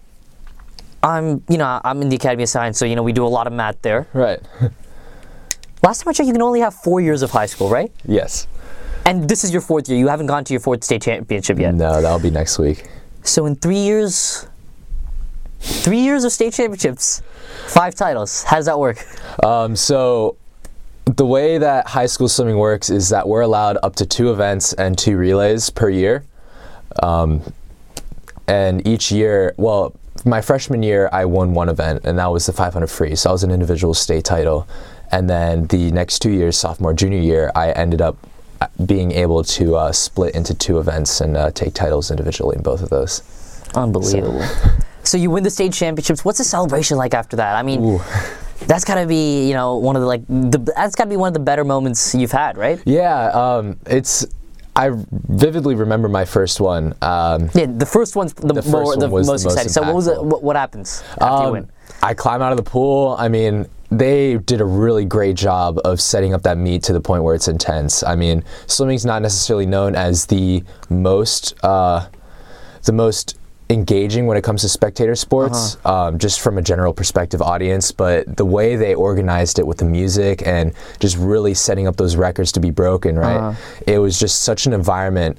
I'm, 1.03 1.43
you 1.48 1.58
know, 1.58 1.79
I'm 1.84 2.01
in 2.01 2.10
the 2.10 2.15
Academy 2.15 2.43
of 2.43 2.50
Science, 2.50 2.77
so 2.79 2.86
you 2.86 2.96
know 2.96 3.03
we 3.03 3.13
do 3.13 3.25
a 3.25 3.27
lot 3.27 3.46
of 3.46 3.53
math 3.53 3.81
there. 3.81 4.08
Right. 4.13 4.39
Last 5.84 6.03
time 6.03 6.10
I 6.10 6.13
checked, 6.13 6.27
you 6.27 6.34
can 6.34 6.41
only 6.41 6.60
have 6.60 6.74
four 6.74 7.00
years 7.00 7.22
of 7.22 7.31
high 7.31 7.46
school, 7.46 7.69
right? 7.69 7.91
yes. 8.05 8.48
And 9.05 9.27
this 9.27 9.43
is 9.43 9.51
your 9.51 9.62
fourth 9.62 9.89
year. 9.89 9.98
You 9.98 10.08
haven't 10.08 10.27
gone 10.27 10.43
to 10.43 10.53
your 10.53 10.60
fourth 10.60 10.84
state 10.84 11.01
championship 11.01 11.58
yet. 11.58 11.74
No, 11.74 12.00
that'll 12.00 12.19
be 12.19 12.29
next 12.29 12.60
week. 12.60 12.88
So 13.24 13.48
in 13.48 13.55
three 13.55 13.79
years, 13.79 14.46
three 15.60 16.00
years 16.00 16.24
of 16.24 16.32
state 16.32 16.54
championships, 16.54 17.22
five 17.68 17.96
titles. 17.96 18.44
How 18.44 18.58
does 18.58 18.66
that 18.66 18.80
work? 18.80 19.06
Um, 19.44 19.75
so 19.75 20.38
the 21.06 21.25
way 21.25 21.58
that 21.58 21.88
high 21.88 22.06
school 22.06 22.30
swimming 22.30 22.58
works 22.58 22.89
is 22.89 23.10
that 23.10 23.28
we're 23.28 23.42
allowed 23.42 23.78
up 23.84 23.96
to 23.96 24.06
two 24.06 24.32
events 24.32 24.74
and 24.74 24.98
two 24.98 25.18
relays 25.18 25.70
per 25.70 25.89
year. 25.89 26.24
Um, 27.01 27.42
and 28.48 28.86
each 28.88 29.12
year, 29.12 29.54
well, 29.58 29.96
my 30.25 30.42
freshman 30.42 30.84
year, 30.84 31.10
I 31.12 31.25
won 31.25 31.54
one 31.54 31.70
event, 31.70 32.01
and 32.04 32.20
that 32.20 32.28
was 32.28 32.46
the 32.46 32.54
500 32.54 32.88
free. 32.88 33.16
So 33.16 33.30
I 33.30 33.34
was 33.34 33.44
an 33.44 33.51
individual 33.51 33.94
state 33.94 34.25
title. 34.25 34.68
And 35.12 35.30
then 35.30 35.68
the 35.68 35.92
next 35.92 36.20
two 36.20 36.32
years, 36.32 36.58
sophomore, 36.58 36.94
junior 36.94 37.20
year, 37.20 37.51
I 37.56 37.72
ended 37.72 38.01
up 38.01 38.18
uh, 38.62 38.68
being 38.86 39.12
able 39.12 39.44
to 39.44 39.75
uh, 39.75 39.92
split 39.92 40.36
into 40.36 40.54
two 40.54 40.80
events 40.80 41.22
and 41.22 41.38
uh, 41.38 41.51
take 41.51 41.74
titles 41.74 42.12
individually 42.12 42.58
in 42.58 42.63
both 42.63 42.82
of 42.82 42.89
those. 42.89 43.24
Unbelievable. 43.75 44.42
So 44.42 44.70
you 45.18 45.29
win 45.32 45.44
the 45.44 45.50
state 45.50 45.74
championships. 45.74 46.24
What's 46.25 46.38
the 46.38 46.44
celebration 46.44 46.98
like 46.98 47.13
after 47.13 47.36
that? 47.38 47.56
I 47.56 47.63
mean, 47.63 47.84
Ooh. 47.84 48.01
that's 48.68 48.84
gotta 48.84 49.06
be 49.06 49.48
you 49.48 49.53
know 49.53 49.77
one 49.77 49.96
of 49.96 50.01
the 50.01 50.08
like 50.08 50.25
the 50.27 50.60
that's 50.75 50.96
gotta 50.96 51.10
be 51.10 51.18
one 51.18 51.27
of 51.29 51.34
the 51.34 51.39
better 51.39 51.63
moments 51.63 52.13
you've 52.13 52.32
had, 52.32 52.58
right? 52.58 52.82
Yeah, 52.86 53.27
um, 53.29 53.79
it's. 53.86 54.25
I 54.75 54.91
vividly 54.94 55.75
remember 55.75 56.08
my 56.08 56.24
first 56.24 56.62
one. 56.62 56.94
Um, 57.01 57.50
Yeah, 57.53 57.65
the 57.65 57.86
first 57.86 58.15
one's 58.15 58.34
the, 58.34 58.48
The 58.48 58.53
more, 58.53 58.62
first 58.62 58.72
the 58.72 58.79
one 58.79 59.00
the 59.00 59.08
most 59.10 59.27
most 59.27 59.46
exciting. 59.46 59.72
So 59.72 59.82
what 59.82 59.94
was 59.96 60.08
it? 60.08 60.24
What, 60.24 60.41
what 60.41 60.56
happens 60.56 61.03
after 61.20 61.25
you 61.25 61.48
Um, 61.48 61.51
win? 61.53 61.72
I 62.01 62.13
climb 62.13 62.41
out 62.41 62.51
of 62.51 62.58
the 62.58 62.63
pool. 62.63 63.15
I 63.20 63.27
mean, 63.27 63.65
they 63.91 64.38
did 64.38 64.62
a 64.62 64.65
really 64.65 65.03
great 65.03 65.36
job 65.36 65.79
of 65.84 66.00
setting 66.00 66.34
up 66.34 66.44
that 66.44 66.58
meet 66.58 66.84
to 66.84 66.94
the 66.94 67.01
point 67.01 67.24
where 67.24 67.36
it's 67.36 67.48
intense. 67.50 68.03
I 68.03 68.15
mean, 68.15 68.44
swimming's 68.68 69.06
not 69.06 69.22
necessarily 69.22 69.65
known 69.65 69.96
as 69.96 70.27
the 70.27 70.63
most 70.89 71.56
uh, 71.63 72.08
the 72.84 72.94
most 72.94 73.38
engaging 73.69 74.25
when 74.25 74.35
it 74.35 74.43
comes 74.43 74.61
to 74.63 74.69
spectator 74.69 75.15
sports, 75.15 75.77
um, 75.85 76.17
just 76.17 76.39
from 76.41 76.57
a 76.57 76.61
general 76.61 76.93
perspective 76.93 77.41
audience. 77.41 77.91
But 77.91 78.35
the 78.38 78.45
way 78.45 78.75
they 78.75 78.95
organized 78.95 79.59
it 79.59 79.67
with 79.67 79.77
the 79.77 79.85
music 79.85 80.41
and 80.45 80.73
just 80.99 81.17
really 81.17 81.53
setting 81.53 81.88
up 81.88 81.95
those 81.97 82.15
records 82.15 82.51
to 82.53 82.59
be 82.59 82.71
broken, 82.71 83.17
right? 83.17 83.55
It 83.86 83.99
was 83.99 84.19
just 84.19 84.41
such 84.41 84.65
an 84.65 84.73
environment 84.73 85.38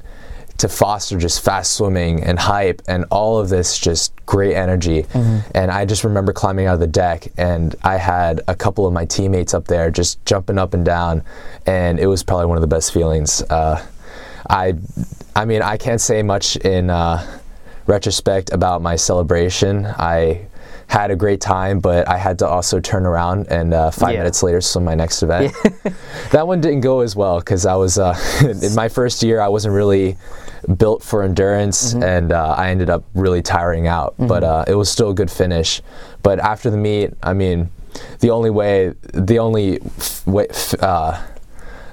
to 0.58 0.68
foster 0.68 1.16
just 1.16 1.42
fast 1.42 1.72
swimming 1.72 2.22
and 2.22 2.38
hype 2.38 2.82
and 2.86 3.06
all 3.10 3.38
of 3.38 3.48
this 3.48 3.78
just 3.78 4.12
great 4.26 4.54
energy. 4.54 5.06
And 5.54 5.70
I 5.70 5.86
just 5.86 6.04
remember 6.04 6.34
climbing 6.34 6.66
out 6.66 6.74
of 6.74 6.80
the 6.80 6.86
deck 6.86 7.28
and 7.38 7.74
I 7.82 7.96
had 7.96 8.42
a 8.46 8.54
couple 8.54 8.86
of 8.86 8.92
my 8.92 9.06
teammates 9.06 9.54
up 9.54 9.66
there 9.68 9.90
just 9.90 10.22
jumping 10.26 10.58
up 10.58 10.74
and 10.74 10.84
down, 10.84 11.22
and 11.66 11.98
it 11.98 12.06
was 12.06 12.22
probably 12.22 12.46
one 12.46 12.58
of 12.58 12.60
the 12.60 12.68
best 12.68 12.92
feelings. 12.92 13.42
Uh, 13.42 13.84
I, 14.50 14.74
I 15.34 15.46
mean, 15.46 15.62
I 15.62 15.78
can't 15.78 16.00
say 16.00 16.22
much 16.22 16.56
in 16.56 16.90
uh, 16.90 17.26
retrospect 17.86 18.52
about 18.52 18.82
my 18.82 18.96
celebration. 18.96 19.86
I 19.86 20.46
had 20.86 21.10
a 21.12 21.16
great 21.16 21.40
time, 21.40 21.78
but 21.78 22.08
I 22.08 22.16
had 22.18 22.38
to 22.40 22.48
also 22.48 22.80
turn 22.80 23.06
around 23.06 23.46
and 23.48 23.72
uh, 23.72 23.90
five 23.92 24.12
Yeah. 24.12 24.18
minutes 24.20 24.42
later 24.42 24.60
swim 24.60 24.84
my 24.84 24.94
next 24.96 25.22
event. 25.22 25.54
that 26.32 26.46
one 26.46 26.60
didn't 26.60 26.80
go 26.80 27.00
as 27.00 27.14
well 27.14 27.38
because 27.38 27.64
I 27.64 27.76
was 27.76 27.96
uh, 27.98 28.16
in 28.62 28.74
my 28.74 28.88
first 28.88 29.22
year. 29.22 29.40
I 29.40 29.48
wasn't 29.48 29.74
really 29.74 30.16
built 30.78 31.02
for 31.02 31.22
endurance, 31.22 31.94
and 31.94 32.32
uh, 32.32 32.54
I 32.58 32.70
ended 32.70 32.90
up 32.90 33.04
really 33.14 33.40
tiring 33.40 33.86
out. 33.86 34.14
But 34.18 34.42
uh, 34.44 34.64
it 34.66 34.74
was 34.74 34.90
still 34.90 35.10
a 35.10 35.14
good 35.14 35.30
finish. 35.30 35.80
But 36.22 36.38
after 36.40 36.70
the 36.70 36.76
meet, 36.76 37.12
I 37.22 37.32
mean, 37.34 37.70
the 38.18 38.30
only 38.30 38.50
way, 38.50 38.92
the 39.14 39.38
only 39.38 39.80
f- 39.80 40.26
way. 40.26 40.46
F- 40.50 40.74
uh, 40.82 41.22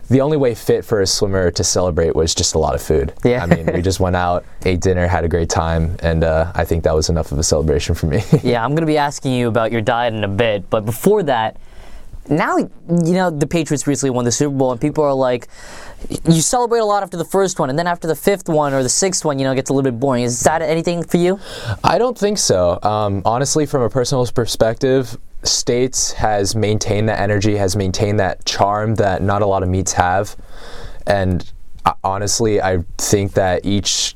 the 0.09 0.21
only 0.21 0.37
way 0.37 0.55
fit 0.55 0.85
for 0.85 1.01
a 1.01 1.07
swimmer 1.07 1.51
to 1.51 1.63
celebrate 1.63 2.15
was 2.15 2.33
just 2.33 2.55
a 2.55 2.59
lot 2.59 2.75
of 2.75 2.81
food. 2.81 3.13
Yeah. 3.23 3.43
I 3.43 3.45
mean, 3.45 3.65
we 3.73 3.81
just 3.81 3.99
went 3.99 4.15
out, 4.15 4.45
ate 4.65 4.79
dinner, 4.79 5.07
had 5.07 5.23
a 5.23 5.27
great 5.27 5.49
time, 5.49 5.97
and 5.99 6.23
uh, 6.23 6.51
I 6.55 6.65
think 6.65 6.83
that 6.83 6.95
was 6.95 7.09
enough 7.09 7.31
of 7.31 7.39
a 7.39 7.43
celebration 7.43 7.95
for 7.95 8.07
me. 8.07 8.23
Yeah, 8.43 8.63
I'm 8.63 8.75
gonna 8.75 8.85
be 8.87 8.97
asking 8.97 9.33
you 9.33 9.47
about 9.47 9.71
your 9.71 9.81
diet 9.81 10.13
in 10.13 10.23
a 10.23 10.27
bit, 10.27 10.69
but 10.69 10.85
before 10.85 11.23
that, 11.23 11.57
now 12.29 12.57
you 12.57 12.69
know 12.87 13.29
the 13.29 13.47
Patriots 13.47 13.87
recently 13.87 14.11
won 14.11 14.25
the 14.25 14.31
Super 14.31 14.55
Bowl, 14.55 14.71
and 14.71 14.79
people 14.79 15.03
are 15.03 15.13
like, 15.13 15.47
you 16.29 16.41
celebrate 16.41 16.79
a 16.79 16.85
lot 16.85 17.03
after 17.03 17.17
the 17.17 17.25
first 17.25 17.59
one, 17.59 17.69
and 17.69 17.77
then 17.77 17.87
after 17.87 18.07
the 18.07 18.15
fifth 18.15 18.47
one 18.47 18.73
or 18.73 18.83
the 18.83 18.89
sixth 18.89 19.25
one, 19.25 19.39
you 19.39 19.45
know, 19.45 19.51
it 19.51 19.55
gets 19.55 19.69
a 19.69 19.73
little 19.73 19.89
bit 19.89 19.99
boring. 19.99 20.23
Is 20.23 20.41
that 20.41 20.61
anything 20.61 21.03
for 21.03 21.17
you? 21.17 21.39
I 21.83 21.97
don't 21.97 22.17
think 22.17 22.37
so. 22.37 22.79
Um, 22.83 23.21
honestly, 23.25 23.65
from 23.65 23.81
a 23.81 23.89
personal 23.89 24.25
perspective, 24.27 25.17
States 25.43 26.13
has 26.13 26.55
maintained 26.55 27.09
that 27.09 27.19
energy, 27.19 27.57
has 27.57 27.75
maintained 27.75 28.19
that 28.19 28.43
charm 28.45 28.95
that 28.95 29.21
not 29.21 29.41
a 29.41 29.45
lot 29.45 29.63
of 29.63 29.69
meets 29.69 29.93
have. 29.93 30.35
And 31.05 31.49
uh, 31.85 31.93
honestly, 32.03 32.61
I 32.61 32.83
think 32.97 33.33
that 33.33 33.65
each, 33.65 34.15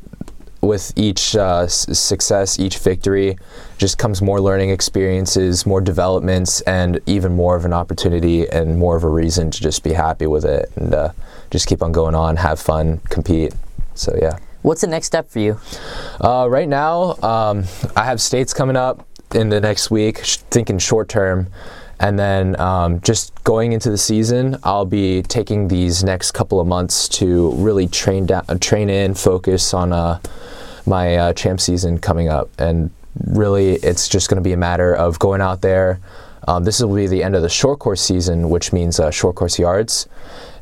with 0.62 0.92
each 0.96 1.36
uh, 1.36 1.68
success, 1.68 2.60
each 2.60 2.78
victory, 2.80 3.38
just 3.78 3.98
comes 3.98 4.22
more 4.22 4.42
learning 4.42 4.72
experiences, 4.72 5.66
more 5.66 5.82
developments, 5.82 6.62
and 6.62 7.00
even 7.06 7.34
more 7.36 7.56
of 7.56 7.66
an 7.66 7.74
opportunity 7.74 8.48
and 8.50 8.78
more 8.78 8.96
of 8.96 9.04
a 9.04 9.10
reason 9.10 9.52
to 9.52 9.62
just 9.62 9.84
be 9.84 9.94
happy 9.94 10.28
with 10.28 10.44
it 10.44 10.72
and 10.76 10.94
uh, 10.94 11.12
just 11.50 11.68
keep 11.68 11.82
on 11.82 11.92
going 11.92 12.16
on, 12.16 12.36
have 12.36 12.60
fun, 12.60 13.00
compete. 13.10 13.54
So, 13.94 14.18
yeah. 14.22 14.38
What's 14.62 14.82
the 14.82 14.88
next 14.88 15.08
step 15.08 15.30
for 15.30 15.40
you? 15.40 15.60
Uh, 16.20 16.48
right 16.50 16.70
now, 16.70 17.16
um, 17.24 17.66
I 17.96 18.06
have 18.06 18.22
states 18.22 18.54
coming 18.54 18.76
up 18.76 19.08
in 19.34 19.50
the 19.50 19.62
next 19.62 19.92
week, 19.92 20.20
thinking 20.20 20.80
short 20.80 21.10
term. 21.10 21.48
And 22.00 22.18
then 22.18 22.60
um, 22.60 23.00
just 23.02 23.44
going 23.44 23.74
into 23.74 23.92
the 23.92 23.98
season, 23.98 24.58
I'll 24.64 24.86
be 24.86 25.22
taking 25.22 25.68
these 25.68 26.04
next 26.04 26.32
couple 26.32 26.60
of 26.60 26.68
months 26.68 27.08
to 27.10 27.52
really 27.52 27.88
train 27.88 28.26
down, 28.26 28.44
uh, 28.50 28.56
train 28.56 28.90
in, 28.90 29.14
focus 29.14 29.74
on 29.74 29.94
uh, 29.94 30.20
my 30.88 31.16
uh, 31.16 31.34
champ 31.34 31.62
season 31.62 32.00
coming 32.00 32.28
up. 32.28 32.50
And 32.58 32.90
really, 33.28 33.74
it's 33.74 34.10
just 34.10 34.30
going 34.30 34.38
to 34.38 34.42
be 34.42 34.54
a 34.54 34.58
matter 34.58 34.96
of 34.96 35.20
going 35.20 35.42
out 35.42 35.62
there. 35.62 36.00
Um, 36.48 36.64
this 36.64 36.82
will 36.82 36.96
be 36.96 37.06
the 37.06 37.24
end 37.24 37.36
of 37.36 37.44
the 37.44 37.50
short 37.50 37.78
course 37.78 38.02
season, 38.02 38.50
which 38.50 38.74
means 38.74 39.00
uh, 39.00 39.12
short 39.12 39.36
course 39.36 39.60
yards 39.60 40.08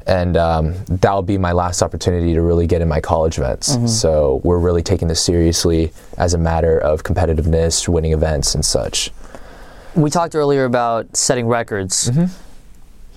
and 0.09 0.37
um, 0.37 0.73
that'll 0.87 1.21
be 1.21 1.37
my 1.37 1.51
last 1.51 1.83
opportunity 1.83 2.33
to 2.33 2.41
really 2.41 2.65
get 2.65 2.81
in 2.81 2.87
my 2.87 2.99
college 2.99 3.37
events. 3.37 3.77
So 4.01 4.41
we're 4.43 4.57
really 4.57 4.81
taking 4.81 5.07
this 5.07 5.23
seriously 5.23 5.93
as 6.17 6.33
a 6.33 6.37
matter 6.39 6.79
of 6.79 7.03
competitiveness, 7.03 7.87
winning 7.87 8.13
events, 8.13 8.55
and 8.55 8.65
such. 8.65 9.11
We 9.93 10.09
talked 10.09 10.33
earlier 10.33 10.65
about 10.65 11.15
setting 11.15 11.45
records. 11.47 12.09
Mm-hmm. 12.09 12.25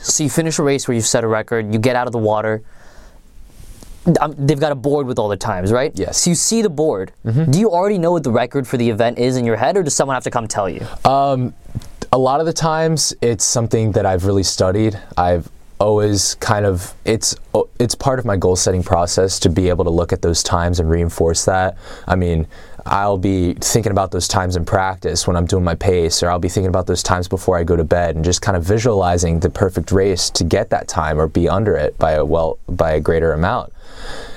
So 0.00 0.24
you 0.24 0.28
finish 0.28 0.58
a 0.58 0.62
race 0.62 0.86
where 0.86 0.94
you've 0.94 1.06
set 1.06 1.24
a 1.24 1.28
record, 1.28 1.72
you 1.72 1.78
get 1.78 1.96
out 1.96 2.06
of 2.06 2.12
the 2.12 2.18
water. 2.18 2.62
Um, 4.20 4.34
they've 4.36 4.60
got 4.60 4.72
a 4.72 4.74
board 4.74 5.06
with 5.06 5.18
all 5.18 5.28
the 5.28 5.36
times, 5.36 5.72
right? 5.72 5.92
Yes. 5.94 6.08
Mm-hmm. 6.08 6.14
So 6.14 6.30
you 6.30 6.36
see 6.36 6.60
the 6.60 6.68
board. 6.68 7.12
Do 7.24 7.58
you 7.58 7.70
already 7.70 7.98
know 7.98 8.12
what 8.12 8.22
the 8.22 8.32
record 8.32 8.66
for 8.66 8.76
the 8.76 8.90
event 8.90 9.18
is 9.18 9.38
in 9.38 9.46
your 9.46 9.56
head, 9.56 9.78
or 9.78 9.82
does 9.82 9.94
someone 9.94 10.14
have 10.14 10.24
to 10.24 10.30
come 10.30 10.46
tell 10.46 10.68
you? 10.68 10.86
Um, 11.06 11.54
a 12.12 12.18
lot 12.18 12.40
of 12.40 12.46
the 12.46 12.52
times, 12.52 13.14
it's 13.22 13.46
something 13.46 13.92
that 13.92 14.04
I've 14.04 14.26
really 14.26 14.42
studied. 14.42 15.00
I've 15.16 15.48
always 15.82 16.36
kind 16.36 16.64
of 16.64 16.94
it's 17.04 17.34
it's 17.78 17.94
part 17.94 18.18
of 18.18 18.24
my 18.24 18.36
goal 18.36 18.56
setting 18.56 18.82
process 18.82 19.38
to 19.40 19.50
be 19.50 19.68
able 19.68 19.84
to 19.84 19.90
look 19.90 20.12
at 20.12 20.22
those 20.22 20.42
times 20.42 20.80
and 20.80 20.88
reinforce 20.88 21.44
that. 21.44 21.76
I 22.06 22.16
mean, 22.16 22.46
I'll 22.86 23.18
be 23.18 23.54
thinking 23.54 23.92
about 23.92 24.10
those 24.10 24.26
times 24.26 24.56
in 24.56 24.64
practice 24.64 25.26
when 25.26 25.36
I'm 25.36 25.46
doing 25.46 25.64
my 25.64 25.74
pace, 25.74 26.22
or 26.22 26.30
I'll 26.30 26.38
be 26.38 26.48
thinking 26.48 26.68
about 26.68 26.86
those 26.86 27.02
times 27.02 27.28
before 27.28 27.56
I 27.56 27.64
go 27.64 27.76
to 27.76 27.84
bed, 27.84 28.16
and 28.16 28.24
just 28.24 28.42
kind 28.42 28.56
of 28.56 28.64
visualizing 28.64 29.40
the 29.40 29.50
perfect 29.50 29.92
race 29.92 30.30
to 30.30 30.44
get 30.44 30.70
that 30.70 30.88
time 30.88 31.20
or 31.20 31.28
be 31.28 31.48
under 31.48 31.76
it 31.76 31.96
by 31.98 32.12
a 32.12 32.24
well 32.24 32.58
by 32.68 32.92
a 32.92 33.00
greater 33.00 33.32
amount. 33.32 33.72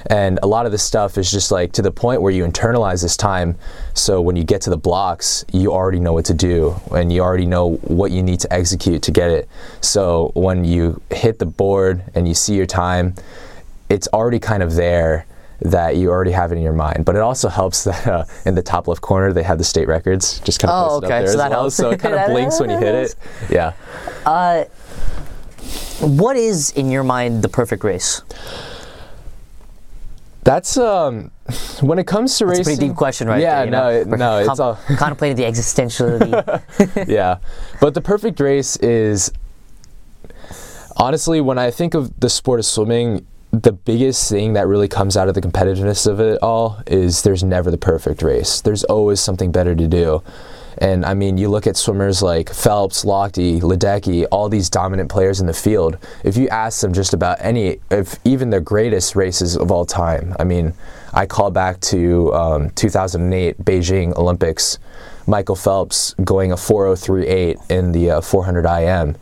And 0.07 0.39
a 0.43 0.47
lot 0.47 0.67
of 0.67 0.71
this 0.71 0.83
stuff 0.83 1.17
is 1.17 1.31
just 1.31 1.51
like 1.51 1.71
to 1.73 1.81
the 1.81 1.91
point 1.91 2.21
where 2.21 2.31
you 2.31 2.45
internalize 2.45 3.01
this 3.01 3.17
time. 3.17 3.57
So 3.95 4.21
when 4.21 4.35
you 4.35 4.43
get 4.43 4.61
to 4.61 4.69
the 4.69 4.77
blocks, 4.77 5.43
you 5.51 5.73
already 5.73 5.99
know 5.99 6.13
what 6.13 6.25
to 6.25 6.33
do 6.33 6.75
and 6.93 7.11
you 7.11 7.21
already 7.21 7.47
know 7.47 7.75
what 7.77 8.11
you 8.11 8.21
need 8.21 8.39
to 8.41 8.53
execute 8.53 9.01
to 9.03 9.11
get 9.11 9.31
it. 9.31 9.49
So 9.81 10.31
when 10.35 10.63
you 10.63 11.01
hit 11.09 11.39
the 11.39 11.47
board 11.47 12.03
and 12.13 12.27
you 12.27 12.35
see 12.35 12.55
your 12.55 12.67
time, 12.67 13.15
it's 13.89 14.07
already 14.09 14.39
kind 14.39 14.61
of 14.61 14.75
there 14.75 15.25
that 15.61 15.95
you 15.95 16.09
already 16.09 16.31
have 16.31 16.51
it 16.51 16.55
in 16.57 16.61
your 16.63 16.73
mind. 16.73 17.05
But 17.05 17.15
it 17.15 17.21
also 17.21 17.47
helps 17.49 17.83
that 17.85 18.07
uh, 18.07 18.25
in 18.45 18.55
the 18.55 18.61
top 18.63 18.87
left 18.87 19.01
corner 19.01 19.31
they 19.33 19.43
have 19.43 19.57
the 19.57 19.63
state 19.63 19.87
records 19.87 20.39
just 20.41 20.59
kind 20.59 20.71
of 20.71 20.75
Oh, 20.83 20.89
posted 20.99 21.05
okay, 21.05 21.17
up 21.17 21.19
there 21.21 21.27
so 21.27 21.31
as 21.33 21.37
that 21.37 21.49
well. 21.51 21.59
helps. 21.61 21.75
So 21.75 21.89
it 21.91 21.99
kind 21.99 22.15
of 22.15 22.27
blinks 22.31 22.59
when 22.59 22.69
you 22.69 22.77
hit 22.77 22.95
it. 22.95 23.15
Yeah. 23.49 23.73
Uh, 24.25 24.65
what 26.01 26.35
is 26.35 26.71
in 26.71 26.91
your 26.91 27.03
mind 27.03 27.41
the 27.41 27.49
perfect 27.49 27.83
race? 27.83 28.21
That's 30.43 30.77
um 30.77 31.31
when 31.81 31.97
it 31.97 32.05
comes 32.05 32.37
to 32.37 32.43
It's 32.45 32.53
a 32.53 32.57
racing. 32.59 32.63
pretty 32.65 32.87
deep 32.89 32.95
question, 32.97 33.27
right? 33.27 33.41
Yeah, 33.41 33.63
there, 33.63 33.71
no, 33.71 33.89
it- 33.89 34.07
no, 34.07 34.37
it's 34.39 34.59
all 34.59 34.75
contemplating 34.97 35.37
the 35.37 35.43
existentiality. 35.43 37.07
yeah. 37.07 37.37
But 37.81 37.93
the 37.95 38.01
perfect 38.01 38.39
race 38.39 38.75
is 38.77 39.31
honestly 40.97 41.41
when 41.41 41.57
I 41.57 41.71
think 41.71 41.93
of 41.95 42.17
the 42.19 42.29
sport 42.29 42.59
of 42.59 42.65
swimming, 42.65 43.25
the 43.61 43.71
biggest 43.71 44.29
thing 44.29 44.53
that 44.53 44.67
really 44.67 44.87
comes 44.87 45.15
out 45.15 45.27
of 45.27 45.35
the 45.35 45.41
competitiveness 45.41 46.07
of 46.07 46.19
it 46.19 46.41
all 46.41 46.81
is 46.87 47.21
there's 47.21 47.43
never 47.43 47.71
the 47.71 47.77
perfect 47.77 48.21
race. 48.21 48.61
There's 48.61 48.83
always 48.83 49.19
something 49.19 49.51
better 49.51 49.75
to 49.75 49.87
do. 49.87 50.23
And 50.77 51.05
I 51.05 51.13
mean, 51.13 51.37
you 51.37 51.47
look 51.47 51.67
at 51.67 51.77
swimmers 51.77 52.21
like 52.21 52.49
Phelps, 52.49 53.05
Lochte, 53.05 53.61
Ledecky, 53.61 54.25
all 54.29 54.49
these 54.49 54.69
dominant 54.69 55.09
players 55.09 55.39
in 55.39 55.47
the 55.47 55.53
field. 55.53 55.97
If 56.23 56.35
you 56.35 56.49
ask 56.49 56.81
them 56.81 56.91
just 56.91 57.13
about 57.13 57.37
any, 57.39 57.79
if 57.89 58.19
even 58.25 58.49
the 58.49 58.59
greatest 58.59 59.15
races 59.15 59.55
of 59.55 59.71
all 59.71 59.85
time, 59.85 60.35
I 60.37 60.43
mean, 60.43 60.73
I 61.13 61.27
call 61.27 61.49
back 61.49 61.79
to 61.81 62.33
um, 62.33 62.69
2008 62.71 63.63
Beijing 63.63 64.17
Olympics, 64.17 64.79
Michael 65.27 65.55
Phelps 65.55 66.13
going 66.25 66.51
a 66.51 66.55
4:03.8 66.55 67.71
in 67.71 67.93
the 67.93 68.11
uh, 68.11 68.21
400 68.21 68.65
IM, 68.65 69.15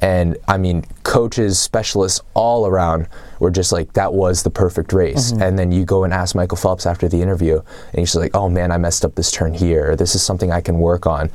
and 0.00 0.36
I 0.46 0.58
mean, 0.58 0.84
coaches, 1.02 1.58
specialists 1.58 2.20
all 2.34 2.68
around 2.68 3.08
were 3.40 3.50
just 3.50 3.72
like, 3.72 3.92
that 3.94 4.12
was 4.12 4.42
the 4.44 4.50
perfect 4.50 4.92
race. 4.92 5.32
And 5.32 5.58
then 5.58 5.72
you 5.72 5.84
go 5.84 6.04
and 6.04 6.12
ask 6.12 6.34
Michael 6.34 6.56
Phelps 6.58 6.86
after 6.86 7.08
the 7.08 7.20
interview, 7.20 7.56
and 7.56 7.98
he's 7.98 8.10
just 8.12 8.16
like, 8.16 8.36
oh 8.36 8.48
man, 8.48 8.70
I 8.70 8.76
messed 8.76 9.04
up 9.04 9.14
this 9.16 9.32
turn 9.32 9.54
here. 9.54 9.92
Or, 9.92 9.96
this 9.96 10.14
is 10.14 10.22
something 10.22 10.52
I 10.52 10.60
can 10.60 10.78
work 10.78 11.06
on. 11.06 11.30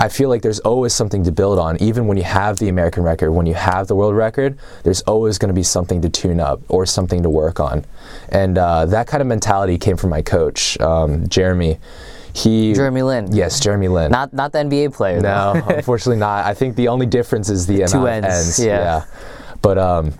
I 0.00 0.08
feel 0.08 0.28
like 0.30 0.42
there's 0.42 0.60
always 0.60 0.92
something 0.94 1.22
to 1.24 1.30
build 1.32 1.58
on. 1.58 1.76
Even 1.82 2.06
when 2.06 2.16
you 2.16 2.24
have 2.24 2.58
the 2.58 2.68
American 2.68 3.02
record, 3.02 3.30
when 3.32 3.46
you 3.46 3.54
have 3.54 3.86
the 3.86 3.94
world 3.94 4.16
record, 4.16 4.58
there's 4.82 5.02
always 5.02 5.38
going 5.38 5.48
to 5.50 5.54
be 5.54 5.62
something 5.62 6.00
to 6.00 6.08
tune 6.08 6.40
up 6.40 6.60
or 6.68 6.86
something 6.86 7.22
to 7.22 7.30
work 7.30 7.60
on. 7.60 7.84
And 8.30 8.56
uh, 8.56 8.86
that 8.86 9.06
kind 9.06 9.20
of 9.20 9.26
mentality 9.26 9.76
came 9.78 9.96
from 9.96 10.10
my 10.10 10.22
coach, 10.22 10.80
um, 10.80 11.28
Jeremy. 11.28 11.78
He 12.32 12.74
Jeremy 12.74 13.02
Linn. 13.02 13.28
Yes, 13.32 13.60
Jeremy 13.60 13.88
Linn. 13.88 14.12
Not 14.12 14.32
not 14.32 14.52
the 14.52 14.58
NBA 14.58 14.94
player. 14.94 15.20
No, 15.20 15.60
unfortunately 15.68 16.20
not. 16.20 16.46
I 16.46 16.54
think 16.54 16.76
the 16.76 16.88
only 16.88 17.06
difference 17.06 17.50
is 17.50 17.66
the 17.66 17.78
Two 17.86 17.98
amount 17.98 18.24
of 18.24 18.24
ends, 18.24 18.58
ends. 18.60 18.64
yeah. 18.64 19.04
But 19.62 19.78
um, 19.78 20.14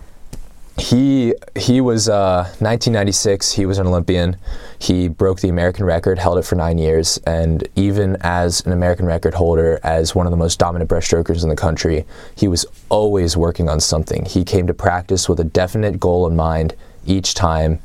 he 0.77 1.35
he 1.57 1.81
was 1.81 2.07
uh, 2.07 2.43
1996. 2.59 3.51
He 3.53 3.65
was 3.65 3.77
an 3.77 3.87
Olympian. 3.87 4.37
He 4.79 5.07
broke 5.07 5.41
the 5.41 5.49
American 5.49 5.85
record, 5.85 6.17
held 6.17 6.37
it 6.37 6.43
for 6.43 6.55
nine 6.55 6.77
years, 6.77 7.19
and 7.25 7.67
even 7.75 8.17
as 8.21 8.65
an 8.65 8.71
American 8.71 9.05
record 9.05 9.33
holder, 9.33 9.79
as 9.83 10.15
one 10.15 10.25
of 10.25 10.31
the 10.31 10.37
most 10.37 10.59
dominant 10.59 10.89
breaststrokers 10.89 11.43
in 11.43 11.49
the 11.49 11.55
country, 11.55 12.05
he 12.35 12.47
was 12.47 12.65
always 12.89 13.35
working 13.35 13.69
on 13.69 13.79
something. 13.79 14.25
He 14.25 14.43
came 14.43 14.65
to 14.67 14.73
practice 14.73 15.27
with 15.27 15.39
a 15.39 15.43
definite 15.43 15.99
goal 15.99 16.25
in 16.27 16.35
mind 16.35 16.75
each 17.05 17.33
time, 17.33 17.79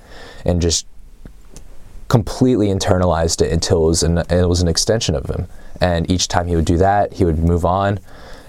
and 0.44 0.62
just 0.62 0.86
completely 2.08 2.68
internalized 2.68 3.42
it 3.42 3.52
until 3.52 3.84
it 3.84 3.88
was 3.88 4.02
an, 4.04 4.18
it 4.30 4.48
was 4.48 4.62
an 4.62 4.68
extension 4.68 5.14
of 5.14 5.28
him. 5.28 5.46
And 5.80 6.10
each 6.10 6.28
time 6.28 6.46
he 6.46 6.56
would 6.56 6.64
do 6.64 6.78
that, 6.78 7.14
he 7.14 7.24
would 7.24 7.38
move 7.38 7.64
on. 7.64 7.98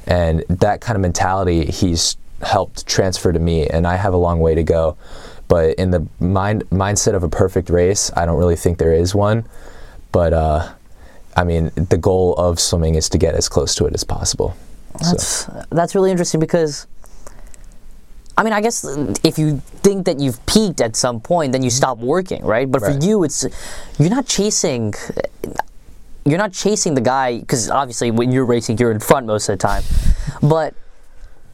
And 0.05 0.43
that 0.47 0.79
kind 0.79 0.95
of 0.95 1.01
mentality 1.01 1.65
he's 1.65 2.15
helped 2.41 2.85
transfer 2.87 3.31
to 3.33 3.39
me. 3.39 3.67
And 3.67 3.87
I 3.87 3.95
have 3.95 4.13
a 4.13 4.17
long 4.17 4.39
way 4.39 4.55
to 4.55 4.63
go. 4.63 4.97
But 5.47 5.75
in 5.75 5.91
the 5.91 6.05
mind 6.19 6.63
mindset 6.69 7.13
of 7.15 7.23
a 7.23 7.29
perfect 7.29 7.69
race, 7.69 8.11
I 8.15 8.25
don't 8.25 8.37
really 8.37 8.55
think 8.57 8.77
there 8.77 8.93
is 8.93 9.15
one. 9.15 9.45
But 10.11 10.33
uh, 10.33 10.73
I 11.35 11.43
mean, 11.43 11.71
the 11.75 11.97
goal 11.97 12.33
of 12.35 12.59
swimming 12.59 12.95
is 12.95 13.07
to 13.09 13.17
get 13.17 13.33
as 13.35 13.47
close 13.47 13.73
to 13.75 13.85
it 13.85 13.93
as 13.93 14.03
possible. 14.03 14.55
So, 15.01 15.11
That's 15.11 15.45
that's 15.69 15.95
really 15.95 16.11
interesting 16.11 16.39
because 16.39 16.87
I 18.37 18.43
mean, 18.43 18.53
I 18.53 18.61
guess 18.61 18.83
if 19.23 19.39
you 19.39 19.61
think 19.81 20.05
that 20.05 20.19
you've 20.19 20.43
peaked 20.45 20.79
at 20.81 20.95
some 20.95 21.19
point, 21.21 21.53
then 21.53 21.63
you 21.63 21.69
stop 21.71 21.97
working, 21.97 22.43
right? 22.45 22.69
But 22.69 22.81
Mm-hmm. 22.81 22.93
Right. 22.93 23.01
for 23.01 23.07
you, 23.07 23.23
it's 23.23 23.45
you're 23.97 24.09
not 24.09 24.27
chasing. 24.27 24.93
You're 26.25 26.37
not 26.37 26.51
chasing 26.51 26.93
the 26.93 27.01
guy 27.01 27.39
because 27.39 27.69
obviously 27.69 28.11
when 28.11 28.31
you're 28.31 28.45
racing, 28.45 28.77
you're 28.79 28.91
in 28.91 28.99
front 28.99 29.27
most 29.27 29.47
of 29.49 29.57
the 29.57 29.65
time. 29.65 29.83
But 30.43 30.75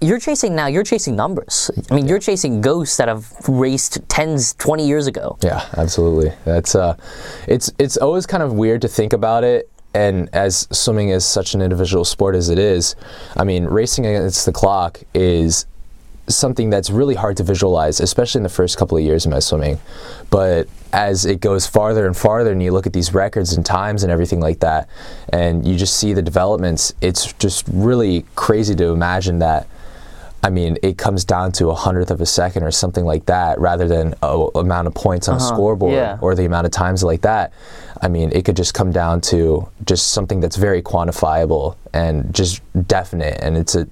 you're 0.04 0.20
chasing 0.20 0.56
now. 0.56 0.68
You're 0.68 0.84
chasing 0.84 1.16
numbers. 1.16 1.72
I 1.90 1.96
mean, 1.96 2.08
you're 2.08 2.20
chasing 2.20 2.62
ghosts 2.62 2.98
that 2.98 3.08
have 3.08 3.32
raced 3.48 4.00
tens, 4.10 4.54
twenty 4.56 4.88
years 4.88 5.08
ago. 5.08 5.38
Yeah, 5.42 5.66
absolutely. 5.78 6.34
That's 6.46 6.76
uh, 6.76 6.98
it's 7.48 7.72
it's 7.80 7.98
always 7.98 8.26
kind 8.26 8.44
of 8.44 8.54
weird 8.54 8.82
to 8.82 8.88
think 8.88 9.14
about 9.14 9.44
it. 9.44 9.70
And 9.96 10.28
as 10.34 10.68
swimming 10.72 11.10
is 11.10 11.24
such 11.24 11.54
an 11.54 11.62
individual 11.62 12.04
sport 12.04 12.36
as 12.36 12.50
it 12.50 12.58
is, 12.58 12.96
I 13.38 13.44
mean, 13.44 13.66
racing 13.66 14.06
against 14.08 14.46
the 14.46 14.52
clock 14.52 15.02
is 15.14 15.68
something 16.28 16.70
that's 16.70 16.90
really 16.90 17.16
hard 17.16 17.38
to 17.38 17.44
visualize, 17.44 18.00
especially 18.00 18.40
in 18.40 18.44
the 18.44 18.50
first 18.50 18.78
couple 18.78 18.98
of 18.98 19.04
years 19.04 19.26
of 19.26 19.32
my 19.32 19.40
swimming. 19.40 19.80
But 20.32 20.68
as 20.94 21.26
it 21.26 21.42
goes 21.42 21.68
farther 21.68 22.08
and 22.08 22.18
farther, 22.18 22.52
and 22.52 22.64
you 22.64 22.72
look 22.72 22.88
at 22.88 22.94
these 22.94 23.14
records 23.14 23.54
and 23.54 23.66
times 23.66 24.04
and 24.04 24.12
everything 24.12 24.40
like 24.40 24.60
that, 24.62 24.90
and 25.30 25.68
you 25.68 25.76
just 25.78 25.98
see 25.98 26.14
the 26.14 26.22
developments, 26.22 26.94
it's 27.02 27.34
just 27.34 27.68
really 27.68 28.26
crazy 28.36 28.74
to 28.76 28.86
imagine 28.86 29.40
that. 29.40 29.68
I 30.44 30.50
mean, 30.50 30.78
it 30.84 30.98
comes 30.98 31.24
down 31.24 31.54
to 31.54 31.70
a 31.70 31.74
hundredth 31.74 32.12
of 32.12 32.20
a 32.20 32.26
second 32.26 32.64
or 32.64 32.72
something 32.72 33.06
like 33.06 33.26
that, 33.28 33.60
rather 33.60 33.88
than 33.88 34.14
a 34.22 34.48
amount 34.56 34.88
of 34.88 34.94
points 34.94 35.30
on 35.30 35.38
a 35.38 35.40
scoreboard 35.40 35.94
yeah. 35.94 36.18
or 36.22 36.36
the 36.36 36.44
amount 36.44 36.66
of 36.66 36.72
times 36.72 37.02
like 37.02 37.22
that. 37.22 37.54
I 38.02 38.10
mean, 38.10 38.32
it 38.34 38.44
could 38.44 38.58
just 38.58 38.74
come 38.74 38.92
down 38.92 39.22
to 39.22 39.70
just 39.86 40.10
something 40.10 40.42
that's 40.42 40.58
very 40.58 40.82
quantifiable 40.82 41.78
and 41.94 42.36
just 42.36 42.62
definite, 42.88 43.40
and 43.42 43.56
it's 43.56 43.76
a, 43.76 43.88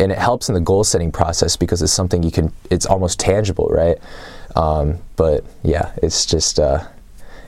and 0.00 0.10
it 0.10 0.18
helps 0.18 0.48
in 0.48 0.56
the 0.56 0.60
goal 0.60 0.82
setting 0.82 1.12
process 1.12 1.56
because 1.56 1.80
it's 1.80 1.92
something 1.92 2.24
you 2.24 2.32
can, 2.32 2.52
it's 2.70 2.86
almost 2.86 3.20
tangible, 3.20 3.68
right? 3.68 3.98
Um, 4.56 4.98
but 5.14 5.44
yeah, 5.62 5.92
it's 6.02 6.26
just, 6.26 6.58
uh, 6.58 6.82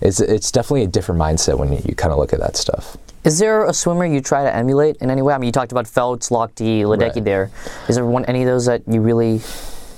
it's 0.01 0.21
it's 0.21 0.53
definitely 0.53 0.85
a 0.85 0.87
different 0.88 1.21
mindset 1.21 1.59
when 1.59 1.73
you, 1.73 1.83
you 1.85 1.95
kind 1.97 2.12
of 2.12 2.19
look 2.19 2.33
at 2.33 2.38
that 2.38 2.57
stuff. 2.57 2.97
Is 3.25 3.39
there 3.39 3.65
a 3.65 3.73
swimmer 3.73 4.05
you 4.05 4.21
try 4.21 4.43
to 4.45 4.55
emulate 4.55 4.97
in 4.99 5.11
any 5.11 5.23
way? 5.23 5.33
I 5.35 5.39
mean, 5.39 5.47
you 5.47 5.53
talked 5.53 5.73
about 5.73 5.87
Phelps, 5.87 6.29
Lochte, 6.29 6.85
Ledecky 6.85 7.15
Right. 7.17 7.25
there. 7.25 7.51
Is 7.89 7.97
there 7.97 8.05
one 8.05 8.25
any 8.27 8.43
of 8.43 8.47
those 8.47 8.67
that 8.67 8.83
you 8.87 9.01
really, 9.01 9.41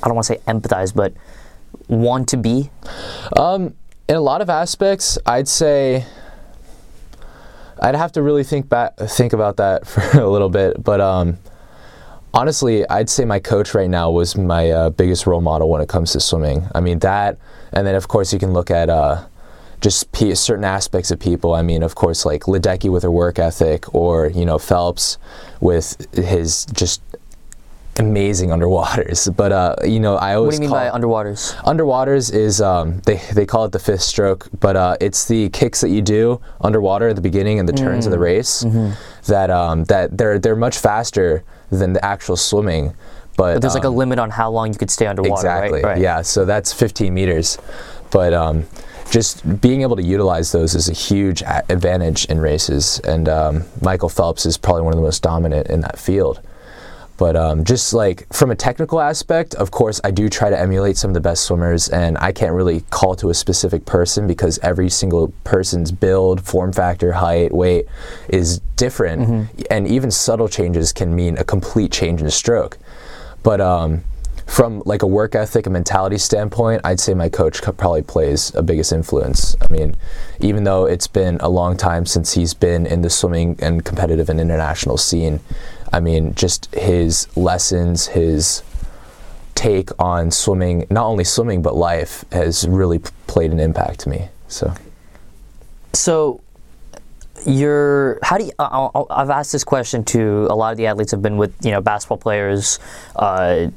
I 0.02 0.06
don't 0.06 0.14
want 0.14 0.26
to 0.26 0.34
say 0.34 0.40
empathize, 0.46 0.94
but 0.94 1.12
want 1.88 2.28
to 2.28 2.36
be? 2.36 2.70
In 4.08 4.14
a 4.14 4.20
lot 4.20 4.40
of 4.40 4.48
aspects, 4.48 5.18
I'd 5.26 5.48
say 5.48 6.04
I'd 7.80 7.96
have 7.96 8.12
to 8.12 8.22
really 8.22 8.44
think 8.44 8.68
back, 8.68 8.96
think 8.96 9.32
about 9.32 9.56
that 9.56 9.86
for 9.88 10.20
a 10.20 10.28
little 10.28 10.48
bit. 10.48 10.82
But 10.82 11.00
um, 11.00 11.38
honestly, 12.32 12.88
I'd 12.88 13.10
say 13.10 13.24
my 13.24 13.40
coach 13.40 13.74
right 13.74 13.90
now 13.90 14.12
was 14.12 14.36
my 14.36 14.70
uh, 14.70 14.90
biggest 14.90 15.26
role 15.26 15.40
model 15.40 15.68
when 15.68 15.80
it 15.82 15.88
comes 15.88 16.12
to 16.12 16.20
swimming. 16.20 16.68
I 16.74 16.80
mean 16.80 17.00
that, 17.00 17.38
and 17.72 17.84
then 17.84 17.96
of 17.96 18.06
course 18.06 18.32
you 18.32 18.38
can 18.38 18.52
look 18.52 18.70
at 18.70 18.88
uh, 18.88 19.24
just 19.80 20.10
pe- 20.12 20.34
certain 20.34 20.64
aspects 20.64 21.10
of 21.10 21.18
people. 21.20 21.54
I 21.54 21.62
mean, 21.62 21.82
of 21.82 21.94
course, 21.94 22.24
like 22.24 22.42
Ledecky 22.44 22.90
with 22.90 23.02
her 23.02 23.10
work 23.10 23.38
ethic, 23.38 23.94
or 23.94 24.28
you 24.28 24.44
know 24.46 24.58
Phelps 24.58 25.18
with 25.60 26.12
his 26.14 26.64
just 26.66 27.00
amazing 27.98 28.50
underwaters. 28.50 29.26
But 29.36 29.52
uh, 29.52 29.76
you 29.84 30.00
know, 30.00 30.16
I 30.16 30.34
always. 30.34 30.46
What 30.46 30.50
do 30.58 30.64
you 30.64 30.70
mean 30.70 30.70
by 30.70 30.98
underwaters? 30.98 31.54
Underwaters 31.64 32.32
is 32.32 32.60
um, 32.60 33.00
they 33.06 33.16
they 33.34 33.46
call 33.46 33.64
it 33.64 33.72
the 33.72 33.78
fifth 33.78 34.02
stroke, 34.02 34.48
but 34.60 34.76
uh, 34.76 34.96
it's 35.00 35.26
the 35.26 35.48
kicks 35.50 35.80
that 35.82 35.90
you 35.90 36.02
do 36.02 36.40
underwater 36.60 37.08
at 37.08 37.16
the 37.16 37.22
beginning 37.22 37.58
and 37.58 37.68
the 37.68 37.72
turns 37.72 38.04
Mm. 38.04 38.08
of 38.08 38.12
the 38.12 38.18
race 38.18 38.64
Mm-hmm. 38.64 38.92
that 39.32 39.50
um, 39.50 39.84
that 39.84 40.16
they're 40.16 40.38
they're 40.38 40.56
much 40.56 40.78
faster 40.78 41.42
than 41.70 41.92
the 41.92 42.04
actual 42.04 42.36
swimming. 42.36 42.94
But, 43.36 43.54
But 43.54 43.60
there's 43.62 43.74
like 43.74 43.84
a 43.84 43.88
um, 43.88 43.96
limit 43.96 44.18
on 44.18 44.30
how 44.30 44.50
long 44.50 44.72
you 44.72 44.78
could 44.78 44.90
stay 44.90 45.06
underwater, 45.06 45.34
exactly 45.34 45.82
right? 45.82 45.84
Right. 45.84 46.00
yeah. 46.00 46.22
So 46.22 46.46
that's 46.46 46.72
15 46.72 47.12
meters, 47.12 47.58
but 48.10 48.32
um, 48.32 48.64
just 49.10 49.60
being 49.60 49.82
able 49.82 49.96
to 49.96 50.02
utilize 50.02 50.52
those 50.52 50.74
is 50.74 50.88
a 50.88 50.92
huge 50.92 51.42
advantage 51.42 52.24
in 52.26 52.40
races. 52.40 53.00
And 53.00 53.28
um, 53.28 53.64
Michael 53.80 54.08
Phelps 54.08 54.46
is 54.46 54.56
probably 54.56 54.82
one 54.82 54.92
of 54.92 54.98
the 54.98 55.04
most 55.04 55.22
dominant 55.22 55.68
in 55.68 55.80
that 55.82 55.98
field. 55.98 56.40
But 57.18 57.34
um, 57.34 57.64
just 57.64 57.94
like 57.94 58.30
from 58.32 58.50
a 58.50 58.54
technical 58.54 59.00
aspect, 59.00 59.54
of 59.54 59.70
course, 59.70 60.00
I 60.04 60.10
do 60.10 60.28
try 60.28 60.50
to 60.50 60.58
emulate 60.58 60.98
some 60.98 61.10
of 61.10 61.14
the 61.14 61.20
best 61.20 61.44
swimmers, 61.44 61.88
and 61.88 62.18
I 62.18 62.30
can't 62.30 62.52
really 62.52 62.82
call 62.90 63.16
to 63.16 63.30
a 63.30 63.34
specific 63.34 63.86
person 63.86 64.26
because 64.26 64.58
every 64.58 64.90
single 64.90 65.32
person's 65.44 65.92
build, 65.92 66.44
form 66.44 66.74
factor, 66.74 67.12
height, 67.12 67.52
weight 67.52 67.86
is 68.28 68.60
different, 68.76 69.48
and 69.70 69.88
even 69.88 70.10
subtle 70.10 70.48
changes 70.48 70.92
can 70.92 71.14
mean 71.14 71.38
a 71.38 71.44
complete 71.44 71.90
change 71.90 72.20
in 72.20 72.30
stroke. 72.30 72.76
But 73.42 73.62
um, 73.62 74.04
from 74.46 74.82
like 74.86 75.02
a 75.02 75.06
work 75.06 75.34
ethic 75.34 75.66
and 75.66 75.72
mentality 75.72 76.18
standpoint, 76.18 76.80
I'd 76.84 77.00
say 77.00 77.14
my 77.14 77.28
coach 77.28 77.60
probably 77.62 78.02
plays 78.02 78.54
a 78.54 78.62
biggest 78.62 78.92
influence. 78.92 79.56
I 79.60 79.72
mean, 79.72 79.96
even 80.40 80.64
though 80.64 80.86
it's 80.86 81.08
been 81.08 81.38
a 81.40 81.48
long 81.48 81.76
time 81.76 82.06
since 82.06 82.34
he's 82.34 82.54
been 82.54 82.86
in 82.86 83.02
the 83.02 83.10
swimming 83.10 83.58
and 83.60 83.84
competitive 83.84 84.28
and 84.28 84.40
international 84.40 84.96
scene, 84.96 85.40
I 85.92 86.00
mean, 86.00 86.34
just 86.34 86.72
his 86.74 87.26
lessons, 87.36 88.06
his 88.06 88.62
take 89.54 89.90
on 89.98 90.30
swimming, 90.30 90.86
not 90.90 91.06
only 91.06 91.24
swimming 91.24 91.62
but 91.62 91.74
life, 91.74 92.24
has 92.30 92.68
really 92.68 93.00
played 93.26 93.50
an 93.50 93.58
impact 93.58 94.00
to 94.00 94.08
me. 94.08 94.28
So. 94.48 94.72
So, 95.92 96.40
you're 97.46 98.18
how 98.22 98.38
do 98.38 98.44
you? 98.44 98.52
I- 98.58 98.90
I've 99.10 99.30
asked 99.30 99.52
this 99.52 99.64
question 99.64 100.04
to 100.04 100.46
a 100.50 100.54
lot 100.54 100.72
of 100.72 100.76
the 100.76 100.86
athletes. 100.86 101.14
I've 101.14 101.22
been 101.22 101.36
with 101.36 101.54
you 101.64 101.70
know 101.70 101.80
basketball 101.80 102.18
players, 102.18 102.78
uh, 103.16 103.68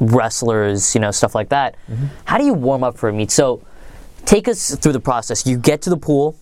wrestlers, 0.00 0.94
you 0.94 1.00
know 1.00 1.10
stuff 1.10 1.34
like 1.34 1.48
that. 1.50 1.76
How 2.24 2.38
do 2.38 2.44
you 2.44 2.54
warm 2.54 2.82
up 2.84 2.98
for 2.98 3.08
a 3.08 3.12
meet? 3.12 3.30
So, 3.30 3.62
take 4.24 4.48
us 4.48 4.74
through 4.76 4.92
the 4.92 5.00
process. 5.00 5.46
You 5.46 5.56
get 5.58 5.82
to 5.82 5.90
the 5.90 5.96
pool, 5.96 6.36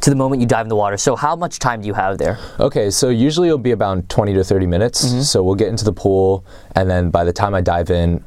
to 0.00 0.10
the 0.10 0.16
moment 0.16 0.40
you 0.40 0.46
dive 0.46 0.64
in 0.64 0.68
the 0.68 0.76
water. 0.76 0.96
So, 0.96 1.16
how 1.16 1.36
much 1.36 1.58
time 1.58 1.80
do 1.82 1.86
you 1.86 1.94
have 1.94 2.18
there? 2.18 2.38
Okay, 2.58 2.90
so 2.90 3.08
usually 3.08 3.48
it'll 3.48 3.58
be 3.58 3.72
about 3.72 4.08
20 4.08 4.34
to 4.34 4.44
30 4.44 4.66
minutes. 4.66 5.28
So 5.30 5.42
we'll 5.42 5.54
get 5.56 5.68
into 5.68 5.84
the 5.84 5.92
pool, 5.92 6.44
and 6.74 6.88
then 6.88 7.10
by 7.10 7.24
the 7.24 7.32
time 7.32 7.54
I 7.54 7.60
dive 7.60 7.90
in, 7.90 8.24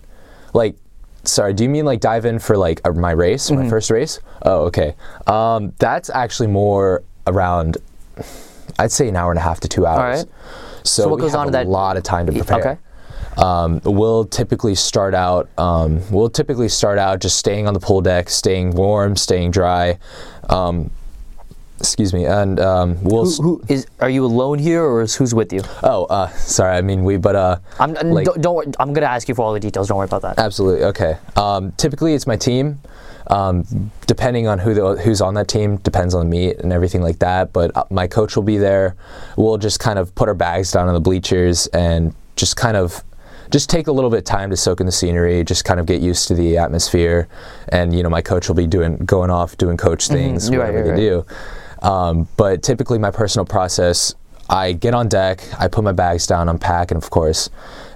like, 0.53 0.75
sorry, 1.23 1.53
do 1.53 1.63
you 1.63 1.69
mean 1.69 1.85
like 1.85 1.99
dive 2.01 2.25
in 2.25 2.37
for 2.39 2.57
like 2.57 2.81
uh, 2.85 2.91
my 2.91 3.11
race, 3.11 3.49
my 3.49 3.67
first 3.69 3.89
race? 3.89 4.19
Oh, 4.43 4.65
okay. 4.65 4.95
Um, 5.25 5.73
that's 5.79 6.09
actually 6.09 6.47
more 6.47 7.03
around, 7.27 7.77
I'd 8.79 8.91
say 8.91 9.07
an 9.07 9.15
hour 9.15 9.31
and 9.31 9.39
a 9.39 9.43
half 9.43 9.59
to 9.61 9.67
two 9.67 9.85
hours. 9.85 10.19
right. 10.25 10.27
So, 10.83 11.03
So 11.03 11.09
what 11.09 11.15
we 11.17 11.21
goes 11.21 11.31
have 11.31 11.41
on 11.41 11.47
a 11.49 11.51
that- 11.51 11.67
lot 11.67 11.95
of 11.97 12.03
time 12.03 12.25
to 12.27 12.31
prepare. 12.33 12.59
okay. 12.59 12.77
Um, 13.37 13.81
we'll 13.83 14.25
typically 14.25 14.75
start 14.75 15.15
out. 15.15 15.49
Um, 15.57 16.01
we'll 16.11 16.29
typically 16.29 16.69
start 16.69 16.99
out 16.99 17.19
just 17.19 17.37
staying 17.37 17.67
on 17.67 17.73
the 17.73 17.79
pool 17.79 18.01
deck, 18.01 18.29
staying 18.29 18.71
warm, 18.71 19.15
staying 19.15 19.49
dry. 19.51 19.97
Um, 20.49 20.91
excuse 21.79 22.13
me, 22.13 22.25
and 22.25 22.59
um, 22.59 23.03
we'll. 23.03 23.25
s- 23.25 23.37
Who 23.39 23.59
is? 23.69 23.87
Are 24.01 24.09
you 24.09 24.23
alone 24.25 24.59
here, 24.59 24.83
or 24.83 25.01
is 25.01 25.15
who's 25.15 25.33
with 25.33 25.51
you? 25.51 25.61
Oh, 25.81 26.03
uh, 26.05 26.27
sorry. 26.29 26.77
I 26.77 26.81
mean, 26.81 27.03
we, 27.03 27.17
but 27.17 27.35
uh, 27.35 27.57
I'm 27.79 27.93
Like- 27.93 28.25
don't, 28.25 28.41
don't. 28.41 28.75
I'm 28.79 28.93
gonna 28.93 29.07
ask 29.07 29.27
you 29.27 29.33
for 29.33 29.41
all 29.41 29.53
the 29.53 29.59
details. 29.59 29.87
Don't 29.87 29.97
worry 29.97 30.05
about 30.05 30.21
that. 30.21 30.37
absolutely 30.37 30.83
okay. 30.85 31.17
Um, 31.35 31.71
typically, 31.77 32.13
it's 32.13 32.27
my 32.27 32.35
team. 32.35 32.81
Um, 33.27 33.91
depending 34.05 34.47
on 34.47 34.59
who 34.59 34.73
the, 34.73 34.95
who's 35.01 35.21
on 35.21 35.33
that 35.35 35.47
team, 35.47 35.77
depends 35.77 36.13
on 36.13 36.25
the 36.25 36.29
meet 36.29 36.57
and 36.57 36.73
everything 36.73 37.01
like 37.01 37.19
that. 37.19 37.53
But 37.53 37.75
uh, 37.75 37.85
my 37.89 38.07
coach 38.07 38.35
will 38.35 38.43
be 38.43 38.57
there. 38.57 38.95
We'll 39.37 39.57
just 39.57 39.79
kind 39.79 39.97
of 39.97 40.13
put 40.15 40.27
our 40.27 40.35
bags 40.35 40.71
down 40.71 40.87
on 40.87 40.93
the 40.93 40.99
bleachers 40.99 41.67
and 41.67 42.13
just 42.35 42.57
kind 42.57 42.75
of 42.75 43.03
just 43.51 43.69
take 43.69 43.87
a 43.87 43.91
little 43.91 44.09
bit 44.09 44.17
of 44.17 44.23
time 44.25 44.49
to 44.49 44.57
soak 44.57 44.79
in 44.79 44.85
the 44.87 44.91
scenery, 44.91 45.43
just 45.43 45.63
kind 45.63 45.79
of 45.79 45.85
get 45.85 46.01
used 46.01 46.27
to 46.27 46.33
the 46.33 46.57
atmosphere. 46.57 47.27
And 47.69 47.95
you 47.95 48.03
know, 48.03 48.09
my 48.09 48.21
coach 48.21 48.47
will 48.47 48.55
be 48.55 48.67
doing 48.67 48.97
going 48.97 49.29
off 49.29 49.57
doing 49.57 49.77
coach 49.77 50.07
things, 50.07 50.49
Right, 50.49 50.57
whatever 50.57 50.77
right, 50.77 50.95
they 50.95 51.09
right. 51.09 51.25
do. 51.81 51.87
Um, 51.87 52.27
but 52.37 52.63
typically, 52.63 52.97
my 52.97 53.11
personal 53.11 53.45
process, 53.45 54.15
I 54.49 54.73
get 54.73 54.93
on 54.93 55.07
deck, 55.07 55.43
I 55.59 55.67
put 55.67 55.83
my 55.83 55.91
bags 55.91 56.25
down, 56.27 56.49
unpack, 56.49 56.91
and 56.91 57.01
of 57.01 57.09
course, 57.09 57.49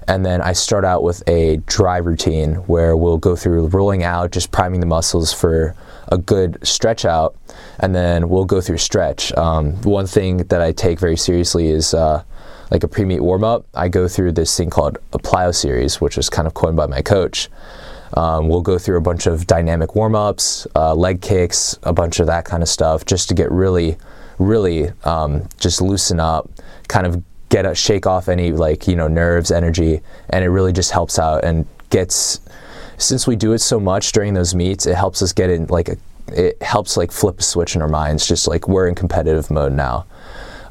and 0.08 0.24
then 0.24 0.40
I 0.40 0.54
start 0.54 0.86
out 0.86 1.02
with 1.02 1.22
a 1.28 1.58
dry 1.66 1.98
routine 1.98 2.54
where 2.66 2.96
we'll 2.96 3.18
go 3.18 3.36
through 3.36 3.66
rolling 3.68 4.02
out, 4.02 4.32
just 4.32 4.50
priming 4.50 4.80
the 4.80 4.86
muscles 4.86 5.34
for 5.34 5.74
a 6.08 6.16
good 6.16 6.58
stretch 6.66 7.04
out, 7.04 7.36
and 7.78 7.94
then 7.94 8.30
we'll 8.30 8.46
go 8.46 8.62
through 8.62 8.78
stretch. 8.78 9.32
Um, 9.34 9.74
one 9.82 10.06
thing 10.06 10.38
that 10.38 10.62
I 10.62 10.72
take 10.72 10.98
very 10.98 11.18
seriously 11.18 11.68
is 11.68 11.92
uh, 11.92 12.24
like 12.70 12.82
a 12.82 12.88
pre-meet 12.88 13.20
warm-up. 13.20 13.66
I 13.74 13.88
go 13.88 14.08
through 14.08 14.32
this 14.32 14.56
thing 14.56 14.70
called 14.70 14.96
a 15.12 15.18
plyo 15.18 15.54
series, 15.54 16.00
which 16.00 16.16
is 16.16 16.30
kind 16.30 16.48
of 16.48 16.54
coined 16.54 16.76
by 16.76 16.86
my 16.86 17.02
coach. 17.02 17.50
Um, 18.14 18.48
we'll 18.48 18.62
go 18.62 18.78
through 18.78 18.96
a 18.96 19.02
bunch 19.02 19.26
of 19.26 19.46
dynamic 19.46 19.94
warm 19.94 20.14
ups, 20.14 20.66
uh, 20.74 20.94
leg 20.94 21.20
kicks, 21.20 21.78
a 21.82 21.92
bunch 21.92 22.18
of 22.18 22.26
that 22.28 22.46
kind 22.46 22.62
of 22.62 22.68
stuff, 22.70 23.04
just 23.04 23.28
to 23.28 23.34
get 23.34 23.52
really, 23.52 23.98
really 24.38 24.90
um, 25.04 25.46
just 25.60 25.82
loosen 25.82 26.18
up, 26.18 26.48
kind 26.88 27.06
of 27.06 27.22
get 27.48 27.66
a 27.66 27.74
shake 27.74 28.06
off 28.06 28.28
any 28.28 28.52
like 28.52 28.86
you 28.86 28.96
know 28.96 29.08
nerves, 29.08 29.50
energy, 29.50 30.00
and 30.30 30.44
it 30.44 30.48
really 30.48 30.72
just 30.72 30.90
helps 30.90 31.18
out 31.18 31.44
and 31.44 31.66
gets. 31.90 32.40
Since 32.98 33.28
we 33.28 33.36
do 33.36 33.52
it 33.52 33.60
so 33.60 33.78
much 33.78 34.10
during 34.10 34.34
those 34.34 34.54
meets, 34.56 34.84
it 34.86 34.96
helps 34.96 35.22
us 35.22 35.32
get 35.32 35.50
in 35.50 35.66
like 35.66 35.88
a. 35.88 35.96
It 36.28 36.62
helps 36.62 36.96
like 36.96 37.10
flip 37.10 37.38
a 37.38 37.42
switch 37.42 37.74
in 37.74 37.80
our 37.80 37.88
minds, 37.88 38.26
just 38.26 38.48
like 38.48 38.68
we're 38.68 38.86
in 38.88 38.94
competitive 38.94 39.50
mode 39.50 39.72
now. 39.72 40.04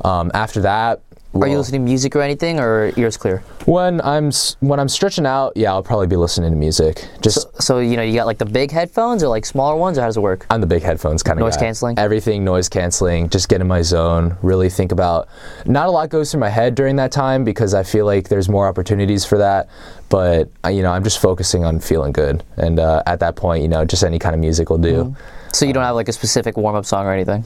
Um, 0.06 0.30
after 0.34 0.62
that, 0.62 1.02
Are 1.42 1.48
you 1.48 1.58
listening 1.58 1.82
to 1.82 1.86
music 1.86 2.16
or 2.16 2.22
anything, 2.22 2.60
or 2.60 2.92
ears 2.98 3.18
clear? 3.18 3.44
when 3.68 4.00
I'm 4.02 4.32
when 4.62 4.80
I'm 4.80 4.88
stretching 4.88 5.26
out, 5.26 5.52
yeah, 5.58 5.72
I'll 5.72 5.84
probably 5.84 6.08
be 6.08 6.16
listening 6.16 6.52
to 6.52 6.56
music. 6.56 7.06
Just 7.22 7.42
So, 7.42 7.52
so 7.60 7.80
you 7.80 7.98
know, 7.98 8.02
you 8.02 8.14
got 8.14 8.26
like 8.26 8.38
the 8.38 8.46
big 8.46 8.72
headphones 8.72 9.22
or 9.24 9.28
like 9.28 9.46
smaller 9.46 9.76
ones, 9.76 9.98
or 9.98 10.02
how 10.02 10.08
does 10.08 10.16
it 10.16 10.22
work? 10.22 10.46
I'm 10.50 10.62
the 10.62 10.68
big 10.68 10.84
headphones 10.84 11.22
kind 11.22 11.38
of 11.38 11.46
Noise 11.46 11.58
guy. 11.58 11.64
canceling? 11.64 12.00
Everything 12.00 12.46
noise 12.46 12.70
canceling. 12.70 13.30
Just 13.30 13.50
get 13.50 13.60
in 13.60 13.68
my 13.68 13.82
zone. 13.82 14.38
Really 14.42 14.70
think 14.70 14.94
about. 14.94 15.28
Not 15.66 15.88
a 15.88 15.92
lot 15.92 16.10
goes 16.10 16.32
through 16.32 16.40
my 16.40 16.50
head 16.50 16.76
during 16.76 16.96
that 16.96 17.12
time 17.12 17.44
because 17.44 17.74
I 17.74 17.84
feel 17.84 18.06
like 18.06 18.30
there's 18.30 18.48
more 18.48 18.68
opportunities 18.68 19.26
for 19.26 19.38
that. 19.38 19.68
But 20.08 20.50
uh, 20.64 20.70
you 20.70 20.82
know, 20.82 20.92
I'm 20.92 21.04
just 21.04 21.20
focusing 21.20 21.66
on 21.66 21.82
feeling 21.82 22.14
good, 22.14 22.46
and 22.56 22.80
uh, 22.80 23.04
at 23.06 23.20
that 23.20 23.36
point, 23.36 23.64
you 23.64 23.68
know, 23.68 23.84
just 23.84 24.04
any 24.04 24.18
kind 24.18 24.34
of 24.34 24.40
music 24.40 24.70
will 24.70 24.78
do. 24.78 25.14
So 25.52 25.66
you 25.66 25.74
don't 25.74 25.84
have 25.84 25.96
like 25.96 26.08
a 26.08 26.14
specific 26.14 26.56
warm-up 26.56 26.86
song 26.86 27.06
or 27.06 27.12
anything. 27.12 27.44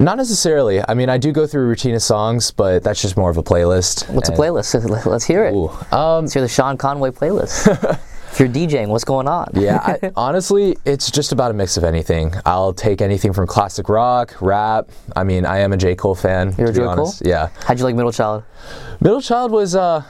Not 0.00 0.16
necessarily. 0.16 0.80
I 0.88 0.94
mean, 0.94 1.10
I 1.10 1.18
do 1.18 1.30
go 1.30 1.46
through 1.46 1.64
a 1.64 1.66
routine 1.66 1.94
of 1.94 2.02
songs, 2.02 2.50
but 2.50 2.82
that's 2.82 3.02
just 3.02 3.18
more 3.18 3.28
of 3.28 3.36
a 3.36 3.42
playlist. 3.42 4.08
What's 4.08 4.30
a 4.30 4.32
playlist? 4.32 5.06
Let's 5.06 5.24
hear 5.24 5.44
it. 5.44 5.52
Ooh, 5.52 5.68
um, 5.94 6.24
Let's 6.24 6.32
hear 6.32 6.42
the 6.42 6.48
Sean 6.48 6.78
Conway 6.78 7.10
playlist. 7.10 7.68
if 8.32 8.40
you're 8.40 8.48
DJing, 8.48 8.88
what's 8.88 9.04
going 9.04 9.28
on? 9.28 9.50
yeah, 9.54 9.98
I, 10.02 10.10
honestly, 10.16 10.78
it's 10.86 11.10
just 11.10 11.32
about 11.32 11.50
a 11.50 11.54
mix 11.54 11.76
of 11.76 11.84
anything. 11.84 12.32
I'll 12.46 12.72
take 12.72 13.02
anything 13.02 13.34
from 13.34 13.46
classic 13.46 13.90
rock, 13.90 14.34
rap. 14.40 14.88
I 15.14 15.22
mean, 15.22 15.44
I 15.44 15.58
am 15.58 15.74
a 15.74 15.76
J. 15.76 15.94
Cole 15.94 16.14
fan. 16.14 16.54
You're 16.56 16.70
a 16.70 16.72
be 16.72 16.78
Cole? 16.78 17.12
Yeah. 17.20 17.50
How'd 17.66 17.78
you 17.78 17.84
like 17.84 17.94
Middle 17.94 18.12
Child? 18.12 18.44
Middle 19.02 19.20
Child 19.20 19.52
was 19.52 19.76
uh 19.76 20.02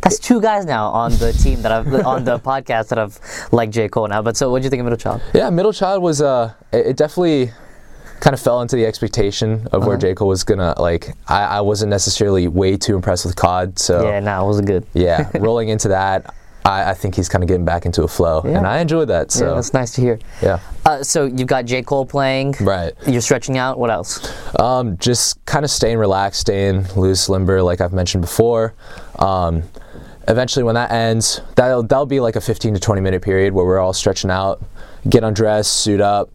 That's 0.00 0.18
two 0.18 0.40
guys 0.40 0.64
now 0.64 0.86
on 0.86 1.12
the 1.18 1.34
team 1.34 1.60
that 1.60 1.70
I've 1.70 2.06
on 2.06 2.24
the 2.24 2.38
podcast 2.38 2.88
that 2.88 2.98
I've 2.98 3.20
liked 3.52 3.74
J 3.74 3.90
Cole 3.90 4.08
now. 4.08 4.22
But 4.22 4.38
so, 4.38 4.50
what'd 4.50 4.64
you 4.64 4.70
think 4.70 4.80
of 4.80 4.84
Middle 4.84 4.96
Child? 4.96 5.20
yeah, 5.34 5.50
Middle 5.50 5.74
Child 5.74 6.02
was 6.02 6.22
uh 6.22 6.54
it, 6.72 6.86
it 6.86 6.96
definitely 6.96 7.52
kind 8.22 8.34
of 8.34 8.40
fell 8.40 8.62
into 8.62 8.76
the 8.76 8.86
expectation 8.86 9.66
of 9.72 9.80
Uh-huh. 9.82 9.88
where 9.88 9.96
J. 9.98 10.14
Cole 10.14 10.28
was 10.28 10.44
gonna 10.44 10.74
like 10.78 11.10
I, 11.26 11.58
I 11.58 11.60
wasn't 11.60 11.90
necessarily 11.90 12.46
way 12.46 12.76
too 12.76 12.94
impressed 12.94 13.24
with 13.26 13.34
KOD, 13.36 13.78
so 13.78 14.06
Yeah, 14.08 14.20
no, 14.20 14.44
it 14.44 14.46
wasn't 14.46 14.68
good. 14.68 14.86
yeah, 14.94 15.28
rolling 15.40 15.68
into 15.70 15.88
that 15.88 16.32
I, 16.64 16.90
I 16.92 16.94
think 16.94 17.16
he's 17.16 17.28
kind 17.28 17.42
of 17.42 17.48
getting 17.48 17.64
back 17.64 17.86
into 17.86 18.04
a 18.04 18.08
flow, 18.08 18.40
and 18.42 18.64
I 18.64 18.78
enjoyed 18.78 19.08
that. 19.08 19.26
Yeah, 19.34 19.38
So 19.40 19.54
that's 19.56 19.74
nice 19.74 19.90
to 19.96 20.00
hear. 20.00 20.20
yeah, 20.40 20.60
Uh, 20.86 21.02
so 21.02 21.24
you've 21.24 21.48
got 21.48 21.64
J 21.64 21.82
Cole 21.82 22.06
playing. 22.06 22.54
right. 22.60 22.92
You're 23.04 23.20
stretching 23.20 23.58
out. 23.58 23.80
What 23.80 23.90
else? 23.90 24.20
Um, 24.60 24.96
just 24.98 25.44
kind 25.44 25.64
of 25.64 25.72
staying 25.72 25.98
relaxed, 25.98 26.42
staying 26.42 26.86
loose, 26.94 27.28
limber, 27.28 27.64
like 27.64 27.80
I've 27.80 27.92
mentioned 27.92 28.20
before. 28.20 28.74
Um, 29.18 29.64
eventually, 30.28 30.62
when 30.62 30.76
that 30.76 30.92
ends, 30.92 31.40
that'll 31.56 31.82
that'll 31.82 32.06
be 32.06 32.20
like 32.20 32.36
a 32.36 32.40
15 32.40 32.74
to 32.74 32.80
20 32.80 33.00
minute 33.00 33.22
period 33.22 33.52
where 33.54 33.64
we're 33.66 33.80
all 33.80 33.92
stretching 33.92 34.30
out, 34.30 34.62
get 35.08 35.24
undressed, 35.24 35.72
suit 35.72 36.00
up, 36.00 36.30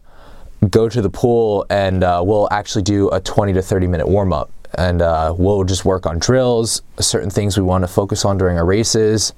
go 0.70 0.88
to 0.88 1.00
the 1.00 1.10
pool, 1.10 1.66
and 1.70 2.02
uh, 2.02 2.22
we'll 2.24 2.48
actually 2.50 2.82
do 2.82 3.08
a 3.10 3.20
20 3.20 3.52
to 3.54 3.62
30 3.62 3.86
minute 3.86 4.08
warm 4.08 4.32
up. 4.32 4.50
And 4.74 5.00
uh, 5.00 5.34
we'll 5.36 5.64
just 5.64 5.86
work 5.86 6.04
on 6.04 6.18
drills, 6.18 6.82
certain 7.00 7.30
things 7.30 7.56
we 7.56 7.62
want 7.62 7.84
to 7.84 7.88
focus 7.88 8.24
on 8.26 8.36
during 8.36 8.58
our 8.58 8.66
races, 8.66 9.32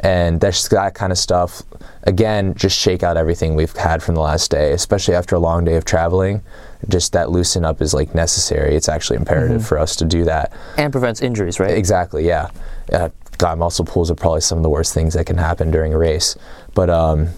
and 0.00 0.40
that's 0.40 0.68
that 0.68 0.94
kind 0.94 1.10
of 1.10 1.16
stuff. 1.16 1.62
Again, 2.02 2.54
just 2.54 2.78
shake 2.78 3.02
out 3.02 3.16
everything 3.16 3.54
we've 3.54 3.74
had 3.74 4.02
from 4.02 4.14
the 4.14 4.20
last 4.20 4.50
day, 4.50 4.72
especially 4.72 5.14
after 5.14 5.36
a 5.36 5.38
long 5.38 5.64
day 5.64 5.76
of 5.76 5.86
traveling. 5.86 6.42
Just 6.86 7.14
that 7.14 7.30
loosen 7.30 7.64
up 7.64 7.80
is 7.80 7.94
like 7.94 8.14
necessary. 8.14 8.76
It's 8.76 8.90
actually 8.90 9.16
imperative 9.16 9.66
for 9.66 9.78
us 9.78 9.96
to 9.96 10.04
do 10.04 10.24
that. 10.24 10.52
And 10.76 10.92
prevents 10.92 11.22
injuries, 11.22 11.58
right? 11.58 11.70
Exactly, 11.70 12.26
yeah. 12.26 12.50
Uh, 12.92 13.08
God, 13.38 13.58
muscle 13.58 13.86
pulls 13.86 14.10
are 14.10 14.14
probably 14.14 14.42
some 14.42 14.58
of 14.58 14.62
the 14.62 14.68
worst 14.68 14.92
things 14.92 15.14
that 15.14 15.24
can 15.24 15.38
happen 15.38 15.70
during 15.70 15.94
a 15.94 15.98
race. 15.98 16.36
But 16.74 16.90
um, 16.90 17.28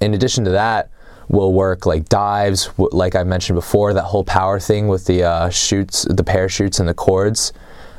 in 0.00 0.12
addition 0.12 0.44
to 0.44 0.50
that, 0.50 0.90
we'll 1.30 1.52
work 1.52 1.86
like 1.86 2.08
dives, 2.08 2.66
w- 2.66 2.90
like 2.92 3.14
I 3.14 3.22
mentioned 3.22 3.54
before, 3.54 3.94
that 3.94 4.02
whole 4.02 4.24
power 4.24 4.58
thing 4.58 4.88
with 4.88 5.06
the 5.06 5.22
uh, 5.22 5.48
chutes, 5.48 6.02
the 6.10 6.24
parachutes 6.24 6.80
and 6.80 6.88
the 6.88 6.94
cords. 6.94 7.52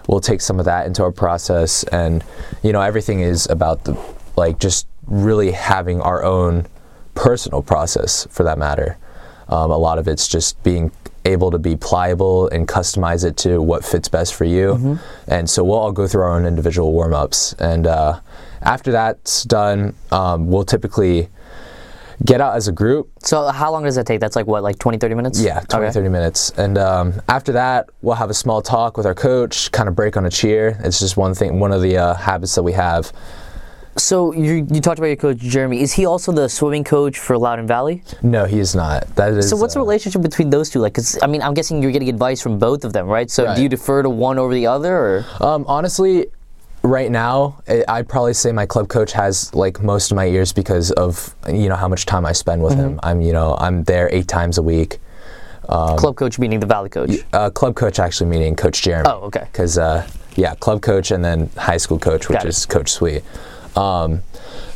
We'll 0.08 0.20
take 0.20 0.42
some 0.42 0.60
of 0.60 0.66
that 0.66 0.86
into 0.86 1.02
our 1.04 1.12
process, 1.12 1.84
and 1.86 2.24
you 2.62 2.74
know 2.74 2.82
everything 2.82 3.22
is 3.22 3.48
about 3.50 3.86
the 3.86 3.98
like 4.36 4.60
just 4.60 4.86
really 5.08 5.52
having 5.52 6.02
our 6.02 6.24
own 6.24 6.68
personal 7.16 7.62
process 7.62 8.28
for 8.30 8.44
that 8.44 8.58
matter. 8.58 8.98
Um, 9.48 9.72
a 9.72 9.78
lot 9.78 9.98
of 9.98 10.08
it's 10.08 10.28
just 10.28 10.62
being 10.64 10.92
able 11.24 11.52
to 11.52 11.60
be 11.60 11.76
pliable 11.76 12.50
and 12.50 12.68
customize 12.68 13.24
it 13.24 13.38
to 13.38 13.62
what 13.62 13.86
fits 13.86 14.10
best 14.10 14.34
for 14.34 14.46
you. 14.46 15.00
And 15.28 15.50
so 15.50 15.64
we'll 15.64 15.78
all 15.78 15.92
go 15.92 16.08
through 16.08 16.24
our 16.24 16.32
own 16.36 16.46
individual 16.46 16.92
warm 16.94 17.14
ups. 17.14 17.54
And 17.60 17.86
uh, 17.86 18.22
after 18.62 18.92
that's 18.92 19.44
done, 19.44 19.94
um, 20.12 20.48
we'll 20.48 20.64
typically 20.64 21.30
get 22.26 22.42
out 22.42 22.56
as 22.56 22.68
a 22.68 22.72
group 22.72 23.10
So 23.24 23.48
how 23.50 23.72
long 23.72 23.84
does 23.84 23.96
that 23.96 24.06
take? 24.06 24.20
That's 24.20 24.36
like 24.36 24.48
what, 24.48 24.64
like 24.64 24.78
20, 24.80 24.98
30 24.98 25.16
minutes? 25.16 25.42
yeah, 25.42 25.60
20, 25.62 25.86
Okay. 25.86 25.94
30 25.94 26.10
minutes. 26.10 26.52
And 26.58 26.78
um, 26.78 27.14
after 27.28 27.52
that, 27.54 27.90
we'll 28.02 28.16
have 28.16 28.30
a 28.30 28.34
small 28.34 28.62
talk 28.62 28.98
with 28.98 29.06
our 29.06 29.16
coach, 29.16 29.72
kind 29.72 29.90
of 29.90 29.96
break 29.96 30.18
on 30.18 30.26
a 30.26 30.30
cheer. 30.30 30.80
It's 30.84 31.00
just 31.00 31.18
one 31.18 31.34
thing, 31.34 31.60
one 31.60 31.72
of 31.72 31.82
the 31.82 31.98
uh, 31.98 32.14
habits 32.14 32.54
that 32.56 32.64
we 32.64 32.74
have. 32.74 33.12
So 33.98 34.32
you 34.34 34.66
you 34.72 34.80
talked 34.80 35.00
about 35.00 35.08
your 35.08 35.18
coach 35.18 35.38
Jeremy. 35.40 35.82
Is 35.82 35.92
he 35.92 36.06
also 36.06 36.32
the 36.32 36.48
swimming 36.48 36.86
coach 36.86 37.20
for 37.20 37.38
Loudoun 37.38 37.68
Valley? 37.68 38.04
No, 38.22 38.46
he 38.46 38.58
is 38.60 38.74
not. 38.74 39.06
That 39.18 39.34
is. 39.34 39.50
So 39.50 39.58
what's 39.58 39.74
the 39.74 39.82
uh, 39.82 39.84
relationship 39.84 40.22
between 40.22 40.50
those 40.50 40.70
two 40.70 40.80
like? 40.80 40.94
Because 40.94 41.20
I 41.22 41.28
mean, 41.28 41.42
I'm 41.42 41.54
guessing 41.54 41.84
you're 41.84 41.92
getting 41.92 42.08
advice 42.08 42.42
from 42.42 42.58
both 42.58 42.86
of 42.86 42.94
them, 42.94 43.08
right? 43.08 43.30
So 43.30 43.44
Right. 43.46 43.56
do 43.58 43.62
you 43.64 43.68
defer 43.68 44.02
to 44.02 44.10
one 44.10 44.40
over 44.40 44.54
the 44.54 44.66
other, 44.66 44.96
or 44.96 45.26
Um, 45.42 45.66
honestly, 45.68 46.28
right 46.84 47.12
now, 47.12 47.62
I- 47.68 47.84
I'd 47.88 48.08
probably 48.10 48.34
say 48.34 48.52
my 48.52 48.66
club 48.66 48.88
coach 48.88 49.12
has 49.14 49.54
like 49.54 49.82
most 49.82 50.12
of 50.12 50.16
my 50.16 50.26
ears 50.26 50.52
because 50.54 50.92
of 50.92 51.36
you 51.48 51.70
know 51.70 51.76
how 51.76 51.88
much 51.88 52.06
time 52.06 52.26
I 52.26 52.32
spend 52.32 52.62
with 52.64 52.74
him. 52.76 53.00
I'm 53.04 53.22
you 53.22 53.34
know 53.34 53.56
I'm 53.60 53.84
there 53.84 54.10
eight 54.12 54.28
times 54.28 54.58
a 54.58 54.62
week. 54.64 55.00
club 55.68 56.16
coach 56.16 56.38
meaning 56.40 56.60
the 56.60 56.66
Valley 56.66 56.90
coach? 56.90 57.12
Uh, 57.34 57.50
club 57.50 57.76
coach 57.76 58.00
actually 58.00 58.30
meaning 58.30 58.56
Coach 58.56 58.82
Jeremy. 58.82 59.08
Oh, 59.10 59.22
okay. 59.28 59.48
Because 59.52 59.78
uh, 59.78 60.08
yeah, 60.36 60.56
club 60.56 60.82
coach 60.82 61.12
and 61.12 61.24
then 61.24 61.50
high 61.58 61.78
school 61.78 62.00
coach, 62.00 62.28
which 62.30 62.38
Got 62.38 62.46
it. 62.46 62.50
is 62.50 62.66
Coach 62.66 62.92
Sweet. 62.92 63.24
Um, 63.76 64.22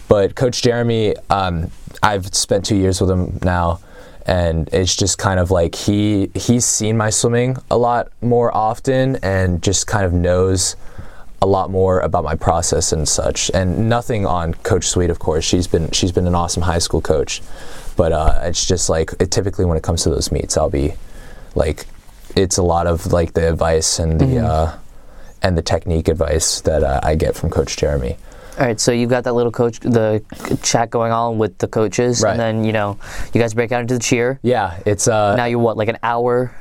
but 0.07 0.35
Coach 0.35 0.61
Jeremy, 0.61 1.15
um, 1.29 1.71
I've 2.03 2.33
spent 2.35 2.65
two 2.65 2.75
years 2.77 3.01
with 3.01 3.09
him 3.09 3.39
now, 3.43 3.79
and 4.25 4.69
it's 4.71 4.95
just 4.95 5.17
kind 5.17 5.39
of 5.39 5.51
like 5.51 5.75
he 5.75 6.29
he's 6.35 6.65
seen 6.65 6.95
my 6.97 7.09
swimming 7.09 7.57
a 7.71 7.77
lot 7.77 8.09
more 8.21 8.55
often, 8.55 9.17
and 9.17 9.61
just 9.61 9.87
kind 9.87 10.05
of 10.05 10.13
knows 10.13 10.75
a 11.41 11.45
lot 11.45 11.69
more 11.69 11.99
about 11.99 12.23
my 12.23 12.35
process 12.35 12.91
and 12.91 13.07
such. 13.07 13.51
And 13.53 13.89
nothing 13.89 14.25
on 14.25 14.53
Coach 14.55 14.87
Sweet, 14.87 15.09
of 15.09 15.19
course. 15.19 15.43
She's 15.43 15.67
been 15.67 15.91
she's 15.91 16.11
been 16.11 16.27
an 16.27 16.35
awesome 16.35 16.63
high 16.63 16.79
school 16.79 17.01
coach, 17.01 17.41
but 17.95 18.11
uh, 18.11 18.39
it's 18.43 18.65
just 18.65 18.89
like 18.89 19.11
it, 19.19 19.31
typically 19.31 19.65
when 19.65 19.77
it 19.77 19.83
comes 19.83 20.03
to 20.03 20.09
those 20.09 20.31
meets, 20.31 20.57
I'll 20.57 20.69
be 20.69 20.93
like 21.53 21.85
it's 22.35 22.57
a 22.57 22.63
lot 22.63 22.87
of 22.87 23.11
like 23.11 23.33
the 23.33 23.47
advice 23.49 23.99
and 23.99 24.19
the 24.19 24.39
uh, 24.39 24.77
and 25.41 25.57
the 25.57 25.61
technique 25.61 26.07
advice 26.07 26.61
that 26.61 26.83
uh, 26.83 26.99
I 27.03 27.15
get 27.15 27.35
from 27.35 27.49
Coach 27.49 27.77
Jeremy. 27.77 28.17
All 28.57 28.65
right, 28.65 28.79
so 28.79 28.93
you've 28.93 29.09
got 29.09 29.25
that 29.25 29.33
little 29.33 29.51
coach, 29.51 29.81
the 29.81 30.23
chat 30.63 30.89
going 30.89 31.11
on 31.11 31.37
with 31.37 31.57
the 31.57 31.67
coaches, 31.67 32.21
Right. 32.21 32.31
and 32.31 32.39
then 32.39 32.63
you 32.63 32.71
know 32.71 32.97
you 33.33 33.41
guys 33.41 33.53
break 33.53 33.73
out 33.73 33.81
into 33.81 33.95
the 33.95 33.99
cheer. 33.99 34.39
Yeah, 34.43 34.79
it's 34.85 35.09
uh, 35.09 35.35
Now 35.35 35.43
you're 35.45 35.59
what, 35.59 35.75
like 35.75 35.89
an 35.89 35.97
hour? 36.01 36.55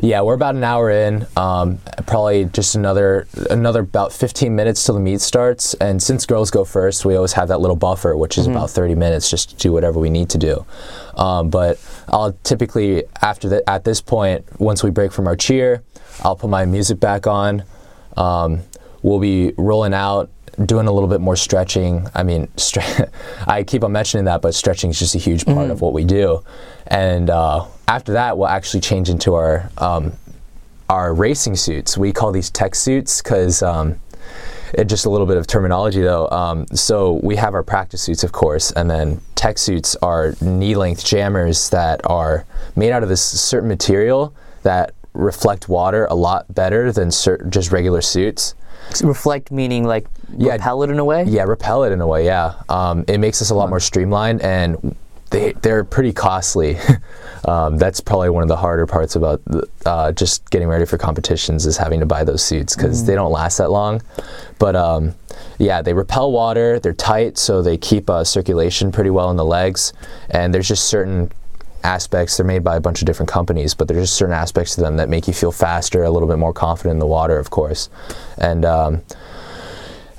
yeah, 0.00 0.22
we're 0.22 0.34
about 0.34 0.56
an 0.56 0.64
hour 0.64 0.90
in. 0.90 1.24
Um, 1.36 1.78
probably 2.06 2.46
just 2.46 2.74
another 2.74 3.28
another 3.48 3.80
about 3.80 4.12
15 4.12 4.56
minutes 4.56 4.82
till 4.84 4.96
the 4.96 5.00
meet 5.00 5.20
starts. 5.20 5.74
And 5.74 6.02
since 6.02 6.26
girls 6.26 6.50
go 6.50 6.64
first, 6.64 7.04
we 7.04 7.14
always 7.14 7.32
have 7.34 7.46
that 7.48 7.60
little 7.60 7.76
buffer, 7.76 8.16
which 8.16 8.38
is 8.38 8.48
about 8.48 8.70
30 8.70 8.96
minutes, 8.96 9.30
just 9.30 9.50
to 9.50 9.56
do 9.56 9.72
whatever 9.72 10.00
we 10.00 10.10
need 10.10 10.28
to 10.30 10.38
do. 10.38 10.64
Um, 11.16 11.48
but 11.50 11.78
I'll 12.08 12.32
typically 12.42 13.04
after 13.22 13.48
that 13.50 13.62
at 13.68 13.84
this 13.84 14.00
point, 14.00 14.44
once 14.60 14.82
we 14.82 14.90
break 14.90 15.12
from 15.12 15.28
our 15.28 15.36
cheer, 15.36 15.82
I'll 16.22 16.36
put 16.36 16.50
my 16.50 16.64
music 16.64 16.98
back 16.98 17.28
on. 17.28 17.62
Um, 18.16 18.62
we'll 19.02 19.20
be 19.20 19.52
rolling 19.56 19.94
out. 19.94 20.30
Doing 20.64 20.86
a 20.86 20.92
little 20.92 21.08
bit 21.08 21.20
more 21.20 21.36
stretching. 21.36 22.08
I 22.14 22.22
mean, 22.22 22.46
stre- 22.56 23.10
I 23.46 23.62
keep 23.62 23.84
on 23.84 23.92
mentioning 23.92 24.24
that, 24.24 24.40
but 24.40 24.54
stretching 24.54 24.90
is 24.90 24.98
just 24.98 25.14
a 25.14 25.18
huge 25.18 25.44
part 25.44 25.70
of 25.70 25.80
what 25.80 25.92
we 25.92 26.04
do. 26.04 26.42
And 26.86 27.28
uh, 27.28 27.66
after 27.88 28.12
that, 28.12 28.38
we'll 28.38 28.48
actually 28.48 28.80
change 28.80 29.10
into 29.10 29.34
our 29.34 29.70
um, 29.78 30.12
our 30.88 31.12
racing 31.12 31.56
suits. 31.56 31.98
We 31.98 32.12
call 32.12 32.32
these 32.32 32.48
tech 32.48 32.74
suits 32.74 33.20
because 33.20 33.62
um, 33.62 34.00
it 34.74 34.84
just 34.84 35.06
a 35.06 35.10
little 35.10 35.26
bit 35.26 35.36
of 35.36 35.46
terminology 35.46 36.00
though. 36.00 36.28
Um, 36.30 36.66
so 36.68 37.14
we 37.22 37.36
have 37.36 37.54
our 37.54 37.62
practice 37.62 38.02
suits, 38.02 38.24
of 38.24 38.32
course, 38.32 38.70
and 38.72 38.90
then 38.90 39.20
tech 39.34 39.58
suits 39.58 39.96
are 39.96 40.34
knee-length 40.40 41.04
jammers 41.04 41.70
that 41.70 42.00
are 42.04 42.44
made 42.74 42.92
out 42.92 43.02
of 43.02 43.08
this 43.08 43.22
certain 43.22 43.68
material 43.68 44.34
that 44.62 44.92
reflect 45.12 45.68
water 45.68 46.06
a 46.06 46.14
lot 46.14 46.52
better 46.54 46.92
than 46.92 47.10
cer- 47.10 47.44
just 47.48 47.72
regular 47.72 48.02
suits. 48.02 48.54
Reflect 49.02 49.50
meaning 49.50 49.84
like 49.84 50.06
Yeah. 50.36 50.52
repel 50.52 50.82
it 50.82 50.90
in 50.90 50.98
a 50.98 51.04
way. 51.04 51.24
Yeah, 51.24 51.42
repel 51.44 51.84
it 51.84 51.92
in 51.92 52.00
a 52.00 52.06
way. 52.06 52.24
Yeah, 52.24 52.54
um, 52.68 53.04
it 53.08 53.18
makes 53.18 53.42
us 53.42 53.50
a 53.50 53.54
lot 53.54 53.68
more 53.68 53.80
streamlined, 53.80 54.42
and 54.42 54.94
they 55.30 55.52
they're 55.62 55.84
pretty 55.84 56.12
costly. 56.12 56.78
um, 57.46 57.78
that's 57.78 58.00
probably 58.00 58.30
one 58.30 58.42
of 58.42 58.48
the 58.48 58.56
harder 58.56 58.86
parts 58.86 59.16
about 59.16 59.40
the, 59.46 59.68
uh, 59.84 60.12
just 60.12 60.48
getting 60.50 60.68
ready 60.68 60.84
for 60.84 60.98
competitions 60.98 61.66
is 61.66 61.76
having 61.76 62.00
to 62.00 62.06
buy 62.06 62.24
those 62.24 62.42
suits 62.42 62.74
because 62.76 63.04
they 63.06 63.14
don't 63.14 63.32
last 63.32 63.58
that 63.58 63.70
long. 63.70 64.00
But 64.58 64.76
um, 64.76 65.14
yeah, 65.58 65.82
they 65.82 65.92
repel 65.92 66.30
water. 66.32 66.78
They're 66.78 66.92
tight, 66.92 67.38
so 67.38 67.60
they 67.62 67.76
keep 67.76 68.08
uh, 68.08 68.24
circulation 68.24 68.92
pretty 68.92 69.10
well 69.10 69.30
in 69.30 69.36
the 69.36 69.44
legs. 69.44 69.92
And 70.30 70.54
there's 70.54 70.68
just 70.68 70.84
certain 70.84 71.30
aspects. 71.84 72.36
They're 72.36 72.46
made 72.46 72.64
by 72.64 72.76
a 72.76 72.80
bunch 72.80 73.00
of 73.02 73.06
different 73.06 73.30
companies, 73.30 73.74
but 73.74 73.88
there's 73.88 74.04
just 74.04 74.14
certain 74.16 74.34
aspects 74.34 74.74
to 74.76 74.80
them 74.80 74.96
that 74.96 75.08
make 75.08 75.26
you 75.26 75.32
feel 75.34 75.52
faster, 75.52 76.02
a 76.04 76.10
little 76.10 76.28
bit 76.28 76.38
more 76.38 76.52
confident 76.52 76.92
in 76.94 76.98
the 76.98 77.06
water, 77.06 77.38
of 77.38 77.50
course. 77.50 77.88
And 78.38 78.64
um, 78.64 79.02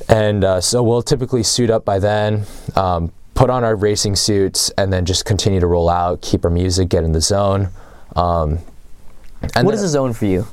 and 0.09 0.43
uh, 0.43 0.61
so 0.61 0.81
we'll 0.83 1.01
typically 1.01 1.43
suit 1.43 1.69
up 1.69 1.83
by 1.83 1.99
then, 1.99 2.45
um, 2.75 3.11
put 3.33 3.49
on 3.49 3.63
our 3.63 3.75
racing 3.75 4.15
suits, 4.15 4.71
and 4.77 4.91
then 4.91 5.05
just 5.05 5.25
continue 5.25 5.59
to 5.59 5.67
roll 5.67 5.89
out, 5.89 6.21
keep 6.21 6.45
our 6.45 6.51
music, 6.51 6.89
get 6.89 7.03
in 7.03 7.11
the 7.11 7.21
zone. 7.21 7.69
Um, 8.15 8.59
and 9.55 9.65
What 9.65 9.71
then- 9.71 9.73
is 9.75 9.83
a 9.83 9.89
zone 9.89 10.13
for 10.13 10.25
you? 10.25 10.43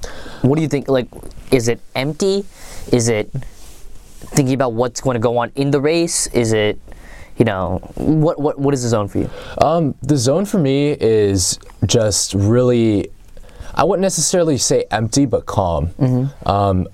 What 0.42 0.56
do 0.56 0.62
you 0.62 0.68
think? 0.68 0.88
Like, 0.88 1.06
is 1.50 1.68
it 1.68 1.80
empty? 1.94 2.44
Is 2.92 3.08
it 3.08 3.30
thinking 3.32 4.54
about 4.54 4.72
what's 4.72 5.00
going 5.00 5.14
to 5.14 5.20
go 5.20 5.38
on 5.38 5.52
in 5.54 5.70
the 5.70 5.80
race? 5.80 6.26
Is 6.28 6.52
it, 6.52 6.78
you 7.36 7.44
know, 7.44 7.78
what 7.96 8.40
what 8.40 8.58
what 8.58 8.74
is 8.74 8.82
the 8.82 8.88
zone 8.88 9.08
for 9.08 9.18
you? 9.18 9.30
Um, 9.58 9.94
the 10.02 10.16
zone 10.16 10.44
for 10.44 10.58
me 10.58 10.96
is 11.00 11.58
just 11.84 12.34
really, 12.34 13.10
I 13.74 13.84
wouldn't 13.84 14.02
necessarily 14.02 14.58
say 14.58 14.84
empty, 14.90 15.26
but 15.26 15.46
calm. 15.46 15.90
Um, 16.46 16.88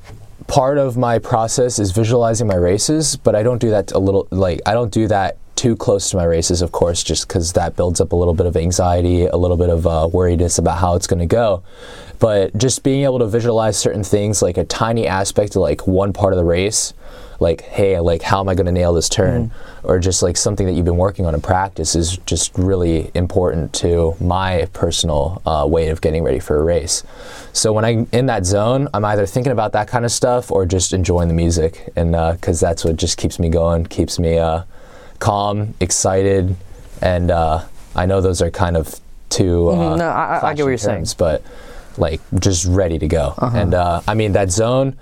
part 0.46 0.79
of 0.79 0.96
my 0.96 1.18
process 1.18 1.79
is 1.79 1.92
visualizing 1.92 2.46
my 2.46 2.57
races, 2.57 3.16
but 3.16 3.35
I 3.35 3.42
don't 3.42 3.61
do 3.61 3.70
that 3.70 3.92
a 3.92 3.98
little, 3.98 4.26
like, 4.31 4.61
I 4.66 4.72
don't 4.72 4.92
do 4.92 5.07
that 5.09 5.37
too 5.55 5.76
close 5.76 6.11
to 6.11 6.16
my 6.16 6.24
races, 6.24 6.62
of 6.62 6.72
course, 6.72 7.05
just 7.05 7.29
because 7.29 7.53
that 7.53 7.76
builds 7.76 8.00
up 8.00 8.12
a 8.12 8.16
little 8.16 8.35
bit 8.35 8.46
of 8.46 8.57
anxiety, 8.57 9.26
a 9.26 9.37
little 9.37 9.59
bit 9.59 9.68
of 9.68 9.87
uh, 9.87 10.09
worriedness 10.11 10.59
about 10.59 10.79
how 10.79 10.94
it's 10.96 11.07
going 11.07 11.20
to 11.20 11.26
go. 11.26 11.62
But 12.18 12.57
just 12.57 12.83
being 12.83 13.05
able 13.05 13.18
to 13.18 13.26
visualize 13.26 13.79
certain 13.79 14.03
things, 14.03 14.40
like 14.42 14.57
a 14.57 14.64
tiny 14.64 15.07
aspect 15.07 15.55
of 15.57 15.62
like 15.62 15.87
one 15.87 16.12
part 16.12 16.33
of 16.33 16.38
the 16.38 16.44
race, 16.44 16.94
like 17.40 17.62
hey 17.62 17.98
like 18.00 18.22
how 18.22 18.38
am 18.40 18.48
i 18.48 18.55
going 18.55 18.66
to 18.66 18.72
nail 18.72 18.92
this 18.92 19.09
turn? 19.09 19.50
Or 19.83 19.98
just 19.98 20.22
like 20.22 20.37
something 20.37 20.66
that 20.66 20.72
you've 20.74 20.85
been 20.85 20.98
working 20.98 21.24
on 21.24 21.35
in 21.35 21.40
practice 21.40 21.94
is 21.96 22.18
just 22.26 22.57
really 22.59 23.11
important 23.14 23.72
to 23.76 24.14
my 24.20 24.68
personal 24.74 25.40
uh, 25.46 25.66
way 25.66 25.88
of 25.88 26.03
getting 26.03 26.22
ready 26.22 26.38
for 26.38 26.59
a 26.61 26.62
race. 26.62 27.03
So 27.55 27.72
when 27.72 27.85
i'm 27.85 28.07
in 28.12 28.26
that 28.26 28.44
zone 28.44 28.88
i'm 28.92 29.05
either 29.07 29.24
thinking 29.26 29.53
about 29.53 29.72
that 29.72 29.88
kind 29.88 30.05
of 30.05 30.12
stuff 30.12 30.53
or 30.53 30.66
just 30.66 30.92
enjoying 30.92 31.29
the 31.29 31.35
music. 31.35 31.88
And 31.96 32.12
because 32.12 32.61
that's 32.61 32.85
what 32.85 32.96
just 32.96 33.16
keeps 33.16 33.38
me 33.38 33.48
going 33.48 33.87
keeps 33.87 34.18
me 34.18 34.38
uh, 34.38 34.62
calm 35.18 35.74
excited. 35.81 36.57
And 37.03 37.31
uh, 37.31 37.64
i 37.96 38.05
know 38.07 38.20
those 38.20 38.42
are 38.42 38.50
kind 38.50 38.76
of 38.76 39.00
two 39.31 39.68
uh, 39.70 39.74
Mhm, 39.94 39.98
no, 39.98 40.09
I- 40.09 40.38
I- 40.38 40.48
I 40.50 40.55
get 40.55 40.62
what 40.64 40.68
you're 40.68 40.79
saying. 40.79 41.07
but 41.16 41.42
like 41.96 42.20
just 42.38 42.66
ready 42.66 42.98
to 42.98 43.09
go. 43.09 43.35
And 43.40 43.72
uh, 43.74 44.00
I 44.07 44.14
mean 44.14 44.33
that 44.33 44.50
zone 44.50 44.96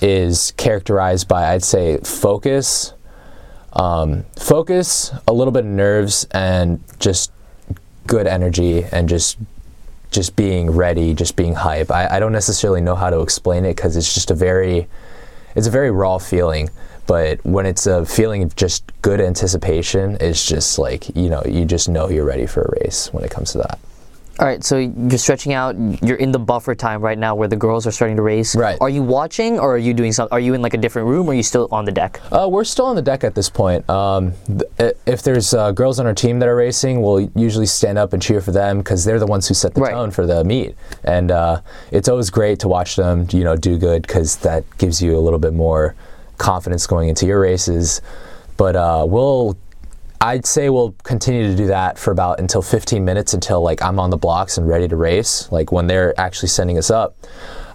is 0.00 0.52
characterized 0.52 1.28
by 1.28 1.52
I'd 1.52 1.64
say 1.64 1.98
focus, 1.98 2.94
um, 3.72 4.24
focus, 4.38 5.12
a 5.28 5.32
little 5.32 5.52
bit 5.52 5.64
of 5.64 5.70
nerves, 5.70 6.26
and 6.32 6.82
just 6.98 7.32
good 8.06 8.26
energy 8.26 8.84
and 8.84 9.08
just 9.08 9.38
just 10.10 10.34
being 10.34 10.70
ready, 10.70 11.14
just 11.14 11.36
being 11.36 11.54
hype. 11.54 11.90
I, 11.90 12.16
I 12.16 12.20
don't 12.20 12.32
necessarily 12.32 12.80
know 12.80 12.96
how 12.96 13.10
to 13.10 13.20
explain 13.20 13.64
it 13.64 13.76
because 13.76 13.96
it's 13.96 14.12
just 14.12 14.30
a 14.30 14.34
very 14.34 14.88
it's 15.54 15.66
a 15.66 15.70
very 15.70 15.90
raw 15.90 16.18
feeling. 16.18 16.70
But 17.06 17.44
when 17.44 17.66
it's 17.66 17.86
a 17.86 18.06
feeling 18.06 18.42
of 18.42 18.54
just 18.54 18.84
good 19.02 19.20
anticipation, 19.20 20.16
it's 20.20 20.46
just 20.46 20.78
like 20.78 21.14
you 21.16 21.28
know 21.28 21.42
you 21.44 21.64
just 21.64 21.88
know 21.88 22.08
you're 22.08 22.24
ready 22.24 22.46
for 22.46 22.62
a 22.62 22.80
race 22.82 23.12
when 23.12 23.24
it 23.24 23.30
comes 23.30 23.52
to 23.52 23.58
that. 23.58 23.78
All 24.40 24.46
right, 24.46 24.64
so 24.64 24.78
you're 24.78 25.18
stretching 25.18 25.52
out. 25.52 25.76
You're 26.02 26.16
in 26.16 26.32
the 26.32 26.38
buffer 26.38 26.74
time 26.74 27.02
right 27.02 27.18
now, 27.18 27.34
where 27.34 27.46
the 27.46 27.56
girls 27.56 27.86
are 27.86 27.90
starting 27.90 28.16
to 28.16 28.22
race. 28.22 28.56
Right. 28.56 28.78
Are 28.80 28.88
you 28.88 29.02
watching, 29.02 29.58
or 29.58 29.74
are 29.74 29.78
you 29.78 29.92
doing 29.92 30.12
something? 30.12 30.32
Are 30.32 30.40
you 30.40 30.54
in 30.54 30.62
like 30.62 30.72
a 30.72 30.78
different 30.78 31.08
room, 31.08 31.26
or 31.28 31.32
are 31.32 31.34
you 31.34 31.42
still 31.42 31.68
on 31.70 31.84
the 31.84 31.92
deck? 31.92 32.22
Uh, 32.32 32.48
we're 32.50 32.64
still 32.64 32.86
on 32.86 32.96
the 32.96 33.02
deck 33.02 33.22
at 33.22 33.34
this 33.34 33.50
point. 33.50 33.88
Um, 33.90 34.32
th- 34.78 34.94
if 35.04 35.22
there's 35.22 35.52
uh, 35.52 35.72
girls 35.72 36.00
on 36.00 36.06
our 36.06 36.14
team 36.14 36.38
that 36.38 36.48
are 36.48 36.56
racing, 36.56 37.02
we'll 37.02 37.30
usually 37.36 37.66
stand 37.66 37.98
up 37.98 38.14
and 38.14 38.22
cheer 38.22 38.40
for 38.40 38.50
them 38.50 38.78
because 38.78 39.04
they're 39.04 39.18
the 39.18 39.26
ones 39.26 39.46
who 39.46 39.52
set 39.52 39.74
the 39.74 39.82
Right. 39.82 39.92
tone 39.92 40.10
for 40.10 40.24
the 40.24 40.42
meet. 40.42 40.74
And 41.04 41.30
uh, 41.30 41.60
it's 41.90 42.08
always 42.08 42.30
great 42.30 42.60
to 42.60 42.68
watch 42.68 42.96
them, 42.96 43.26
you 43.32 43.44
know, 43.44 43.56
do 43.56 43.76
good 43.76 44.06
because 44.06 44.36
that 44.36 44.64
gives 44.78 45.02
you 45.02 45.18
a 45.18 45.20
little 45.20 45.38
bit 45.38 45.52
more 45.52 45.94
confidence 46.38 46.86
going 46.86 47.10
into 47.10 47.26
your 47.26 47.40
races. 47.40 48.00
But 48.56 48.74
uh, 48.74 49.04
we'll 49.06 49.58
I'd 50.22 50.44
say 50.44 50.68
we'll 50.68 50.94
continue 51.02 51.46
to 51.46 51.56
do 51.56 51.68
that 51.68 51.98
for 51.98 52.10
about 52.10 52.40
until 52.40 52.60
15 52.60 53.02
minutes 53.02 53.32
until 53.32 53.62
like 53.62 53.80
I'm 53.80 53.98
on 53.98 54.10
the 54.10 54.18
blocks 54.18 54.58
and 54.58 54.68
ready 54.68 54.86
to 54.86 54.96
race. 54.96 55.50
Like 55.50 55.72
when 55.72 55.86
they're 55.86 56.18
actually 56.20 56.50
sending 56.50 56.76
us 56.76 56.90
up. 56.90 57.16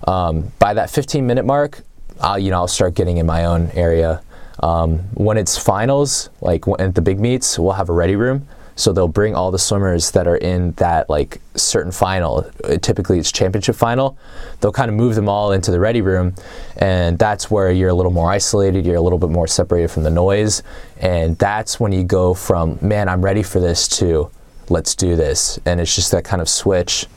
Um, 0.08 0.52
by 0.60 0.76
that 0.76 0.92
15 0.92 1.26
minute 1.26 1.46
mark, 1.46 1.82
I'll, 2.22 2.38
you 2.38 2.52
know 2.52 2.58
I'll 2.58 2.68
start 2.68 2.94
getting 2.94 3.18
in 3.18 3.26
my 3.26 3.46
own 3.46 3.72
area. 3.74 4.22
Um, 4.60 5.00
when 5.16 5.38
it's 5.38 5.58
finals, 5.58 6.30
like 6.40 6.66
at 6.80 6.94
the 6.94 7.02
big 7.02 7.20
meets, 7.20 7.58
we'll 7.58 7.74
have 7.74 7.90
a 7.90 7.94
ready 7.94 8.16
room. 8.16 8.48
So 8.76 8.92
they'll 8.92 9.08
bring 9.08 9.36
all 9.36 9.52
the 9.52 9.60
swimmers 9.60 10.12
that 10.12 10.28
are 10.28 10.36
in 10.36 10.72
that 10.74 11.10
like 11.10 11.42
certain 11.56 11.92
final. 11.92 12.50
Typically, 12.82 13.20
it's 13.20 13.32
championship 13.32 13.76
final. 13.76 14.18
They'll 14.60 14.74
kind 14.74 14.90
of 14.90 14.96
move 14.96 15.16
them 15.16 15.30
all 15.30 15.52
into 15.54 15.72
the 15.72 15.80
ready 15.80 16.02
room, 16.02 16.36
and 16.78 17.18
that's 17.18 17.50
where 17.50 17.72
you're 17.72 17.90
a 17.90 17.94
little 17.94 18.12
more 18.12 18.30
isolated. 18.30 18.86
You're 18.86 18.98
a 18.98 19.02
little 19.02 19.20
bit 19.20 19.30
more 19.30 19.48
separated 19.48 19.92
from 19.92 20.04
the 20.04 20.12
noise, 20.12 20.62
and 20.98 21.38
that's 21.38 21.80
when 21.80 21.92
you 21.92 22.04
go 22.04 22.34
from 22.34 22.78
man, 22.82 23.08
I'm 23.08 23.24
ready 23.24 23.44
for 23.44 23.60
this 23.60 23.88
to 24.00 24.30
let's 24.70 24.96
do 24.96 25.16
this, 25.16 25.60
and 25.66 25.80
it's 25.80 25.96
just 25.96 26.12
that 26.12 26.26
kind 26.26 26.42
of 26.42 26.50
switch 26.50 27.08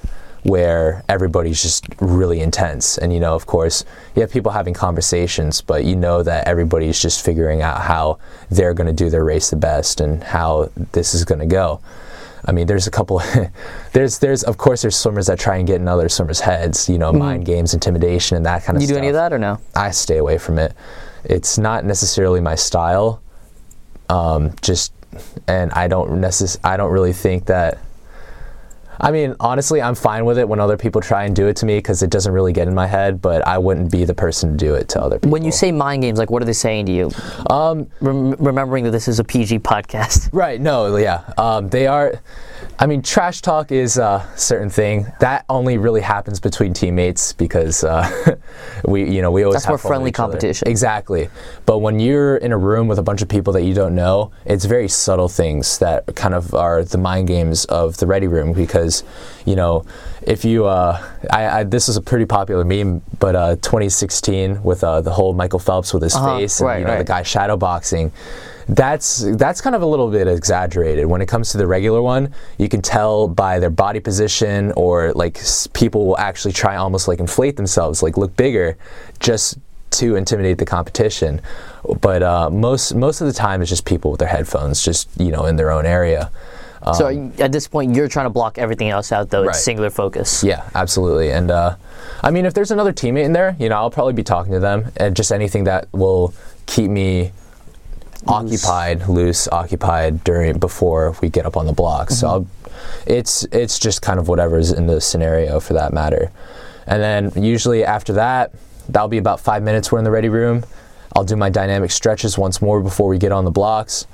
where 0.43 1.05
everybody's 1.09 1.61
just 1.62 1.84
really 2.01 2.41
intense. 2.41 2.99
And 2.99 3.12
you 3.12 3.20
know, 3.20 3.34
of 3.34 3.47
course, 3.47 3.84
you 4.14 4.22
have 4.22 4.30
people 4.30 4.53
having 4.53 4.74
conversations, 4.74 5.61
but 5.61 5.84
you 5.84 5.97
know 5.97 6.22
that 6.22 6.47
everybody's 6.47 7.01
just 7.01 7.24
figuring 7.24 7.62
out 7.62 7.80
how 7.82 8.18
they're 8.51 8.74
going 8.74 8.86
to 8.86 8.93
do 8.93 9.11
their 9.11 9.24
race 9.24 9.51
the 9.51 9.57
best 9.57 10.01
and 10.01 10.22
how 10.22 10.70
this 10.93 11.14
is 11.14 11.24
going 11.24 11.41
to 11.41 11.47
go. 11.47 11.80
I 12.45 12.53
mean, 12.53 12.66
there's 12.66 12.86
a 12.86 12.91
couple. 12.91 13.20
there's, 13.93 14.20
there's, 14.20 14.43
of 14.45 14.57
course, 14.57 14.80
there's 14.82 14.97
swimmers 14.97 15.26
that 15.26 15.39
try 15.39 15.57
and 15.57 15.66
get 15.66 15.80
in 15.80 15.89
other 15.89 16.09
swimmers' 16.09 16.41
heads. 16.41 16.89
You 16.89 16.97
know, 16.99 17.12
mind 17.12 17.45
games, 17.45 17.74
intimidation, 17.74 18.36
and 18.36 18.47
that 18.47 18.64
kind 18.64 18.76
of 18.76 18.82
stuff. 18.82 18.82
Do 18.82 18.82
You 18.82 18.86
stuff. 18.86 18.95
do 18.95 18.99
any 18.99 19.09
of 19.09 19.14
that 19.14 19.32
or 19.32 19.39
no? 19.39 19.59
I 19.74 19.91
stay 19.91 20.16
away 20.18 20.39
from 20.39 20.59
it. 20.59 20.72
It's 21.24 21.59
not 21.59 21.84
necessarily 21.84 22.41
my 22.41 22.55
style. 22.55 23.20
Um, 24.09 24.55
just, 24.62 24.93
and 25.47 25.70
I 25.72 25.89
don't 25.89 26.11
necess- 26.20 26.59
I 26.64 26.76
don't 26.76 26.91
really 26.93 27.12
think 27.12 27.47
that. 27.47 27.78
I 29.01 29.11
mean, 29.12 29.36
honestly, 29.40 29.80
I'm 29.80 29.94
fine 29.94 30.24
with 30.24 30.38
it 30.38 30.49
when 30.49 30.61
other 30.61 30.76
people 30.76 31.01
try 31.01 31.24
and 31.24 31.34
do 31.34 31.46
it 31.46 31.57
to 31.57 31.66
me 31.66 31.78
because 31.78 32.03
it 32.03 32.11
doesn't 32.11 32.32
really 32.32 32.53
get 32.53 32.68
in 32.68 32.74
my 32.74 32.86
head. 32.86 33.22
But 33.22 33.46
I 33.46 33.59
wouldn't 33.59 33.90
be 33.92 34.05
the 34.05 34.14
person 34.14 34.51
to 34.53 34.57
do 34.57 34.74
it 34.74 34.88
to 34.90 35.01
other 35.03 35.18
people. 35.18 35.30
When 35.30 35.44
you 35.44 35.53
say 35.53 35.70
mind 35.72 36.03
games, 36.03 36.18
like 36.18 36.30
what 36.30 36.42
are 36.42 36.46
they 36.46 36.53
saying 36.53 36.86
to 36.86 36.92
you? 36.92 37.11
um, 37.51 37.88
Rem- 38.01 38.32
remembering 38.32 38.84
that 38.84 38.90
this 38.90 39.09
is 39.09 39.18
a 39.18 39.24
PG 39.24 39.61
podcast. 39.61 40.30
Right. 40.38 40.61
No. 40.61 40.96
Yeah. 40.96 41.24
Um, 41.36 41.68
they 41.68 41.86
are. 41.86 42.20
I 42.78 42.86
mean, 42.86 43.03
trash 43.03 43.40
talk 43.42 43.72
is 43.72 43.99
a 43.99 44.28
certain 44.36 44.70
thing 44.70 45.07
that 45.20 45.44
only 45.49 45.78
really 45.78 46.01
happens 46.01 46.38
between 46.38 46.72
teammates 46.74 47.32
because 47.32 47.82
uh, 47.82 48.36
we, 48.84 49.09
you 49.11 49.22
know, 49.22 49.30
we 49.30 49.42
always 49.42 49.55
That's 49.57 49.64
have 49.66 49.72
more 49.72 49.78
friendly 49.78 50.12
competition. 50.12 50.68
Exactly. 50.68 51.28
But 51.66 51.78
when 51.78 52.01
you're 52.01 52.36
in 52.36 52.53
a 52.53 52.59
room 52.59 52.88
with 52.88 52.99
a 52.99 53.03
bunch 53.03 53.22
of 53.22 53.28
people 53.28 53.53
that 53.55 53.62
you 53.62 53.74
don't 53.74 53.94
know, 53.94 54.30
it's 54.44 54.64
very 54.64 54.88
subtle 54.88 55.28
things 55.28 55.78
that 55.78 56.07
kind 56.14 56.34
of 56.34 56.55
are 56.55 56.84
the 56.84 56.99
mind 56.99 57.28
games 57.28 57.64
of 57.66 57.96
the 57.99 58.07
ready 58.07 58.26
room 58.26 58.53
because, 58.53 59.03
you 59.44 59.57
know, 59.57 59.84
if 60.22 60.44
you, 60.44 60.66
uh, 60.66 61.03
I, 61.30 61.61
I 61.61 61.64
this 61.64 61.88
is 61.88 61.96
a 61.96 62.03
pretty 62.03 62.26
popular 62.26 62.64
meme, 62.64 63.03
but 63.18 63.34
uh, 63.34 63.57
2016 63.57 64.62
with 64.62 64.84
uh, 64.84 65.01
the 65.01 65.12
whole 65.12 65.32
Michael 65.32 65.59
Phelps 65.59 65.92
with 65.94 66.03
his 66.03 66.14
Uh-huh. 66.14 66.38
face 66.38 66.61
and 66.61 66.68
Right, 66.68 66.78
you 66.80 66.84
know 66.86 66.99
the 66.99 67.05
guy 67.05 67.22
shadow 67.22 67.57
boxing 67.57 68.12
that's 68.68 69.24
that's 69.36 69.60
kind 69.60 69.74
of 69.74 69.82
a 69.82 69.86
little 69.86 70.10
bit 70.10 70.28
exaggerated 70.28 71.06
when 71.06 71.22
it 71.22 71.26
comes 71.26 71.50
to 71.50 71.58
the 71.58 71.66
regular 71.66 72.02
one 72.02 72.32
you 72.58 72.68
can 72.68 72.82
tell 72.82 73.26
by 73.26 73.58
their 73.58 73.70
body 73.70 73.98
position 73.98 74.72
or 74.76 75.12
like 75.14 75.40
people 75.72 76.06
will 76.06 76.18
actually 76.18 76.52
try 76.52 76.76
almost 76.76 77.08
like 77.08 77.18
inflate 77.18 77.56
themselves 77.56 78.02
like 78.02 78.16
look 78.18 78.36
bigger 78.36 78.76
just 79.20 79.58
to 79.90 80.16
intimidate 80.16 80.58
the 80.58 80.66
competition 80.66 81.40
but 82.02 82.22
uh, 82.22 82.50
most 82.50 82.94
most 82.94 83.22
of 83.22 83.26
the 83.26 83.32
time 83.32 83.62
it's 83.62 83.70
just 83.70 83.86
people 83.86 84.10
with 84.10 84.20
their 84.20 84.28
headphones 84.28 84.84
just 84.84 85.08
you 85.18 85.30
know 85.30 85.46
in 85.46 85.56
their 85.56 85.70
own 85.70 85.86
area 85.86 86.30
so 86.94 87.32
at 87.38 87.52
this 87.52 87.68
point, 87.68 87.94
you're 87.94 88.08
trying 88.08 88.26
to 88.26 88.30
block 88.30 88.56
everything 88.56 88.88
else 88.88 89.12
out, 89.12 89.30
though. 89.30 89.42
Right. 89.42 89.50
It's 89.50 89.62
singular 89.62 89.90
focus. 89.90 90.42
Yeah, 90.42 90.68
absolutely. 90.74 91.32
And 91.32 91.50
uh, 91.50 91.76
I 92.22 92.30
mean, 92.30 92.46
if 92.46 92.54
there's 92.54 92.70
another 92.70 92.92
teammate 92.92 93.24
in 93.24 93.32
there, 93.32 93.56
you 93.58 93.68
know, 93.68 93.76
I'll 93.76 93.90
probably 93.90 94.12
be 94.12 94.22
talking 94.22 94.52
to 94.52 94.60
them 94.60 94.90
and 94.96 95.14
just 95.14 95.32
anything 95.32 95.64
that 95.64 95.88
will 95.92 96.32
keep 96.66 96.90
me 96.90 97.32
occupied, 98.26 99.08
loose, 99.08 99.48
occupied 99.48 100.24
during 100.24 100.58
before 100.58 101.16
we 101.22 101.28
get 101.28 101.46
up 101.46 101.56
on 101.56 101.66
the 101.66 101.72
block. 101.72 102.10
So 102.10 102.26
mm-hmm. 102.26 102.68
I'll, 102.68 102.72
it's 103.06 103.44
it's 103.52 103.78
just 103.78 104.02
kind 104.02 104.18
of 104.18 104.28
whatever's 104.28 104.72
in 104.72 104.86
the 104.86 105.00
scenario 105.00 105.60
for 105.60 105.74
that 105.74 105.92
matter. 105.92 106.30
And 106.86 107.02
then 107.02 107.42
usually 107.42 107.84
after 107.84 108.14
that, 108.14 108.52
that'll 108.88 109.08
be 109.08 109.18
about 109.18 109.40
five 109.40 109.62
minutes. 109.62 109.92
We're 109.92 109.98
in 109.98 110.04
the 110.04 110.10
ready 110.10 110.28
room. 110.28 110.64
I'll 111.14 111.24
do 111.24 111.36
my 111.36 111.50
dynamic 111.50 111.90
stretches 111.90 112.38
once 112.38 112.62
more 112.62 112.80
before 112.80 113.08
we 113.08 113.18
get 113.18 113.32
on 113.32 113.44
the 113.44 113.50
blocks. 113.50 114.06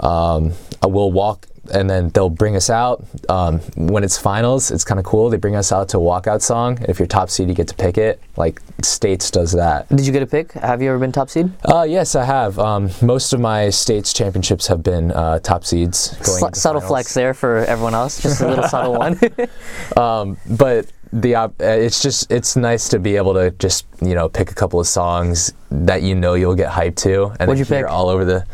Um, 0.00 0.52
I 0.82 0.86
will 0.86 1.10
walk, 1.12 1.46
and 1.72 1.88
then 1.90 2.10
they'll 2.10 2.30
bring 2.30 2.54
us 2.54 2.70
out. 2.70 3.04
Um, 3.28 3.58
when 3.76 4.04
it's 4.04 4.16
finals, 4.18 4.70
it's 4.70 4.84
kind 4.84 5.00
of 5.00 5.06
cool. 5.06 5.30
They 5.30 5.36
bring 5.36 5.56
us 5.56 5.72
out 5.72 5.88
to 5.90 5.98
a 5.98 6.00
walkout 6.00 6.42
song. 6.42 6.78
If 6.88 6.98
you're 6.98 7.08
top 7.08 7.28
seed, 7.30 7.48
you 7.48 7.54
get 7.54 7.66
to 7.68 7.74
pick 7.74 7.98
it. 7.98 8.20
Like 8.36 8.60
States 8.82 9.30
does 9.30 9.52
that. 9.52 9.88
Did 9.88 10.06
you 10.06 10.12
get 10.12 10.22
a 10.22 10.26
pick? 10.26 10.52
Have 10.52 10.80
you 10.82 10.90
ever 10.90 10.98
been 10.98 11.12
top 11.12 11.28
seed? 11.30 11.50
Uh, 11.64 11.82
yes, 11.88 12.14
I 12.14 12.24
have. 12.24 12.58
Um, 12.58 12.90
most 13.02 13.32
of 13.32 13.40
my 13.40 13.70
states 13.70 14.12
championships 14.12 14.66
have 14.68 14.82
been 14.82 15.10
uh, 15.12 15.38
top 15.40 15.64
seeds. 15.64 16.10
Going 16.18 16.38
Sl- 16.38 16.46
into 16.46 16.60
subtle 16.60 16.80
finals. 16.82 16.90
flex 16.90 17.14
there 17.14 17.34
for 17.34 17.58
everyone 17.64 17.94
else. 17.94 18.20
Just 18.20 18.40
a 18.42 18.46
little 18.48 18.68
subtle 18.68 18.94
one. 18.94 19.18
Um, 19.96 20.36
but 20.48 20.86
the 21.12 21.34
op- 21.36 21.60
uh, 21.62 21.64
it's 21.66 22.02
just 22.02 22.30
it's 22.30 22.56
nice 22.56 22.88
to 22.90 22.98
be 22.98 23.16
able 23.16 23.32
to 23.34 23.50
just 23.52 23.86
you 24.02 24.14
know 24.14 24.28
pick 24.28 24.50
a 24.50 24.54
couple 24.54 24.78
of 24.80 24.86
songs 24.86 25.52
that 25.70 26.02
you 26.02 26.14
know 26.14 26.34
you'll 26.34 26.54
get 26.56 26.70
hyped 26.70 26.96
to 26.96 27.26
and 27.40 27.48
What'd 27.48 27.48
then 27.48 27.56
you 27.58 27.64
hear 27.64 27.84
pick? 27.84 27.90
all 27.90 28.08
over 28.08 28.24
the. 28.24 28.44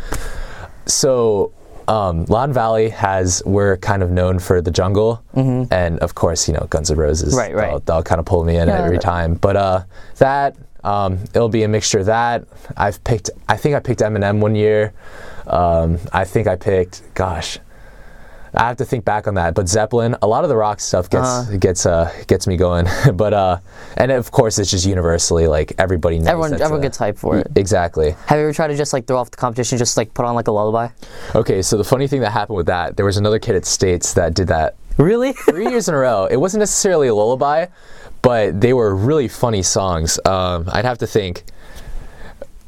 So, 0.86 1.52
um, 1.88 2.24
Loudoun 2.26 2.52
Valley 2.52 2.88
has 2.90 3.42
we're 3.44 3.76
kind 3.78 4.02
of 4.02 4.10
known 4.10 4.38
for 4.38 4.60
the 4.60 4.70
jungle, 4.70 5.22
and 5.70 5.98
of 6.00 6.14
course 6.14 6.48
you 6.48 6.54
know 6.54 6.66
Guns 6.70 6.90
N' 6.90 6.96
Roses. 6.96 7.34
Mm-hmm. 7.34 7.38
Right, 7.38 7.54
right. 7.54 7.70
They'll, 7.70 7.80
they'll 7.80 8.02
kind 8.02 8.18
of 8.18 8.24
pull 8.24 8.44
me 8.44 8.56
in 8.56 8.68
Yeah, 8.68 8.82
every 8.82 8.98
time. 8.98 9.34
But 9.34 9.56
uh, 9.56 9.84
that 10.18 10.56
um, 10.84 11.18
it'll 11.34 11.48
be 11.48 11.62
a 11.62 11.68
mixture 11.68 11.98
of 12.00 12.06
that. 12.06 12.44
I've 12.76 13.02
picked. 13.04 13.30
I 13.48 13.56
think 13.56 13.74
I 13.74 13.80
picked 13.80 14.00
Eminem 14.00 14.40
one 14.40 14.54
year. 14.54 14.92
Um, 15.46 15.98
I 16.12 16.24
think 16.24 16.46
I 16.46 16.56
picked. 16.56 17.02
Gosh. 17.14 17.58
I 18.54 18.68
have 18.68 18.76
to 18.78 18.84
think 18.84 19.04
back 19.04 19.26
on 19.26 19.34
that, 19.34 19.54
but 19.54 19.68
Zeppelin, 19.68 20.14
a 20.20 20.26
lot 20.26 20.44
of 20.44 20.50
the 20.50 20.56
rock 20.56 20.80
stuff 20.80 21.08
gets 21.08 21.26
Uh-huh. 21.26 21.56
gets 21.56 21.86
uh 21.86 22.10
gets 22.26 22.46
me 22.46 22.56
going. 22.56 22.86
but 23.14 23.32
uh, 23.32 23.58
and 23.96 24.12
of 24.12 24.30
course 24.30 24.58
it's 24.58 24.70
just 24.70 24.84
universally 24.86 25.46
like 25.46 25.72
everybody 25.78 26.18
knows. 26.18 26.28
everyone, 26.28 26.52
everyone 26.54 26.80
a- 26.80 26.82
gets 26.82 26.98
hyped 26.98 27.18
for 27.18 27.38
it. 27.38 27.46
Exactly. 27.56 28.10
Have 28.26 28.38
you 28.38 28.44
ever 28.44 28.52
tried 28.52 28.68
to 28.68 28.76
just 28.76 28.92
like 28.92 29.06
throw 29.06 29.16
off 29.16 29.30
the 29.30 29.36
competition, 29.38 29.78
just 29.78 29.96
like 29.96 30.12
put 30.14 30.24
on 30.26 30.34
like 30.34 30.48
a 30.48 30.52
lullaby? 30.52 30.88
Okay, 31.34 31.62
so 31.62 31.76
the 31.78 31.84
funny 31.84 32.06
thing 32.06 32.20
that 32.20 32.30
happened 32.32 32.56
with 32.56 32.66
that, 32.66 32.96
there 32.96 33.06
was 33.06 33.16
another 33.16 33.38
kid 33.38 33.56
at 33.56 33.64
States 33.64 34.12
that 34.14 34.34
did 34.34 34.48
that 34.48 34.76
Really? 34.98 35.32
three 35.48 35.68
years 35.68 35.88
in 35.88 35.94
a 35.94 35.98
row. 35.98 36.26
It 36.26 36.36
wasn't 36.36 36.60
necessarily 36.60 37.08
a 37.08 37.14
lullaby, 37.14 37.66
but 38.20 38.60
they 38.60 38.74
were 38.74 38.94
really 38.94 39.26
funny 39.28 39.62
songs. 39.62 40.20
Um, 40.26 40.68
I'd 40.70 40.84
have 40.84 40.98
to 40.98 41.06
think. 41.06 41.44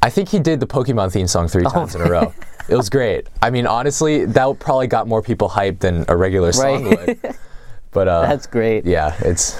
I 0.05 0.09
think 0.11 0.29
he 0.29 0.37
did 0.37 0.59
the 0.59 0.67
Pokemon 0.67 1.11
theme 1.11 1.25
song 1.25 1.45
Oh. 1.45 1.47
three 1.47 1.63
times 1.63 1.95
in 1.95 2.01
a 2.01 2.09
row. 2.09 2.31
It 2.67 2.75
was 2.75 2.89
great. 2.89 3.27
I 3.43 3.51
mean, 3.51 3.67
honestly, 3.67 4.25
that 4.25 4.59
probably 4.59 4.87
got 4.87 5.07
more 5.07 5.21
people 5.21 5.47
hyped 5.49 5.79
than 5.79 6.03
a 6.07 6.15
regular 6.17 6.51
song 6.51 6.85
Right. 6.85 7.07
would. 7.23 7.35
But 7.91 8.07
uh, 8.07 8.21
That's 8.21 8.45
great. 8.47 8.85
yeah, 8.85 9.15
it's 9.19 9.55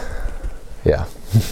yeah. 0.83 1.05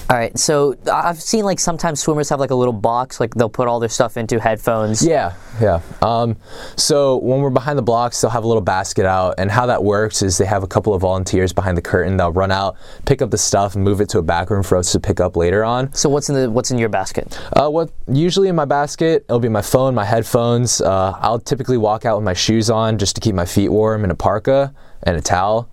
All 0.10 0.18
right, 0.18 0.38
so 0.38 0.76
I've 0.92 1.22
seen 1.22 1.44
like 1.44 1.60
sometimes 1.60 2.00
swimmers 2.00 2.30
have 2.30 2.40
like 2.40 2.52
a 2.52 2.56
little 2.56 2.74
box, 2.74 3.20
like 3.20 3.34
they'll 3.34 3.50
put 3.50 3.68
all 3.68 3.80
their 3.80 3.90
stuff 3.90 4.18
into 4.18 4.40
headphones. 4.40 5.06
Yeah, 5.06 5.34
yeah. 5.62 5.82
Um, 6.02 6.38
so 6.76 7.18
when 7.18 7.42
we're 7.42 7.50
behind 7.50 7.78
the 7.78 7.84
blocks, 7.84 8.22
they'll 8.22 8.32
have 8.32 8.44
a 8.44 8.48
little 8.48 8.62
basket 8.62 9.06
out, 9.06 9.36
and 9.38 9.52
how 9.52 9.66
that 9.66 9.84
works 9.84 10.22
is 10.22 10.38
they 10.38 10.46
have 10.46 10.64
a 10.64 10.68
couple 10.68 10.94
of 10.94 11.02
volunteers 11.02 11.52
behind 11.52 11.78
the 11.78 11.82
curtain. 11.82 12.18
They'll 12.18 12.32
run 12.32 12.52
out, 12.52 12.78
pick 13.06 13.22
up 13.22 13.32
the 13.32 13.38
stuff, 13.38 13.76
and 13.76 13.84
move 13.84 14.00
it 14.00 14.10
to 14.10 14.20
a 14.20 14.24
back 14.24 14.50
room 14.50 14.64
for 14.64 14.78
us 14.78 14.92
to 14.94 15.00
pick 15.00 15.20
up 15.20 15.36
later 15.36 15.64
on. 15.64 15.94
So 15.94 16.10
what's 16.10 16.30
in 16.30 16.36
the 16.36 16.50
what's 16.50 16.72
in 16.72 16.78
your 16.78 16.90
basket? 16.90 17.38
Uh, 17.54 17.70
what 17.70 17.92
usually 18.08 18.50
in 18.50 18.56
my 18.56 18.66
basket, 18.66 19.26
it'll 19.28 19.40
be 19.40 19.50
my 19.50 19.62
phone, 19.62 19.96
my 19.96 20.06
headphones. 20.06 20.82
Uh, 20.82 21.18
I'll 21.20 21.40
typically 21.40 21.78
walk 21.78 22.06
out 22.06 22.18
with 22.18 22.26
my 22.26 22.34
shoes 22.34 22.70
on 22.70 22.98
just 22.98 23.16
to 23.16 23.22
keep 23.22 23.36
my 23.36 23.46
feet 23.46 23.70
warm, 23.70 24.04
and 24.04 24.12
a 24.12 24.16
parka 24.16 24.74
and 25.04 25.18
a 25.18 25.22
towel. 25.22 25.70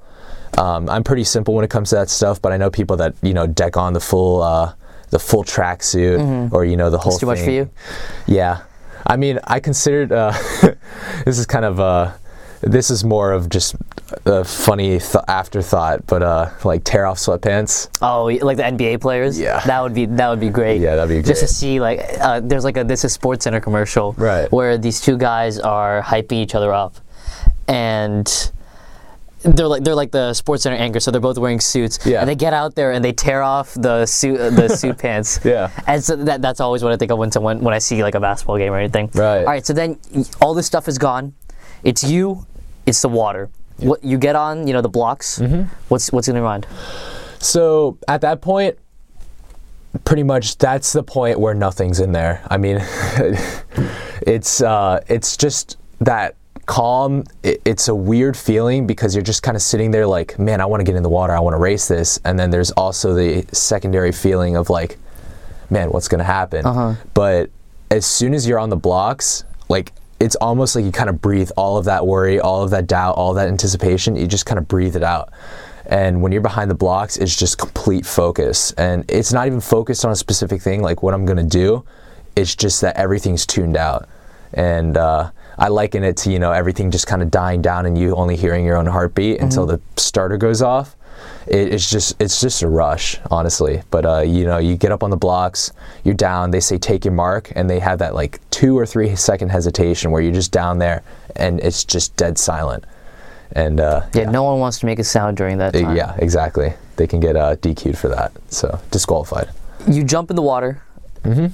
Um, 0.58 0.88
I'm 0.90 1.04
pretty 1.04 1.24
simple 1.24 1.54
when 1.54 1.64
it 1.64 1.70
comes 1.70 1.90
to 1.90 1.96
that 1.96 2.10
stuff, 2.10 2.40
but 2.42 2.52
I 2.52 2.56
know 2.56 2.70
people 2.70 2.96
that 2.98 3.14
you 3.22 3.34
know 3.34 3.46
deck 3.46 3.76
on 3.76 3.92
the 3.92 4.00
full 4.00 4.42
uh, 4.42 4.72
the 5.10 5.18
full 5.18 5.44
tracksuit 5.44 6.52
or 6.52 6.64
you 6.64 6.76
know 6.76 6.90
the 6.90 6.98
whole. 6.98 7.16
too 7.18 7.26
much 7.26 7.40
for 7.40 7.50
you? 7.50 7.70
Yeah, 8.26 8.62
I 9.06 9.16
mean, 9.16 9.38
I 9.44 9.60
considered 9.60 10.12
uh, 10.12 10.32
this 11.24 11.38
is 11.38 11.46
kind 11.46 11.64
of 11.64 11.80
uh, 11.80 12.12
this 12.62 12.90
is 12.90 13.04
more 13.04 13.32
of 13.32 13.48
just 13.48 13.74
a 14.26 14.44
funny 14.44 14.98
th- 14.98 15.24
afterthought, 15.28 16.04
but 16.06 16.22
uh, 16.22 16.50
like 16.64 16.82
tear 16.84 17.06
off 17.06 17.18
sweatpants. 17.18 17.88
Oh, 18.02 18.24
like 18.44 18.56
the 18.56 18.64
NBA 18.64 19.00
players? 19.00 19.38
Yeah. 19.38 19.60
That 19.60 19.80
would 19.82 19.94
be 19.94 20.06
that 20.06 20.28
would 20.28 20.40
be 20.40 20.50
great. 20.50 20.80
Yeah, 20.80 20.96
that'd 20.96 21.08
be 21.08 21.22
great. 21.22 21.26
Just 21.26 21.42
to 21.42 21.48
see 21.48 21.80
like 21.80 22.00
uh, 22.20 22.40
there's 22.40 22.64
like 22.64 22.76
a 22.76 22.82
this 22.84 23.04
is 23.04 23.12
Sports 23.12 23.44
Center 23.44 23.60
commercial 23.60 24.12
Right. 24.18 24.50
where 24.50 24.76
these 24.76 25.00
two 25.00 25.16
guys 25.16 25.58
are 25.60 26.02
hyping 26.02 26.32
each 26.42 26.54
other 26.56 26.72
up, 26.74 26.96
and 27.68 28.50
they're 29.42 29.66
like 29.66 29.84
they're 29.84 29.94
like 29.94 30.10
the 30.10 30.34
Sports 30.34 30.64
Center 30.64 30.76
anchor, 30.76 31.00
so 31.00 31.10
they're 31.10 31.20
both 31.20 31.38
wearing 31.38 31.60
suits. 31.60 31.98
Yeah. 32.04 32.20
And 32.20 32.28
they 32.28 32.34
get 32.34 32.52
out 32.52 32.74
there 32.74 32.92
and 32.92 33.04
they 33.04 33.12
tear 33.12 33.42
off 33.42 33.74
the 33.74 34.06
suit 34.06 34.38
uh, 34.38 34.50
the 34.50 34.68
suit 34.68 34.98
pants. 35.04 35.40
Yeah. 35.44 35.70
And 35.86 36.02
so 36.02 36.16
that, 36.16 36.42
that's 36.42 36.60
always 36.60 36.82
what 36.82 36.92
I 36.92 36.96
think 36.96 37.10
of 37.10 37.18
when 37.18 37.32
someone 37.32 37.60
when 37.60 37.74
I 37.74 37.78
see 37.78 38.02
like 38.02 38.14
a 38.14 38.20
basketball 38.20 38.58
game 38.58 38.72
or 38.72 38.78
anything. 38.78 39.10
Right. 39.14 39.38
All 39.38 39.44
right. 39.44 39.64
So 39.64 39.72
then 39.72 39.98
all 40.40 40.54
this 40.54 40.66
stuff 40.66 40.88
is 40.88 40.98
gone. 40.98 41.34
It's 41.82 42.04
you. 42.04 42.46
It's 42.86 43.02
the 43.02 43.08
water. 43.08 43.50
What 43.78 44.04
you 44.04 44.18
get 44.18 44.36
on, 44.36 44.66
you 44.66 44.74
know, 44.74 44.82
the 44.82 44.90
blocks. 44.90 45.38
Mm-hmm. 45.38 45.72
What's 45.88 46.12
what's 46.12 46.28
in 46.28 46.34
your 46.34 46.44
mind? 46.44 46.66
So 47.38 47.96
at 48.06 48.20
that 48.20 48.42
point, 48.42 48.78
pretty 50.04 50.22
much 50.22 50.58
that's 50.58 50.92
the 50.92 51.02
point 51.02 51.40
where 51.40 51.54
nothing's 51.54 52.00
in 52.00 52.12
there. 52.12 52.44
I 52.50 52.58
mean, 52.58 52.78
it's 54.26 54.60
uh, 54.60 55.02
it's 55.08 55.36
just 55.38 55.78
that 56.00 56.36
calm. 56.70 57.24
It, 57.42 57.60
it's 57.64 57.88
a 57.88 57.94
weird 57.94 58.36
feeling 58.36 58.86
because 58.86 59.12
you're 59.16 59.24
just 59.24 59.42
kind 59.42 59.56
of 59.56 59.62
sitting 59.62 59.90
there 59.90 60.06
like, 60.06 60.38
man, 60.38 60.60
I 60.60 60.66
want 60.66 60.80
to 60.80 60.84
get 60.84 60.94
in 60.94 61.02
the 61.02 61.08
water. 61.08 61.32
I 61.32 61.40
want 61.40 61.54
to 61.54 61.58
race 61.58 61.88
this. 61.88 62.20
And 62.24 62.38
then 62.38 62.50
there's 62.50 62.70
also 62.70 63.12
the 63.12 63.44
secondary 63.50 64.12
feeling 64.12 64.54
of 64.54 64.70
like, 64.70 64.96
man, 65.68 65.90
what's 65.90 66.06
going 66.06 66.20
to 66.20 66.24
happen? 66.24 66.64
Uh-huh. 66.64 66.94
But 67.12 67.50
as 67.90 68.06
soon 68.06 68.34
as 68.34 68.46
you're 68.46 68.60
on 68.60 68.68
the 68.68 68.76
blocks, 68.76 69.42
like 69.68 69.92
it's 70.20 70.36
almost 70.36 70.76
like 70.76 70.84
you 70.84 70.92
kind 70.92 71.10
of 71.10 71.20
breathe 71.20 71.50
all 71.56 71.76
of 71.76 71.86
that 71.86 72.06
worry, 72.06 72.38
all 72.38 72.62
of 72.62 72.70
that 72.70 72.86
doubt, 72.86 73.16
all 73.16 73.34
that 73.34 73.48
anticipation. 73.48 74.14
You 74.14 74.28
just 74.28 74.46
kind 74.46 74.58
of 74.58 74.68
breathe 74.68 74.94
it 74.94 75.02
out. 75.02 75.32
And 75.86 76.22
when 76.22 76.30
you're 76.30 76.40
behind 76.40 76.70
the 76.70 76.76
blocks, 76.76 77.16
it's 77.16 77.36
just 77.36 77.58
complete 77.58 78.06
focus. 78.06 78.70
And 78.72 79.04
it's 79.10 79.32
not 79.32 79.48
even 79.48 79.60
focused 79.60 80.04
on 80.04 80.12
a 80.12 80.16
specific 80.16 80.62
thing, 80.62 80.82
like 80.82 81.02
what 81.02 81.14
I'm 81.14 81.26
going 81.26 81.38
to 81.38 81.58
do. 81.58 81.84
It's 82.36 82.54
just 82.54 82.80
that 82.82 82.96
everything's 82.96 83.44
tuned 83.44 83.76
out. 83.76 84.08
And 84.54 84.96
uh, 84.96 85.32
I 85.60 85.68
liken 85.68 86.02
it 86.04 86.16
to, 86.18 86.32
you 86.32 86.38
know, 86.38 86.52
everything 86.52 86.90
just 86.90 87.06
kind 87.06 87.22
of 87.22 87.30
dying 87.30 87.60
down 87.62 87.84
and 87.86 87.96
you 87.96 88.14
only 88.16 88.34
hearing 88.34 88.64
your 88.64 88.76
own 88.76 88.86
heartbeat 88.86 89.40
until 89.40 89.66
the 89.66 89.80
starter 89.96 90.38
goes 90.38 90.62
off. 90.62 90.96
It, 91.46 91.74
it's 91.74 91.90
just 91.90 92.16
it's 92.20 92.40
just 92.40 92.62
a 92.62 92.68
rush, 92.68 93.18
honestly. 93.30 93.82
But 93.90 94.06
uh, 94.06 94.20
you 94.20 94.44
know, 94.46 94.56
you 94.58 94.76
get 94.76 94.90
up 94.90 95.02
on 95.02 95.10
the 95.10 95.16
blocks, 95.18 95.70
you're 96.02 96.14
down. 96.14 96.50
They 96.50 96.60
say 96.60 96.78
take 96.78 97.04
your 97.04 97.12
mark, 97.12 97.52
and 97.54 97.68
they 97.68 97.78
have 97.78 97.98
that 97.98 98.14
like 98.14 98.40
two 98.50 98.78
or 98.78 98.86
three 98.86 99.14
second 99.16 99.50
hesitation 99.50 100.10
where 100.10 100.22
you're 100.22 100.32
just 100.32 100.50
down 100.50 100.78
there 100.78 101.02
and 101.36 101.60
it's 101.60 101.84
just 101.84 102.16
dead 102.16 102.38
silent. 102.38 102.84
And 103.52 103.80
uh, 103.80 104.06
Yeah, 104.14 104.30
no 104.30 104.44
one 104.44 104.60
wants 104.60 104.78
to 104.80 104.86
make 104.86 104.98
a 104.98 105.04
sound 105.04 105.36
during 105.36 105.58
that 105.58 105.74
time. 105.74 105.94
yeah, 105.96 106.14
exactly. 106.18 106.72
They 106.96 107.06
can 107.06 107.20
get 107.20 107.36
uh, 107.36 107.56
DQ'd 107.56 107.98
for 107.98 108.08
that, 108.08 108.32
so 108.48 108.78
disqualified. 108.90 109.50
You 109.90 110.04
jump 110.04 110.30
in 110.30 110.36
the 110.36 110.42
water. 110.42 110.82
Mm-hmm. 111.24 111.46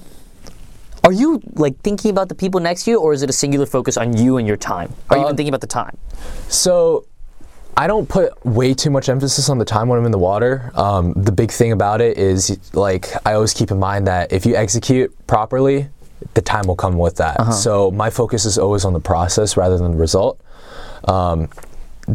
Are 1.06 1.12
you 1.12 1.40
like 1.54 1.78
thinking 1.82 2.10
about 2.10 2.28
the 2.28 2.34
people 2.34 2.60
next 2.60 2.82
to 2.84 2.90
you, 2.90 3.00
or 3.00 3.12
is 3.12 3.22
it 3.22 3.30
a 3.30 3.32
singular 3.32 3.64
focus 3.64 3.96
on 3.96 4.16
you 4.16 4.38
and 4.38 4.46
your 4.46 4.56
time? 4.56 4.92
Are 5.08 5.16
you 5.16 5.22
even 5.22 5.36
thinking 5.36 5.54
about 5.54 5.60
the 5.60 5.68
time? 5.68 5.96
So 6.48 7.06
I 7.76 7.86
don't 7.86 8.08
put 8.08 8.44
way 8.44 8.74
too 8.74 8.90
much 8.90 9.08
emphasis 9.08 9.48
on 9.48 9.58
the 9.58 9.64
time 9.64 9.86
when 9.86 10.00
I'm 10.00 10.04
in 10.04 10.10
the 10.10 10.18
water. 10.18 10.72
Um, 10.74 11.12
the 11.12 11.30
big 11.30 11.52
thing 11.52 11.70
about 11.70 12.00
it 12.00 12.18
is 12.18 12.58
like 12.74 13.06
I 13.24 13.34
always 13.34 13.54
keep 13.54 13.70
in 13.70 13.78
mind 13.78 14.08
that 14.08 14.32
if 14.32 14.44
you 14.44 14.56
execute 14.56 15.14
properly, 15.28 15.88
the 16.34 16.42
time 16.42 16.66
will 16.66 16.74
come 16.74 16.98
with 16.98 17.14
that. 17.18 17.36
So 17.52 17.92
my 17.92 18.10
focus 18.10 18.44
is 18.44 18.58
always 18.58 18.84
on 18.84 18.92
the 18.92 19.00
process 19.00 19.56
rather 19.56 19.78
than 19.78 19.92
the 19.92 19.98
result. 19.98 20.40
Um, 21.04 21.48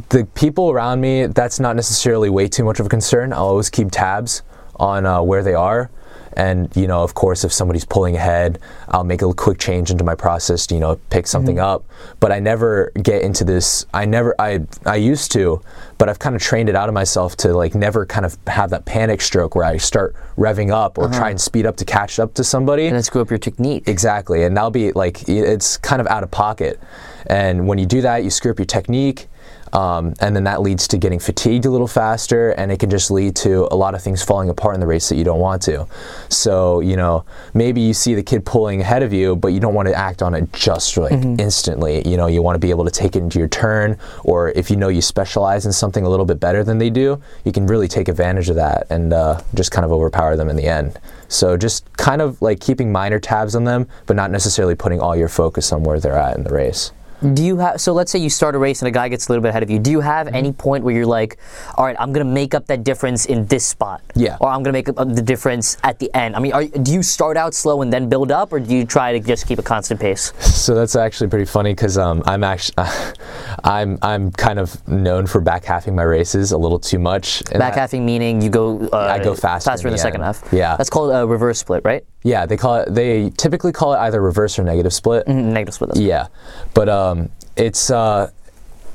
the 0.09 0.27
people 0.35 0.69
around 0.69 0.99
me, 0.99 1.27
that's 1.27 1.61
not 1.61 1.77
necessarily 1.77 2.29
way 2.29 2.49
too 2.49 2.65
much 2.65 2.81
of 2.81 2.87
a 2.87 2.89
concern. 2.89 3.31
I'll 3.31 3.45
always 3.45 3.69
keep 3.69 3.89
tabs 3.89 4.41
on 4.75 5.05
uh, 5.05 5.21
where 5.21 5.43
they 5.43 5.53
are. 5.53 5.89
And, 6.33 6.73
you 6.75 6.87
know, 6.87 7.03
of 7.03 7.13
course, 7.13 7.43
if 7.43 7.51
somebody's 7.51 7.85
pulling 7.85 8.15
ahead, 8.15 8.59
I'll 8.87 9.03
make 9.03 9.21
a 9.21 9.33
quick 9.33 9.59
change 9.59 9.91
into 9.91 10.03
my 10.03 10.15
process 10.15 10.65
to, 10.67 10.75
you 10.75 10.81
know, 10.81 10.95
pick 11.09 11.27
something 11.27 11.57
mm-hmm. 11.57 11.65
up. 11.65 11.85
But 12.19 12.31
I 12.31 12.39
never 12.39 12.91
get 13.01 13.21
into 13.21 13.43
this. 13.43 13.85
I 13.93 14.05
never, 14.05 14.33
I, 14.39 14.61
I 14.85 14.95
used 14.95 15.31
to, 15.33 15.61
but 15.97 16.09
I've 16.09 16.19
kind 16.19 16.35
of 16.35 16.41
trained 16.41 16.69
it 16.69 16.75
out 16.75 16.87
of 16.87 16.93
myself 16.95 17.35
to 17.37 17.53
like 17.53 17.75
never 17.75 18.05
kind 18.05 18.25
of 18.25 18.37
have 18.47 18.69
that 18.71 18.85
panic 18.85 19.21
stroke 19.21 19.55
where 19.55 19.65
I 19.65 19.77
start 19.77 20.15
revving 20.37 20.71
up 20.71 20.97
or 20.97 21.07
try 21.07 21.17
uh-huh. 21.17 21.25
and 21.31 21.41
speed 21.41 21.65
up 21.65 21.77
to 21.77 21.85
catch 21.85 22.19
up 22.19 22.33
to 22.35 22.43
somebody. 22.43 22.87
And 22.87 22.95
then 22.95 23.03
screw 23.03 23.21
up 23.21 23.29
your 23.29 23.39
technique. 23.39 23.87
Exactly, 23.87 24.43
and 24.43 24.55
that'll 24.55 24.71
be 24.71 24.91
like 24.93 25.27
it's 25.29 25.77
kind 25.77 26.01
of 26.01 26.07
out 26.07 26.23
of 26.23 26.31
pocket. 26.31 26.79
And 27.27 27.67
when 27.67 27.77
you 27.77 27.85
do 27.85 28.01
that, 28.01 28.23
you 28.23 28.29
screw 28.29 28.51
up 28.51 28.59
your 28.59 28.65
technique, 28.65 29.27
um, 29.73 30.13
and 30.19 30.35
then 30.35 30.43
that 30.45 30.61
leads 30.61 30.87
to 30.89 30.97
getting 30.97 31.19
fatigued 31.19 31.65
a 31.65 31.69
little 31.69 31.87
faster, 31.87 32.51
and 32.51 32.71
it 32.71 32.79
can 32.79 32.89
just 32.89 33.11
lead 33.11 33.35
to 33.37 33.67
a 33.71 33.75
lot 33.75 33.95
of 33.95 34.01
things 34.01 34.23
falling 34.23 34.49
apart 34.49 34.75
in 34.75 34.81
the 34.81 34.87
race 34.87 35.09
that 35.09 35.15
you 35.15 35.23
don't 35.23 35.39
want 35.39 35.61
to. 35.63 35.87
So 36.29 36.79
you 36.79 36.95
know, 36.95 37.25
maybe 37.53 37.81
you 37.81 37.93
see 37.93 38.15
the 38.15 38.23
kid 38.23 38.45
pulling 38.45 38.81
ahead 38.81 39.03
of 39.03 39.13
you, 39.13 39.35
but 39.35 39.49
you 39.49 39.59
don't 39.59 39.73
want 39.73 39.87
to 39.87 39.93
act 39.93 40.21
on 40.21 40.33
it 40.33 40.51
just 40.53 40.97
like 40.97 41.13
instantly. 41.13 42.07
You 42.07 42.17
know, 42.17 42.27
you 42.27 42.41
want 42.41 42.55
to 42.55 42.59
be 42.59 42.69
able 42.69 42.85
to 42.85 42.91
take 42.91 43.15
it 43.15 43.19
into 43.19 43.39
your 43.39 43.47
turn, 43.47 43.97
or 44.23 44.49
if 44.51 44.69
you 44.69 44.75
know 44.75 44.89
you 44.89 45.01
specialize 45.01 45.65
in 45.65 45.71
something 45.71 46.05
a 46.05 46.09
little 46.09 46.25
bit 46.25 46.39
better 46.39 46.63
than 46.63 46.77
they 46.77 46.89
do, 46.89 47.21
you 47.45 47.51
can 47.51 47.67
really 47.67 47.87
take 47.87 48.07
advantage 48.07 48.49
of 48.49 48.55
that 48.55 48.87
and 48.89 49.13
uh, 49.13 49.41
just 49.53 49.71
kind 49.71 49.85
of 49.85 49.91
overpower 49.91 50.35
them 50.35 50.49
in 50.49 50.55
the 50.55 50.67
end. 50.67 50.99
So 51.27 51.55
just 51.55 51.91
kind 51.93 52.21
of 52.21 52.41
like 52.41 52.59
keeping 52.59 52.91
minor 52.91 53.19
tabs 53.19 53.55
on 53.55 53.63
them, 53.63 53.87
but 54.05 54.15
not 54.15 54.31
necessarily 54.31 54.75
putting 54.75 54.99
all 54.99 55.15
your 55.15 55.29
focus 55.29 55.71
on 55.71 55.83
where 55.83 55.99
they're 55.99 56.17
at 56.17 56.35
in 56.37 56.43
the 56.43 56.53
race. 56.53 56.91
Do 57.21 57.43
you 57.43 57.57
have 57.57 57.79
so 57.79 57.93
let's 57.93 58.11
say 58.11 58.19
you 58.19 58.29
start 58.29 58.55
a 58.55 58.57
race 58.57 58.81
and 58.81 58.87
a 58.87 58.91
guy 58.91 59.07
gets 59.09 59.27
a 59.27 59.31
little 59.31 59.41
bit 59.43 59.49
ahead 59.49 59.63
of 59.63 59.69
you. 59.69 59.79
Do 59.79 59.91
you 59.91 59.99
have 60.01 60.27
Mm-hmm. 60.27 60.35
any 60.35 60.51
point 60.51 60.83
where 60.83 60.93
you're 60.95 61.05
like, 61.05 61.37
all 61.75 61.85
right, 61.85 61.95
I'm 61.99 62.11
gonna 62.13 62.25
make 62.25 62.53
up 62.53 62.65
that 62.67 62.83
difference 62.83 63.25
in 63.25 63.45
this 63.47 63.65
spot, 63.65 64.01
Yeah. 64.15 64.37
or 64.39 64.49
I'm 64.49 64.61
gonna 64.63 64.73
make 64.73 64.89
up 64.89 64.95
the 64.95 65.21
difference 65.21 65.77
at 65.83 65.97
the 65.99 66.13
end? 66.13 66.35
I 66.35 66.39
mean, 66.39 66.53
are, 66.53 66.65
do 66.65 66.91
you 66.93 67.01
start 67.03 67.37
out 67.37 67.53
slow 67.53 67.81
and 67.81 67.91
then 67.91 68.07
build 68.09 68.31
up, 68.31 68.51
or 68.53 68.59
do 68.59 68.75
you 68.75 68.85
try 68.85 69.13
to 69.13 69.19
just 69.19 69.47
keep 69.47 69.59
a 69.59 69.63
constant 69.63 69.99
pace? 69.99 70.31
So 70.39 70.73
that's 70.75 70.95
actually 70.95 71.29
pretty 71.29 71.45
funny 71.45 71.71
because 71.73 71.97
um, 71.97 72.21
I'm 72.25 72.43
actually 72.43 72.75
I'm 73.63 73.97
I'm 74.01 74.31
kind 74.31 74.59
of 74.59 74.85
known 74.87 75.27
for 75.27 75.41
back 75.41 75.65
halving 75.65 75.95
my 75.95 76.03
races 76.03 76.51
a 76.51 76.57
little 76.57 76.79
too 76.79 76.99
much. 76.99 77.43
Back 77.51 77.75
halving 77.75 78.05
meaning 78.05 78.41
you 78.41 78.49
go 78.49 78.87
uh, 78.93 78.97
I 78.97 79.19
go 79.23 79.33
faster 79.35 79.69
faster 79.71 79.87
in 79.87 79.91
the 79.93 79.97
second 79.97 80.21
half. 80.21 80.43
Yeah. 80.51 80.75
that's 80.77 80.89
called 80.89 81.11
a 81.13 81.25
reverse 81.27 81.59
split, 81.59 81.81
right? 81.83 82.05
Yeah, 82.23 82.45
they 82.45 82.57
call 82.57 82.75
it. 82.75 82.93
They 82.93 83.31
typically 83.31 83.71
call 83.71 83.93
it 83.93 83.97
either 83.97 84.21
reverse 84.21 84.59
or 84.59 84.63
negative 84.63 84.93
split. 84.93 85.27
Negative 85.27 85.73
split. 85.73 85.89
That's 85.89 85.99
Yeah, 85.99 86.27
but 86.73 86.87
um, 86.87 87.29
it's 87.55 87.89
uh, 87.89 88.31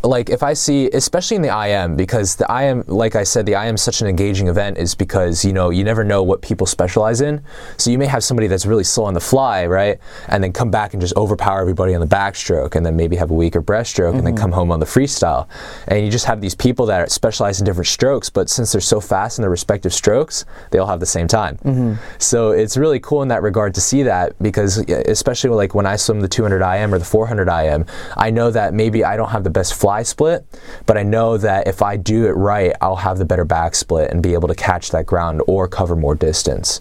like 0.06 0.30
if 0.30 0.42
I 0.42 0.52
see, 0.52 0.88
especially 0.90 1.36
in 1.36 1.42
the 1.42 1.66
IM, 1.66 1.96
because 1.96 2.36
the 2.36 2.46
IM, 2.50 2.84
like 2.86 3.16
I 3.16 3.24
said, 3.24 3.46
the 3.46 3.52
IM 3.52 3.74
is 3.74 3.82
such 3.82 4.00
an 4.00 4.06
engaging 4.06 4.48
event, 4.48 4.78
is 4.78 4.94
because 4.94 5.44
you 5.44 5.52
know 5.52 5.70
you 5.70 5.84
never 5.84 6.04
know 6.04 6.22
what 6.22 6.42
people 6.42 6.66
specialize 6.66 7.20
in. 7.20 7.42
So 7.76 7.90
you 7.90 7.98
may 7.98 8.06
have 8.06 8.22
somebody 8.24 8.46
that's 8.46 8.66
really 8.66 8.84
slow 8.84 9.04
on 9.04 9.14
the 9.14 9.20
fly, 9.20 9.66
right, 9.66 9.98
and 10.28 10.42
then 10.42 10.52
come 10.52 10.70
back 10.70 10.94
and 10.94 11.00
just 11.00 11.16
overpower 11.16 11.60
everybody 11.60 11.94
on 11.94 12.00
the 12.00 12.06
backstroke, 12.06 12.74
and 12.74 12.86
then 12.86 12.96
maybe 12.96 13.16
have 13.16 13.30
a 13.30 13.34
weaker 13.34 13.60
breaststroke, 13.60 14.14
and 14.14 14.26
then 14.26 14.34
mm-hmm. 14.34 14.42
come 14.42 14.52
home 14.52 14.70
on 14.70 14.80
the 14.80 14.86
freestyle, 14.86 15.48
and 15.88 16.04
you 16.04 16.10
just 16.10 16.26
have 16.26 16.40
these 16.40 16.54
people 16.54 16.86
that 16.86 17.10
specialize 17.10 17.60
in 17.60 17.64
different 17.64 17.88
strokes, 17.88 18.30
but 18.30 18.48
since 18.48 18.72
they're 18.72 18.80
so 18.80 19.00
fast 19.00 19.38
in 19.38 19.42
their 19.42 19.50
respective 19.50 19.92
strokes, 19.92 20.44
they 20.70 20.78
all 20.78 20.86
have 20.86 21.00
the 21.00 21.06
same 21.06 21.28
time. 21.28 21.56
Mm-hmm. 21.58 21.94
So 22.18 22.50
it's 22.52 22.76
really 22.76 23.00
cool 23.00 23.22
in 23.22 23.28
that 23.28 23.42
regard 23.42 23.74
to 23.74 23.80
see 23.80 24.02
that 24.04 24.40
because 24.42 24.78
especially 24.78 25.50
like 25.50 25.74
when 25.74 25.86
I 25.86 25.96
swim 25.96 26.20
the 26.20 26.28
200 26.28 26.62
IM 26.62 26.94
or 26.94 26.98
the 26.98 27.04
400 27.04 27.48
IM, 27.48 27.86
I 28.16 28.30
know 28.30 28.50
that 28.50 28.74
maybe 28.74 29.04
I 29.04 29.16
don't 29.16 29.30
have 29.30 29.44
the 29.44 29.50
best 29.50 29.74
fly 29.74 29.95
split, 30.02 30.44
but 30.86 30.96
I 30.96 31.02
know 31.02 31.36
that 31.38 31.66
if 31.66 31.82
I 31.82 31.96
do 31.96 32.26
it 32.26 32.32
right, 32.32 32.72
I'll 32.80 32.96
have 32.96 33.18
the 33.18 33.24
better 33.24 33.44
back 33.44 33.74
split 33.74 34.10
and 34.10 34.22
be 34.22 34.34
able 34.34 34.48
to 34.48 34.54
catch 34.54 34.90
that 34.90 35.06
ground 35.06 35.42
or 35.46 35.68
cover 35.68 35.96
more 35.96 36.14
distance. 36.14 36.80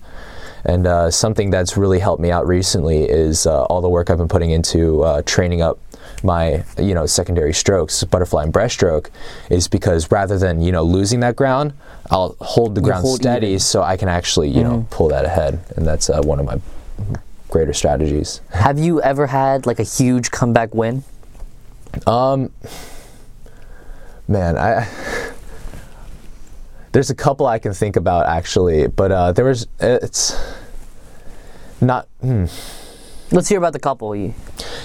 And 0.64 0.88
uh, 0.88 1.12
something 1.12 1.52
that's 1.52 1.78
really 1.78 2.00
helped 2.00 2.22
me 2.22 2.32
out 2.32 2.48
recently 2.48 3.04
is 3.04 3.46
uh, 3.46 3.64
all 3.66 3.82
the 3.82 3.90
work 3.90 4.10
I've 4.10 4.18
been 4.18 4.28
putting 4.28 4.50
into 4.50 5.04
uh, 5.04 5.22
training 5.26 5.62
up 5.62 5.80
my 6.24 6.64
you 6.78 6.94
know 6.94 7.06
secondary 7.06 7.54
strokes 7.54 8.04
butterfly 8.06 8.44
and 8.44 8.54
breaststroke 8.54 9.10
is 9.50 9.68
because 9.68 10.10
rather 10.12 10.38
than 10.38 10.62
you 10.62 10.72
know 10.72 10.82
losing 10.82 11.20
that 11.20 11.36
ground 11.36 11.74
i'll 12.10 12.36
hold 12.40 12.74
the 12.74 12.82
ground 12.82 13.02
hold 13.04 13.20
steady 13.20 13.48
even. 13.48 13.60
so 13.60 13.84
i 13.84 13.98
can 13.98 14.08
actually 14.08 14.50
you 14.50 14.64
know 14.64 14.88
pull 14.90 15.10
that 15.10 15.26
ahead 15.26 15.60
and 15.76 15.86
that's 15.86 16.10
uh, 16.10 16.22
one 16.24 16.40
of 16.40 16.46
my 16.46 16.58
greater 17.50 17.74
strategies 17.74 18.42
Have 18.52 18.80
you 18.80 19.02
ever 19.02 19.28
had 19.28 19.66
like 19.66 19.80
a 19.80 19.84
huge 19.84 20.32
comeback 20.32 20.74
win? 20.74 21.04
Man 24.28 24.58
i 24.58 24.88
there's 26.92 27.10
a 27.10 27.16
couple 27.16 27.46
i 27.46 27.60
can 27.60 27.74
think 27.74 27.96
about 27.96 28.26
actually 28.26 28.88
but 28.88 29.12
uh, 29.12 29.32
there 29.32 29.46
was 29.46 29.68
it's 29.80 30.36
not 31.82 32.08
hmm. 32.22 32.46
Let's 33.32 33.50
hear 33.50 33.58
about 33.58 33.74
the 33.74 33.80
couple. 33.80 34.16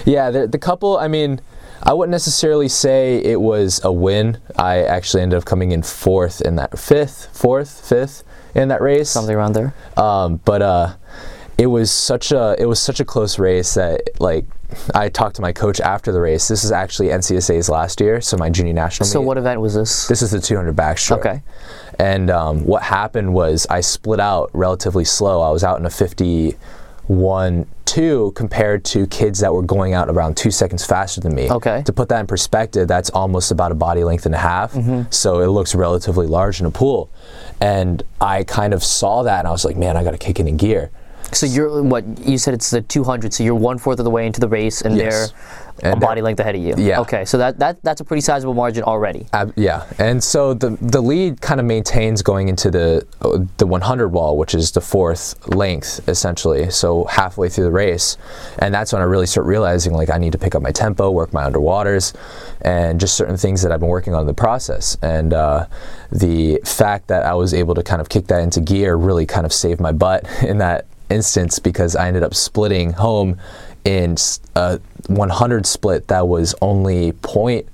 Yeah, 0.07 0.31
the, 0.31 0.47
the 0.47 0.59
couple, 0.59 0.99
I 0.99 1.09
mean, 1.09 1.41
I 1.83 1.93
wouldn't 1.93 2.11
necessarily 2.11 2.69
say 2.69 3.19
it 3.19 3.41
was 3.41 3.81
a 3.85 3.93
win. 3.93 4.39
I 4.57 4.83
actually 4.83 5.23
ended 5.23 5.39
up 5.39 5.45
coming 5.45 5.73
in 5.73 5.83
fourth 5.83 6.41
in 6.41 6.57
that, 6.57 6.79
fifth, 6.79 7.29
fourth, 7.37 7.87
fifth 7.87 8.25
in 8.55 8.69
that 8.69 8.81
race. 8.81 9.11
something 9.11 9.37
around 9.37 9.53
there. 9.53 9.75
Um, 9.97 10.41
but 10.45 10.63
uh, 10.63 10.95
it 11.61 11.67
was 11.67 11.93
such 11.93 12.33
a 12.33 12.57
it 12.59 12.65
was 12.65 12.81
such 12.81 13.01
a 13.01 13.05
close 13.05 13.39
race 13.39 13.75
that 13.75 14.19
like 14.19 14.47
I 14.95 15.11
talked 15.11 15.37
to 15.37 15.43
my 15.43 15.53
coach 15.53 15.79
after 15.79 16.11
the 16.11 16.19
race. 16.19 16.49
This 16.49 16.65
is 16.65 16.73
actually 16.73 17.09
NCSA's 17.09 17.69
last 17.69 18.01
year, 18.01 18.23
so 18.23 18.39
my 18.39 18.49
junior 18.49 18.73
national. 18.73 19.07
So 19.07 19.21
meet. 19.21 19.27
what 19.27 19.37
event 19.37 19.61
was 19.61 19.75
this? 19.75 20.09
This 20.09 20.23
is 20.23 20.31
the 20.31 20.41
200 20.41 20.75
backstroke. 20.75 21.19
Okay. 21.19 21.43
And 21.99 22.31
um, 22.31 22.65
what 22.65 22.83
happened 22.83 23.35
was 23.35 23.67
I 23.69 23.83
split 23.83 24.21
out 24.21 24.49
relatively 24.55 25.05
slow. 25.05 25.43
I 25.43 25.51
was 25.51 25.63
out 25.63 25.79
in 25.79 25.85
a 25.85 25.91
51 25.91 27.67
2 27.85 28.33
compared 28.35 28.85
to 28.87 29.07
kids 29.09 29.41
that 29.41 29.53
were 29.53 29.63
going 29.63 29.93
out 29.93 30.09
around 30.09 30.39
two 30.39 30.51
seconds 30.51 30.87
faster 30.87 31.21
than 31.21 31.35
me. 31.35 31.51
Okay. 31.51 31.83
To 31.85 31.93
put 31.93 32.09
that 32.09 32.21
in 32.21 32.27
perspective, 32.27 32.89
that's 32.89 33.11
almost 33.11 33.51
about 33.51 33.71
a 33.71 33.75
body 33.75 34.03
length 34.03 34.25
and 34.25 34.35
a 34.35 34.39
half. 34.39 34.73
Mm-hmm. 34.73 35.11
So 35.11 35.41
it 35.41 35.49
looks 35.49 35.75
relatively 35.75 36.27
large 36.27 36.61
in 36.61 36.65
a 36.65 36.71
pool. 36.71 37.11
And 37.61 38.03
I 38.19 38.45
kind 38.45 38.73
of 38.73 38.83
saw 38.83 39.25
that 39.25 39.41
and 39.41 39.49
I 39.49 39.51
was 39.51 39.67
like, 39.67 39.77
man, 39.77 39.99
I 39.99 40.05
got 40.05 40.13
to 40.13 40.19
kick 40.19 40.41
it 40.41 40.47
in 40.47 40.57
gear. 40.57 40.91
So 41.33 41.47
you're 41.47 41.83
what 41.83 42.05
you 42.27 42.39
said 42.39 42.55
it's 42.55 42.71
the 42.71 42.81
200. 42.83 43.33
So 43.33 43.45
you're 43.45 43.55
one 43.55 43.79
fourth 43.79 43.99
of 43.99 44.05
the 44.05 44.11
way 44.11 44.27
into 44.27 44.41
the 44.41 44.49
race, 44.49 44.83
and 44.83 44.97
Yes. 44.97 45.33
they're 45.83 45.93
a 45.93 45.97
body 45.97 46.21
length 46.21 46.39
ahead 46.41 46.55
of 46.55 46.61
you. 46.61 46.75
Yeah. 46.77 47.01
Okay, 47.01 47.25
so 47.25 47.39
that, 47.39 47.59
that 47.59 47.83
that's 47.83 48.01
a 48.03 48.05
pretty 48.05 48.21
sizable 48.21 48.53
margin 48.53 48.83
already. 48.83 49.27
Ab- 49.33 49.55
yeah, 49.57 49.85
and 49.99 50.23
so 50.23 50.53
the 50.53 50.71
the 50.81 51.01
lead 51.01 51.41
kind 51.41 51.59
of 51.61 51.65
maintains 51.67 52.21
going 52.23 52.49
into 52.49 52.71
the 52.71 53.07
uh, 53.23 53.39
the 53.57 53.67
100 53.67 54.09
wall, 54.09 54.37
which 54.37 54.55
is 54.55 54.73
the 54.73 54.81
fourth 54.81 55.37
length 55.49 56.07
essentially. 56.09 56.69
So 56.71 57.05
halfway 57.05 57.49
through 57.49 57.65
the 57.65 57.71
race, 57.71 58.17
and 58.59 58.75
that's 58.75 58.93
when 58.93 59.01
I 59.01 59.07
really 59.07 59.27
start 59.27 59.47
realizing 59.47 59.95
like 59.95 60.11
I 60.11 60.19
need 60.19 60.33
to 60.33 60.39
pick 60.39 60.55
up 60.55 60.63
my 60.63 60.73
tempo, 60.73 61.11
work 61.11 61.33
my 61.33 61.49
underwaters, 61.49 62.13
and 62.61 63.01
just 63.01 63.15
certain 63.17 63.37
things 63.37 63.63
that 63.63 63.73
I've 63.73 63.81
been 63.81 63.89
working 63.89 64.15
on 64.15 64.23
in 64.23 64.27
the 64.27 64.35
process. 64.35 64.97
And 65.01 65.33
uh, 65.33 65.67
the 66.13 66.61
fact 66.65 67.07
that 67.09 67.25
I 67.25 67.35
was 67.35 67.55
able 67.55 67.75
to 67.77 67.83
kind 67.83 68.01
of 68.03 68.09
kick 68.11 68.27
that 68.27 68.41
into 68.43 68.61
gear 68.61 68.97
really 68.97 69.25
kind 69.27 69.47
of 69.47 69.53
saved 69.53 69.81
my 69.81 69.93
butt 69.93 70.27
in 70.43 70.59
that 70.59 70.87
instance 71.11 71.59
because 71.59 71.97
I 71.97 72.09
ended 72.09 72.23
up 72.23 72.35
splitting 72.35 72.93
home 72.93 73.39
in 73.85 74.17
a 74.55 74.81
100 75.07 75.67
split 75.67 76.09
that 76.09 76.29
was 76.29 76.55
only 76.61 77.13
point 77.13 77.67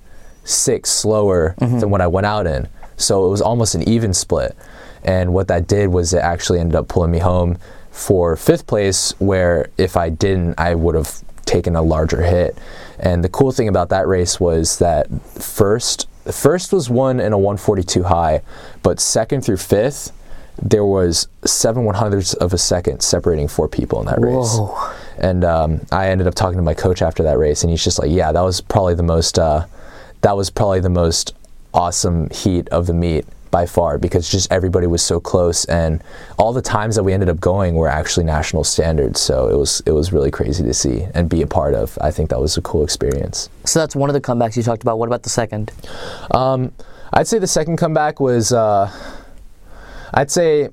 0.6 0.45 0.87
slower 0.87 1.55
mm-hmm. 1.61 1.81
than 1.81 1.91
what 1.91 2.01
I 2.01 2.07
went 2.07 2.27
out 2.27 2.47
in. 2.47 2.69
So 2.97 3.27
it 3.27 3.31
was 3.31 3.43
almost 3.43 3.75
an 3.75 3.89
even 3.89 4.15
split. 4.15 4.57
And 5.05 5.35
what 5.35 5.49
that 5.49 5.67
did 5.67 5.89
was 5.89 6.15
it 6.15 6.19
actually 6.19 6.61
ended 6.61 6.77
up 6.77 6.89
pulling 6.89 7.11
me 7.11 7.19
home 7.19 7.59
for 7.91 8.37
fifth 8.37 8.67
place, 8.67 9.13
where 9.19 9.71
if 9.79 9.97
I 9.97 10.11
didn't, 10.11 10.59
I 10.59 10.75
would 10.75 10.95
have 10.95 11.23
taken 11.45 11.77
a 11.77 11.83
larger 11.83 12.23
hit. 12.23 12.59
And 12.99 13.23
the 13.23 13.29
cool 13.29 13.53
thing 13.53 13.69
about 13.69 13.89
that 13.91 14.07
race 14.07 14.41
was 14.41 14.79
that 14.79 15.09
first, 15.23 16.09
first 16.31 16.73
was 16.73 16.91
won 16.91 17.21
in 17.21 17.33
a 17.33 17.39
142 17.39 18.05
high, 18.05 18.43
but 18.83 19.01
second 19.01 19.43
through 19.43 19.59
fifth, 19.59 20.13
there 20.63 20.85
was 20.85 21.29
seven 21.45 21.85
one 21.85 21.95
hundredths 21.95 22.35
of 22.35 22.53
a 22.53 22.59
second 22.59 23.01
separating 23.01 23.49
four 23.49 23.69
people 23.69 24.01
in 24.01 24.07
that 24.07 24.21
race. 24.21 24.59
And 25.19 25.45
um, 25.45 25.81
I 25.93 26.09
ended 26.09 26.27
up 26.27 26.35
talking 26.35 26.57
to 26.57 26.63
my 26.63 26.75
coach 26.75 27.03
after 27.03 27.23
that 27.25 27.39
race, 27.39 27.63
and 27.63 27.71
he's 27.71 27.85
just 27.85 27.99
like, 27.99 28.11
"Yeah, 28.11 28.33
that 28.33 28.41
was 28.41 28.61
probably 28.61 28.95
the 28.95 29.03
most, 29.03 29.39
uh, 29.39 29.67
that 30.23 30.37
was 30.37 30.51
probably 30.51 30.81
the 30.81 30.91
most 30.91 31.35
awesome 31.75 32.31
heat 32.31 32.69
of 32.69 32.87
the 32.87 32.95
meet 32.95 33.27
by 33.51 33.65
far 33.65 33.97
because 33.97 34.31
just 34.31 34.51
everybody 34.51 34.87
was 34.87 35.03
so 35.03 35.21
close, 35.21 35.65
and 35.67 36.03
all 36.39 36.53
the 36.53 36.63
times 36.63 36.97
that 36.97 37.03
we 37.03 37.13
ended 37.13 37.29
up 37.29 37.41
going 37.41 37.75
were 37.75 37.89
actually 37.89 38.25
national 38.25 38.65
standards. 38.65 39.21
So 39.21 39.49
it 39.49 39.57
was 39.57 39.83
it 39.87 39.93
was 39.93 40.13
really 40.13 40.31
crazy 40.31 40.65
to 40.65 40.75
see 40.75 41.07
and 41.15 41.29
be 41.29 41.43
a 41.43 41.47
part 41.47 41.75
of. 41.75 41.97
I 42.01 42.11
think 42.11 42.31
that 42.31 42.41
was 42.41 42.57
a 42.57 42.63
cool 42.63 42.85
experience. 42.85 43.49
So 43.65 43.79
that's 43.79 43.97
one 43.97 44.11
of 44.11 44.15
the 44.15 44.21
comebacks 44.21 44.57
you 44.57 44.63
talked 44.63 44.83
about. 44.83 44.99
What 44.99 45.07
about 45.07 45.23
the 45.23 45.31
second? 45.31 45.71
Um, 46.33 46.73
I'd 47.13 47.27
say 47.27 47.39
the 47.39 47.47
second 47.47 47.77
comeback 47.77 48.21
was, 48.21 48.53
uh, 48.53 48.91
I'd 50.15 50.31
say, 50.31 50.71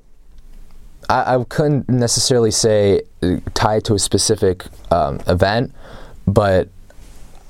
I, 1.08 1.36
I 1.36 1.44
couldn't 1.44 1.88
necessarily 1.88 2.50
say 2.50 3.02
uh, 3.22 3.36
tied 3.54 3.84
to 3.84 3.94
a 3.94 3.98
specific 3.98 4.64
um, 4.90 5.20
event, 5.26 5.74
but 6.26 6.68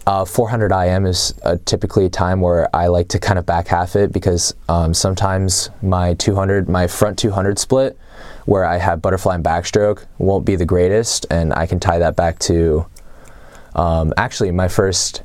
uh, 0.06 0.24
400 0.24 0.70
IM 0.72 1.06
is 1.06 1.34
uh, 1.44 1.56
typically 1.64 2.06
a 2.06 2.10
time 2.10 2.40
where 2.40 2.74
I 2.76 2.88
like 2.88 3.08
to 3.08 3.18
kind 3.18 3.38
of 3.38 3.46
back 3.46 3.68
half 3.68 3.96
it 3.96 4.12
because 4.12 4.54
um, 4.68 4.92
sometimes 4.92 5.70
my 5.82 6.14
200, 6.14 6.68
my 6.68 6.86
front 6.86 7.18
200 7.18 7.58
split, 7.58 7.98
where 8.44 8.64
I 8.64 8.76
have 8.76 9.00
butterfly 9.00 9.36
and 9.36 9.44
backstroke, 9.44 10.04
won't 10.18 10.44
be 10.44 10.56
the 10.56 10.66
greatest, 10.66 11.26
and 11.30 11.54
I 11.54 11.66
can 11.66 11.80
tie 11.80 11.98
that 11.98 12.16
back 12.16 12.38
to 12.40 12.86
um, 13.74 14.12
actually 14.16 14.50
my 14.50 14.68
first 14.68 15.22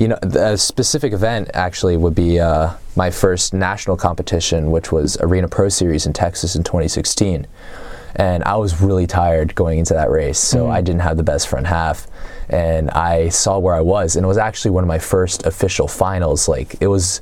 you 0.00 0.08
know 0.08 0.18
a 0.22 0.56
specific 0.56 1.12
event 1.12 1.50
actually 1.52 1.94
would 1.94 2.14
be 2.14 2.40
uh, 2.40 2.72
my 2.96 3.10
first 3.10 3.52
national 3.52 3.98
competition 3.98 4.70
which 4.70 4.90
was 4.90 5.18
arena 5.20 5.46
pro 5.46 5.68
series 5.68 6.06
in 6.06 6.12
texas 6.14 6.56
in 6.56 6.64
2016 6.64 7.46
and 8.16 8.42
i 8.44 8.56
was 8.56 8.80
really 8.80 9.06
tired 9.06 9.54
going 9.54 9.78
into 9.78 9.92
that 9.92 10.10
race 10.10 10.38
so 10.38 10.70
i 10.70 10.80
didn't 10.80 11.02
have 11.02 11.18
the 11.18 11.22
best 11.22 11.48
front 11.48 11.66
half. 11.66 12.06
And 12.48 12.90
i 12.90 13.28
saw 13.28 13.58
where 13.58 13.74
i 13.74 13.80
was 13.80 14.16
and 14.16 14.24
it 14.24 14.26
was 14.26 14.38
actually 14.38 14.72
one 14.72 14.82
of 14.82 14.88
my 14.88 14.98
first 14.98 15.46
official 15.46 15.86
finals. 15.86 16.48
Like 16.48 16.74
it 16.80 16.88
was 16.88 17.20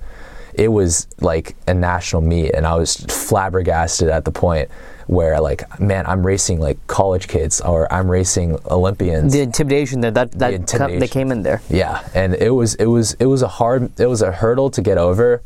it 0.55 0.69
was 0.69 1.07
like 1.21 1.57
a 1.67 1.75
national 1.75 2.23
meet 2.23 2.53
and 2.53 2.67
i 2.67 2.75
was 2.75 2.97
flabbergasted 2.97 4.09
at 4.09 4.25
the 4.25 4.33
point 4.33 4.71
where 5.09 5.41
like 5.41 5.63
man 5.81 6.05
i'm 6.07 6.25
racing 6.25 6.61
like 6.61 6.79
college 6.87 7.27
kids 7.29 7.61
or 7.63 7.91
i'm 7.93 8.09
racing 8.11 8.57
olympians 8.71 9.33
The 9.33 9.41
intimidation 9.41 10.01
that 10.03 10.15
that, 10.15 10.33
that 10.39 11.01
they 11.01 11.09
came 11.09 11.33
in 11.33 11.43
there. 11.43 11.61
yeah, 11.71 12.07
and 12.15 12.35
it 12.35 12.51
was 12.51 12.75
it 12.77 12.87
was 12.87 13.15
it 13.15 13.27
was 13.27 13.43
a 13.43 13.49
hard 13.49 13.91
it 13.99 14.07
was 14.07 14.23
a 14.23 14.31
hurdle 14.31 14.71
to 14.71 14.81
get 14.83 14.99
over, 14.99 15.43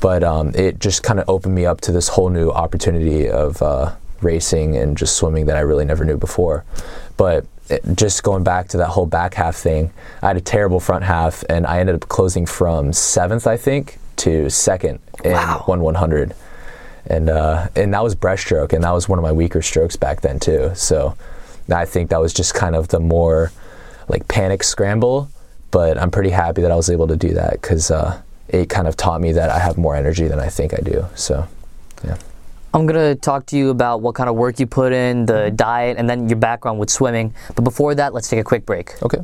but 0.00 0.22
um, 0.24 0.52
it 0.54 0.78
just 0.78 1.02
kind 1.02 1.18
of 1.20 1.28
opened 1.28 1.54
me 1.54 1.66
up 1.66 1.80
to 1.82 1.92
this 1.92 2.08
whole 2.14 2.30
new 2.30 2.50
opportunity 2.50 3.28
of 3.28 3.60
uh, 3.60 3.92
racing 4.20 4.76
and 4.76 4.96
just 4.96 5.16
swimming 5.16 5.46
that 5.46 5.56
I 5.56 5.60
really 5.60 5.84
never 5.84 6.04
knew 6.04 6.16
before. 6.16 6.64
But 7.16 7.44
it, 7.68 7.82
just 7.94 8.22
going 8.22 8.44
back 8.44 8.68
to 8.68 8.76
that 8.78 8.88
whole 8.94 9.06
back 9.06 9.34
half 9.34 9.56
thing, 9.56 9.90
I 10.22 10.28
had 10.28 10.36
a 10.36 10.40
terrible 10.40 10.80
front 10.80 11.04
half, 11.04 11.42
and 11.48 11.66
I 11.66 11.78
ended 11.80 11.94
up 11.96 12.08
closing 12.08 12.46
from 12.46 12.92
seventh, 12.92 13.46
I 13.46 13.56
think, 13.56 13.98
to 14.16 14.48
second 14.50 15.00
in 15.24 15.32
Wow. 15.32 15.62
one 15.66 15.80
one 15.80 15.94
hundred, 15.96 16.34
and 17.06 17.28
uh, 17.28 17.68
and 17.76 17.92
that 17.94 18.02
was 18.02 18.14
breaststroke, 18.14 18.72
and 18.72 18.84
that 18.84 18.92
was 18.92 19.08
one 19.08 19.18
of 19.18 19.22
my 19.22 19.32
weaker 19.32 19.62
strokes 19.62 19.96
back 19.96 20.20
then 20.20 20.38
too. 20.38 20.72
So 20.74 21.16
I 21.72 21.84
think 21.84 22.10
that 22.10 22.20
was 22.20 22.32
just 22.32 22.54
kind 22.54 22.74
of 22.74 22.88
the 22.88 23.00
more 23.00 23.52
like 24.08 24.28
panic 24.28 24.62
scramble, 24.62 25.30
but 25.70 25.98
I'm 25.98 26.10
pretty 26.10 26.30
happy 26.30 26.62
that 26.62 26.70
I 26.70 26.76
was 26.76 26.90
able 26.90 27.08
to 27.08 27.16
do 27.16 27.34
that 27.34 27.52
because 27.52 27.90
uh, 27.90 28.20
it 28.48 28.68
kind 28.68 28.86
of 28.88 28.96
taught 28.96 29.20
me 29.20 29.32
that 29.32 29.50
I 29.50 29.58
have 29.58 29.78
more 29.78 29.96
energy 29.96 30.28
than 30.28 30.38
I 30.38 30.48
think 30.48 30.74
I 30.74 30.78
do. 30.82 31.06
So, 31.14 31.46
yeah. 32.04 32.18
I'm 32.74 32.86
gonna 32.86 33.14
talk 33.14 33.46
to 33.46 33.56
you 33.56 33.70
about 33.70 34.00
what 34.00 34.14
kind 34.14 34.30
of 34.30 34.36
work 34.36 34.58
you 34.58 34.66
put 34.66 34.92
in, 34.92 35.26
the 35.26 35.50
diet, 35.50 35.98
and 35.98 36.08
then 36.08 36.28
your 36.28 36.38
background 36.38 36.78
with 36.78 36.90
swimming. 36.90 37.34
But 37.54 37.62
before 37.62 37.94
that, 37.94 38.14
let's 38.14 38.28
take 38.28 38.40
a 38.40 38.44
quick 38.44 38.64
break. 38.64 39.02
Okay. 39.02 39.18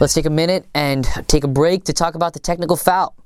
Let's 0.00 0.14
take 0.14 0.26
a 0.26 0.30
minute 0.30 0.64
and 0.74 1.04
take 1.26 1.42
a 1.42 1.48
break 1.48 1.82
to 1.84 1.92
talk 1.92 2.14
about 2.14 2.32
the 2.32 2.38
technical 2.38 2.76
foul. 2.76 3.17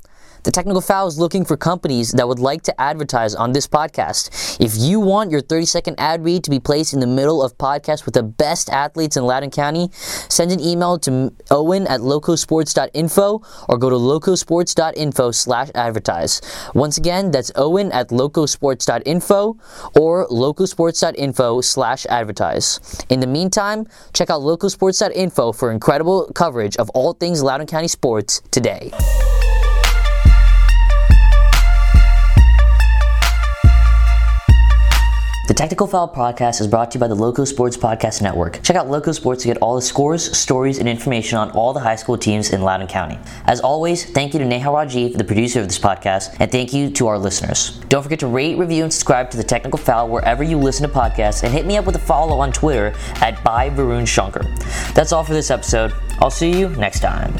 The 0.44 0.50
Technical 0.50 0.80
Foul 0.80 1.06
is 1.06 1.20
looking 1.20 1.44
for 1.44 1.56
companies 1.56 2.10
that 2.12 2.26
would 2.26 2.40
like 2.40 2.62
to 2.62 2.80
advertise 2.80 3.32
on 3.32 3.52
this 3.52 3.68
podcast. 3.68 4.60
If 4.60 4.72
you 4.76 4.98
want 4.98 5.30
your 5.30 5.40
30 5.40 5.66
second 5.66 6.00
ad 6.00 6.24
read 6.24 6.42
to 6.42 6.50
be 6.50 6.58
placed 6.58 6.92
in 6.92 6.98
the 6.98 7.06
middle 7.06 7.42
of 7.44 7.56
podcasts 7.58 8.04
with 8.04 8.14
the 8.14 8.24
best 8.24 8.68
athletes 8.68 9.16
in 9.16 9.24
Loudoun 9.24 9.50
County, 9.52 9.90
send 9.92 10.50
an 10.50 10.58
email 10.58 10.98
to 11.00 11.32
owen 11.52 11.86
at 11.86 12.00
locosports.info 12.00 13.42
or 13.68 13.78
go 13.78 13.88
to 13.88 13.94
locosports.info 13.94 15.30
slash 15.30 15.70
advertise. 15.76 16.40
Once 16.74 16.98
again, 16.98 17.30
that's 17.30 17.52
owen 17.54 17.92
at 17.92 18.08
locosports.info 18.08 19.56
or 19.94 20.26
locosports.info 20.26 21.60
slash 21.60 22.04
advertise. 22.06 23.04
In 23.08 23.20
the 23.20 23.28
meantime, 23.28 23.86
check 24.12 24.28
out 24.28 24.40
locosports.info 24.40 25.52
for 25.52 25.70
incredible 25.70 26.32
coverage 26.34 26.76
of 26.78 26.90
all 26.90 27.12
things 27.12 27.44
Loudoun 27.44 27.68
County 27.68 27.88
sports 27.88 28.42
today. 28.50 28.90
The 35.48 35.54
Technical 35.54 35.88
Foul 35.88 36.08
podcast 36.08 36.60
is 36.60 36.68
brought 36.68 36.92
to 36.92 36.98
you 36.98 37.00
by 37.00 37.08
the 37.08 37.16
Loco 37.16 37.44
Sports 37.44 37.76
Podcast 37.76 38.22
Network. 38.22 38.62
Check 38.62 38.76
out 38.76 38.88
Loco 38.88 39.10
Sports 39.10 39.42
to 39.42 39.48
get 39.48 39.56
all 39.56 39.74
the 39.74 39.82
scores, 39.82 40.38
stories, 40.38 40.78
and 40.78 40.88
information 40.88 41.36
on 41.36 41.50
all 41.50 41.72
the 41.72 41.80
high 41.80 41.96
school 41.96 42.16
teams 42.16 42.50
in 42.50 42.62
Loudoun 42.62 42.86
County. 42.86 43.18
As 43.46 43.58
always, 43.58 44.08
thank 44.08 44.34
you 44.34 44.38
to 44.38 44.44
Neha 44.44 44.68
Rajiv, 44.68 45.18
the 45.18 45.24
producer 45.24 45.58
of 45.58 45.66
this 45.66 45.80
podcast, 45.80 46.36
and 46.38 46.52
thank 46.52 46.72
you 46.72 46.90
to 46.90 47.08
our 47.08 47.18
listeners. 47.18 47.80
Don't 47.88 48.04
forget 48.04 48.20
to 48.20 48.28
rate, 48.28 48.56
review, 48.56 48.84
and 48.84 48.92
subscribe 48.92 49.32
to 49.32 49.36
the 49.36 49.42
Technical 49.42 49.78
Foul 49.78 50.08
wherever 50.08 50.44
you 50.44 50.58
listen 50.58 50.88
to 50.88 50.94
podcasts, 50.94 51.42
and 51.42 51.52
hit 51.52 51.66
me 51.66 51.76
up 51.76 51.86
with 51.86 51.96
a 51.96 51.98
follow 51.98 52.38
on 52.38 52.52
Twitter 52.52 52.94
at 53.16 53.42
by 53.42 53.68
Varun 53.68 54.06
Shankar. 54.06 54.44
That's 54.94 55.10
all 55.10 55.24
for 55.24 55.32
this 55.32 55.50
episode. 55.50 55.92
I'll 56.20 56.30
see 56.30 56.56
you 56.56 56.68
next 56.68 57.00
time. 57.00 57.36